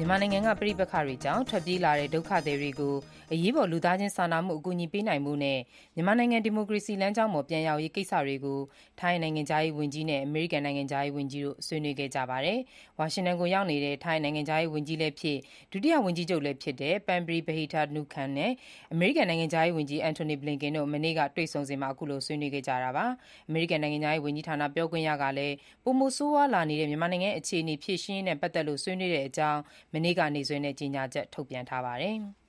[0.00, 2.94] မြန်မာနိုင်ငံကပြည်ပခါတွေကြောင့်ထွက်ပြေးလာတဲ့ဒုက္ခသည်တွေကို
[3.32, 5.58] အရေးပေါ်လူသားချင်းစာနာမှုအကူအညီပေးနိုင်မှုနဲ့
[5.94, 8.58] မြန်မာနိုင်ငံဒီမိုကရေစီလမ်းကြောင်းပေါ်ပြန်ရောက်ရေးကိစ္စတွေကို
[9.00, 12.58] ထိုင်းနိုင်ငံသားရေးဝန်ကြီးနဲ့အမေရိကန်နိုင်ငံသားရေးဝန်ကြီးတို့ဆွေးနွေးခဲ့ကြပါတယ်။
[12.98, 15.38] ဝါရှင်တန်ကိုရောက်နေတဲ့ထိုင်းနိုင်ငံသားရေးဝန်ကြီးလည်းဖြစ်
[15.72, 18.52] ဒုတိယဝန်ကြီးချုပ်လည်းဖြစ်တဲ့ပန်ပရီဘဟီတာနုခန်နဲ့
[18.92, 23.06] အမေရိကန်နိုင်ငံသားရေးဝန်ကြီးအန်တိုနီဘလင်ကင်တို့မနေ့ကတွေ့ဆုံစဉ်မှာအခုလိုဆွေးနွေးခဲ့ကြတာပါ။
[23.48, 29.60] အမေရိကန်နိုင်ငံသားရေးဝန်ကြီးဌာနပြောခွင့်ရကလည်းပုံမဆိုးဝါးလာနေတဲ့မြန်မာနိုင်ငံအခြေအနေဖြည့်ရှင်းနဲ့ပတ်သက်လို့ဆွေးနွေးတဲ့အကြောင်း
[29.92, 32.16] မနေ့ကနေ့စွဲနဲ့ ကြေညာချက်ထုတ်ပြန်ထားပါတယ်။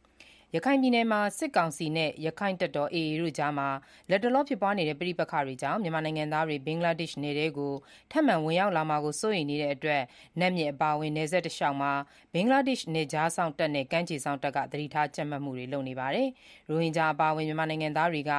[0.56, 3.70] ရခိုင်ပြည်နယ်မှာ စစ်ကောင်စီနဲ့ရခိုင့်တပ်တော် AA တို့ကြားမှာ
[4.10, 7.74] လတ်တလောဖြစ်ပွားနေတဲ့ ပဋိပက္ခတွေကြောင့် မြန်မာနိုင်ငံသားတွေ ဘင်္ဂလားဒေ့ရှ်နယ်ထဲကို
[8.12, 10.02] ထပ်မံဝင်ရောက်လာမှာကို စိုးရိမ်နေတဲ့အတွက်
[10.40, 11.92] နတ်မြစ်အပါအဝင် နယ်စပ်တလျှောက်မှာ
[12.34, 16.28] ဘင်္ဂလားဒေ့ရှ် နယ်ခြားစောင့်တပ်နဲ့ ကမ်းခြေစောင့်တပ်က သတိထားကြပ်မတ်မှုတွေ လုပ်နေပါတယ်။
[16.70, 18.32] ရိုဟင်ဂျာအပါအဝင် မြန်မာနိုင်ငံသားတွေက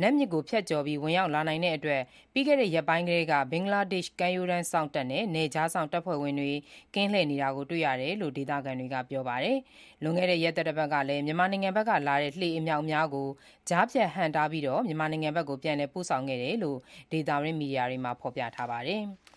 [0.00, 2.02] နတ်မြစ်ကိုဖြတ်ကျော်ပြီး ဝင်ရောက်လာနိုင်တဲ့အတွက်
[2.32, 6.52] ပြီးခဲ့တဲ့ရက်ပိုင်းကတည်းက ဘင်္ဂလားဒေ့ရှ် ကမ်းရိုးတန်းစောင့်တပ်နဲ့ နယ်ခြားစောင့်တပ်ဖွဲ့ဝင်တွေ
[6.94, 9.58] ကင်းလှည့်နေတာကို တွေ့ရတယ်လို့ ဒေသခံတွေက ပြောပါတယ်။
[10.02, 13.28] လွန်ခဲ့တဲ့ ရက်သတ္တပတ်ကလည်း မြန်မာနိုင်ငံဘက်ကလာတဲ့ လှေအမြောက်အများကို
[13.68, 16.78] ကြားဖြတ်ဟန့်တားပြီးမြန်မာနိုင်ငံဘက်ကို ပြန်လည်ပို့ဆောင်ခဲ့တယ်လို့
[17.12, 19.02] ဒေသတွင်း မီဒီယာတွေမှာ ဖော်ပြထားပါတယ်။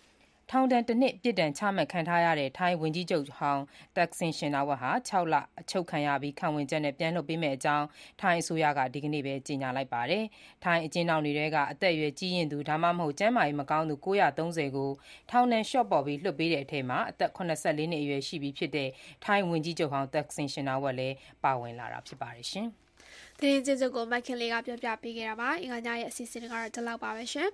[0.54, 3.62] ထောင်ဒဏ်တစ်နှစ် ပြစ်ဒဏ်ချမှတ်ခံထားရတဲ့ ထိုင်းဝန်ကြီးချုပ်ဟောင်း
[3.96, 7.86] တက်ဆင်ရှင်နာဝတ်ဟာ6လအချုပ်ခံရပြီး ခံဝင်ချက်နဲ့ ပြန်လွှတ်ပေးမယ့်အကြောင်း
[8.20, 10.24] ထိုင်းအစိုးရက ဒီကနေ့ပဲ ကြေညာလိုက်ပါတယ်။
[10.64, 14.90] ထိုင်းအကျဉ်းထောင်တွေထဲက အသက်အရွယ်ကြီးရင်သူ ဒါမှမဟုတ် ကျန်းမာရေးမကောင်းသူ930ကို
[15.30, 18.88] ထောင်ဒဏ်လျှော့ပေါ့ပြီး လွှတ်ပေးတဲ့အထက်မှာ အသက်84နှစ်အရွယ်ရှိပြီဖြစ်တဲ့
[19.24, 22.68] ထိုင်းဝန်ကြီးချုပ်ဟောင်းတက်ဆင်ရှင်နာဝတ်လည်း ပါဝင်လာတာ ဖြစ်ပါတယ်ရှင်။
[23.40, 27.48] သတင်းချင်းချုပ်ကိုမိုက်ခင်လေးက ပြောပြပေးခဲ့တာပါ အင်္ဂါညရဲ့ အစီအစဉ်ကတော့ ဒီလောက်ပါပဲရှင်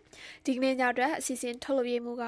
[0.44, 2.24] ဒီကနေ့ညအတွက် အစီအစဉ်ထုတ်လုပ်ရေးမှုက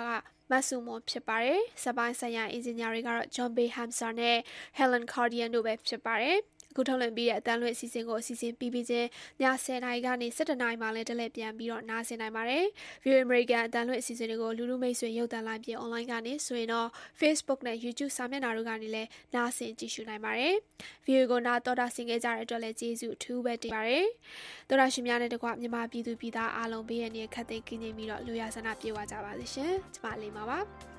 [0.51, 4.37] မဆုမွန်ဖြစ်ပါတယ်စပိုင်းဆိုင်ရာအင်ဂျင်နီယာတွေကတော့ John Bay Hamser နဲ့
[4.79, 6.39] Helen Cardian တို့ပဲဖြစ်ပါတယ်
[6.71, 9.09] အခုထုတ်လွှင့်ပြီးတဲ့အတန်းလွင့်အစီအစဉ်ကိုအစီအစဉ်ပြီးပြီးချင်း
[9.43, 12.65] ည10:00နာရီကနေ17:00နာရီမှလည်းတလဲပြန်ပြီးတော့နားဆင်နိုင်ပါတယ်။
[13.05, 16.89] View American အတန်းလွင့်အစီအစဉ်တွေကိုလူလူမိတ်ဆွေရုပ်သံလိုင်းပြင် online ကနေဆိုရင်တော့
[17.21, 20.55] Facebook နဲ့ YouTube စာမျက်နှာတို့ကနေလည်းနားဆင်ကြည့်ရှုနိုင်ပါတယ်။
[21.07, 24.07] View ကိုနားတော်တာဆင်ခဲ့ကြတဲ့အတွက်လည်းကျေးဇူးအထူးပဲတင်ပါတယ်။
[24.69, 30.61] တော်တာရှင်များနဲ့တကွမြန်မာပြည်သူပြည်သားအားလုံးဘေးရန်ရဲ့ခတ်သိမ်းကင်းနေပြီးတော့လူရဆန္ဒပြေဝကြပါစေရှင်။ကျမလေးပါပါ။